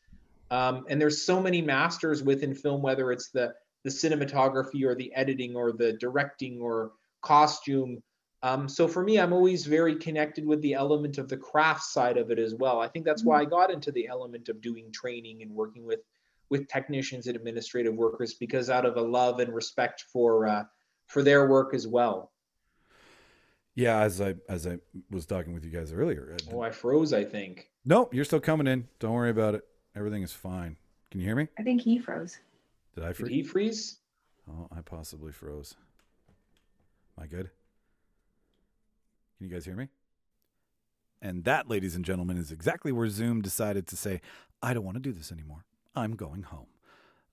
Um, 0.50 0.84
and 0.88 1.00
there's 1.00 1.24
so 1.24 1.40
many 1.42 1.62
masters 1.62 2.22
within 2.22 2.54
film, 2.54 2.80
whether 2.82 3.10
it's 3.10 3.30
the 3.30 3.54
the 3.84 3.90
cinematography 3.90 4.84
or 4.84 4.94
the 4.94 5.12
editing 5.14 5.56
or 5.56 5.72
the 5.72 5.94
directing 5.94 6.60
or 6.60 6.92
costume. 7.22 8.02
Um, 8.42 8.68
so 8.68 8.88
for 8.88 9.04
me, 9.04 9.18
I'm 9.18 9.32
always 9.32 9.66
very 9.66 9.96
connected 9.96 10.44
with 10.44 10.60
the 10.62 10.74
element 10.74 11.18
of 11.18 11.28
the 11.28 11.36
craft 11.36 11.84
side 11.84 12.16
of 12.16 12.30
it 12.30 12.38
as 12.38 12.54
well. 12.54 12.80
I 12.80 12.88
think 12.88 13.04
that's 13.04 13.24
why 13.24 13.40
I 13.40 13.44
got 13.44 13.70
into 13.70 13.92
the 13.92 14.08
element 14.08 14.48
of 14.48 14.60
doing 14.60 14.90
training 14.92 15.42
and 15.42 15.50
working 15.50 15.86
with 15.86 16.00
with 16.50 16.68
technicians 16.68 17.28
and 17.28 17.36
administrative 17.36 17.94
workers 17.94 18.34
because 18.34 18.68
out 18.68 18.84
of 18.84 18.98
a 18.98 19.00
love 19.00 19.40
and 19.40 19.54
respect 19.54 20.04
for 20.12 20.46
uh, 20.46 20.64
for 21.06 21.22
their 21.22 21.48
work 21.48 21.72
as 21.72 21.86
well. 21.86 22.32
Yeah, 23.74 24.00
as 24.00 24.20
I 24.20 24.34
as 24.48 24.66
I 24.66 24.78
was 25.10 25.24
talking 25.24 25.54
with 25.54 25.64
you 25.64 25.70
guys 25.70 25.92
earlier. 25.92 26.36
Oh, 26.52 26.60
I 26.60 26.70
froze. 26.70 27.12
I 27.12 27.24
think. 27.24 27.70
Nope, 27.84 28.12
you're 28.12 28.24
still 28.24 28.40
coming 28.40 28.66
in. 28.66 28.86
Don't 28.98 29.14
worry 29.14 29.30
about 29.30 29.54
it. 29.54 29.64
Everything 29.96 30.22
is 30.22 30.32
fine. 30.32 30.76
Can 31.10 31.20
you 31.20 31.26
hear 31.26 31.36
me? 31.36 31.48
I 31.58 31.62
think 31.62 31.80
he 31.80 31.98
froze. 31.98 32.38
Did 32.94 33.04
I 33.04 33.08
Did 33.08 33.16
freeze? 33.16 33.30
he 33.30 33.42
freeze? 33.42 33.98
Oh, 34.50 34.68
I 34.76 34.80
possibly 34.80 35.32
froze. 35.32 35.74
Am 37.16 37.24
I 37.24 37.26
good? 37.26 37.50
Can 39.38 39.48
you 39.48 39.52
guys 39.52 39.64
hear 39.64 39.76
me? 39.76 39.88
And 41.20 41.44
that, 41.44 41.68
ladies 41.68 41.94
and 41.94 42.04
gentlemen, 42.04 42.36
is 42.36 42.50
exactly 42.50 42.92
where 42.92 43.08
Zoom 43.08 43.42
decided 43.42 43.86
to 43.88 43.96
say, 43.96 44.20
I 44.60 44.74
don't 44.74 44.84
want 44.84 44.96
to 44.96 45.02
do 45.02 45.12
this 45.12 45.30
anymore. 45.30 45.64
I'm 45.94 46.16
going 46.16 46.42
home. 46.42 46.66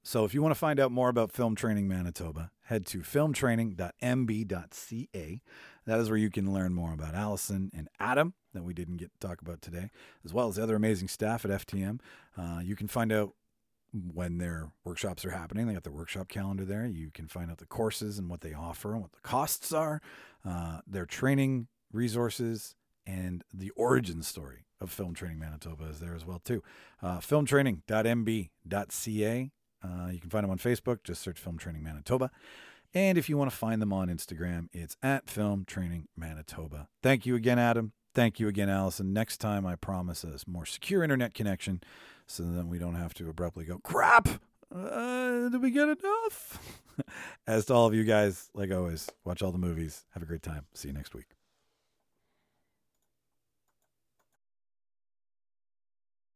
So 0.04 0.26
if 0.26 0.34
you 0.34 0.42
want 0.42 0.54
to 0.54 0.60
find 0.60 0.80
out 0.80 0.92
more 0.92 1.10
about 1.10 1.32
Film 1.32 1.56
Training 1.56 1.88
Manitoba, 1.88 2.52
head 2.64 2.86
to 2.88 3.00
filmtraining.mb.ca. 3.00 5.42
That 5.86 6.00
is 6.00 6.10
where 6.10 6.18
you 6.18 6.30
can 6.30 6.54
learn 6.54 6.74
more 6.74 6.94
about 6.94 7.16
Allison 7.16 7.72
and 7.76 7.88
Adam 8.00 8.34
that 8.54 8.64
we 8.64 8.74
didn't 8.74 8.98
get 8.98 9.12
to 9.12 9.28
talk 9.28 9.42
about 9.42 9.62
today, 9.62 9.92
as 10.24 10.34
well 10.34 10.48
as 10.48 10.56
the 10.56 10.64
other 10.64 10.76
amazing 10.76 11.10
staff 11.10 11.46
at 11.46 11.52
FTM. 11.52 12.00
Uh, 12.38 12.60
you 12.64 12.76
can 12.76 12.88
find 12.88 13.12
out 13.12 13.34
when 13.94 14.38
their 14.38 14.72
workshops 14.84 15.26
are 15.26 15.32
happening. 15.32 15.68
They 15.68 15.74
got 15.74 15.84
the 15.84 15.92
workshop 15.92 16.30
calendar 16.30 16.66
there. 16.66 16.86
You 16.86 17.10
can 17.12 17.28
find 17.28 17.52
out 17.52 17.58
the 17.58 17.66
courses 17.66 18.20
and 18.20 18.30
what 18.30 18.42
they 18.42 18.54
offer 18.54 18.94
and 18.94 19.02
what 19.02 19.14
the 19.14 19.22
costs 19.22 19.74
are, 19.74 20.02
uh, 20.46 20.82
their 20.88 21.06
training 21.06 21.68
resources, 21.92 22.76
and 23.06 23.44
the 23.54 23.72
origin 23.72 24.22
story 24.22 24.66
of 24.80 24.92
Film 24.92 25.14
Training 25.14 25.40
Manitoba 25.40 25.86
is 25.86 26.00
there 26.00 26.16
as 26.16 26.26
well 26.26 26.40
too. 26.40 26.64
Uh, 27.02 27.20
filmtraining.mb.ca. 27.20 29.52
Uh, 29.82 30.10
you 30.12 30.20
can 30.20 30.30
find 30.30 30.44
them 30.44 30.52
on 30.52 30.58
Facebook. 30.58 31.04
Just 31.04 31.22
search 31.22 31.40
Film 31.40 31.58
Training 31.58 31.84
Manitoba. 31.84 32.30
And 32.94 33.18
if 33.18 33.30
you 33.30 33.38
want 33.38 33.52
to 33.52 33.58
find 33.58 33.82
them 33.82 33.94
on 33.94 34.10
Instagram, 34.10 34.68
it's 34.74 34.98
at 35.04 35.30
Film 35.30 35.64
Training 35.66 36.08
Manitoba. 36.18 36.88
Thank 37.04 37.26
you 37.26 37.36
again, 37.36 37.60
Adam. 37.60 37.94
Thank 38.16 38.40
you 38.40 38.48
again, 38.48 38.70
Allison. 38.70 39.14
Next 39.14 39.38
time, 39.38 39.66
I 39.66 39.76
promise 39.76 40.26
us 40.26 40.46
more 40.48 40.66
secure 40.66 41.04
internet 41.04 41.34
connection 41.34 41.82
so 42.30 42.44
then 42.44 42.70
we 42.70 42.78
don't 42.78 42.96
have 42.96 43.14
to 43.16 43.30
abruptly 43.30 43.66
go, 43.66 43.80
crap, 43.80 44.28
uh, 44.74 45.50
did 45.50 45.62
we 45.62 45.72
get 45.72 45.90
enough? 45.90 46.78
As 47.48 47.66
to 47.66 47.74
all 47.74 47.88
of 47.88 47.96
you 47.96 48.04
guys, 48.04 48.50
like 48.54 48.72
always, 48.72 49.10
watch 49.26 49.42
all 49.42 49.52
the 49.52 49.58
movies. 49.58 50.06
Have 50.12 50.22
a 50.22 50.28
great 50.28 50.44
time. 50.44 50.66
See 50.74 50.90
you 50.90 50.94
next 50.94 51.16
week. 51.16 51.39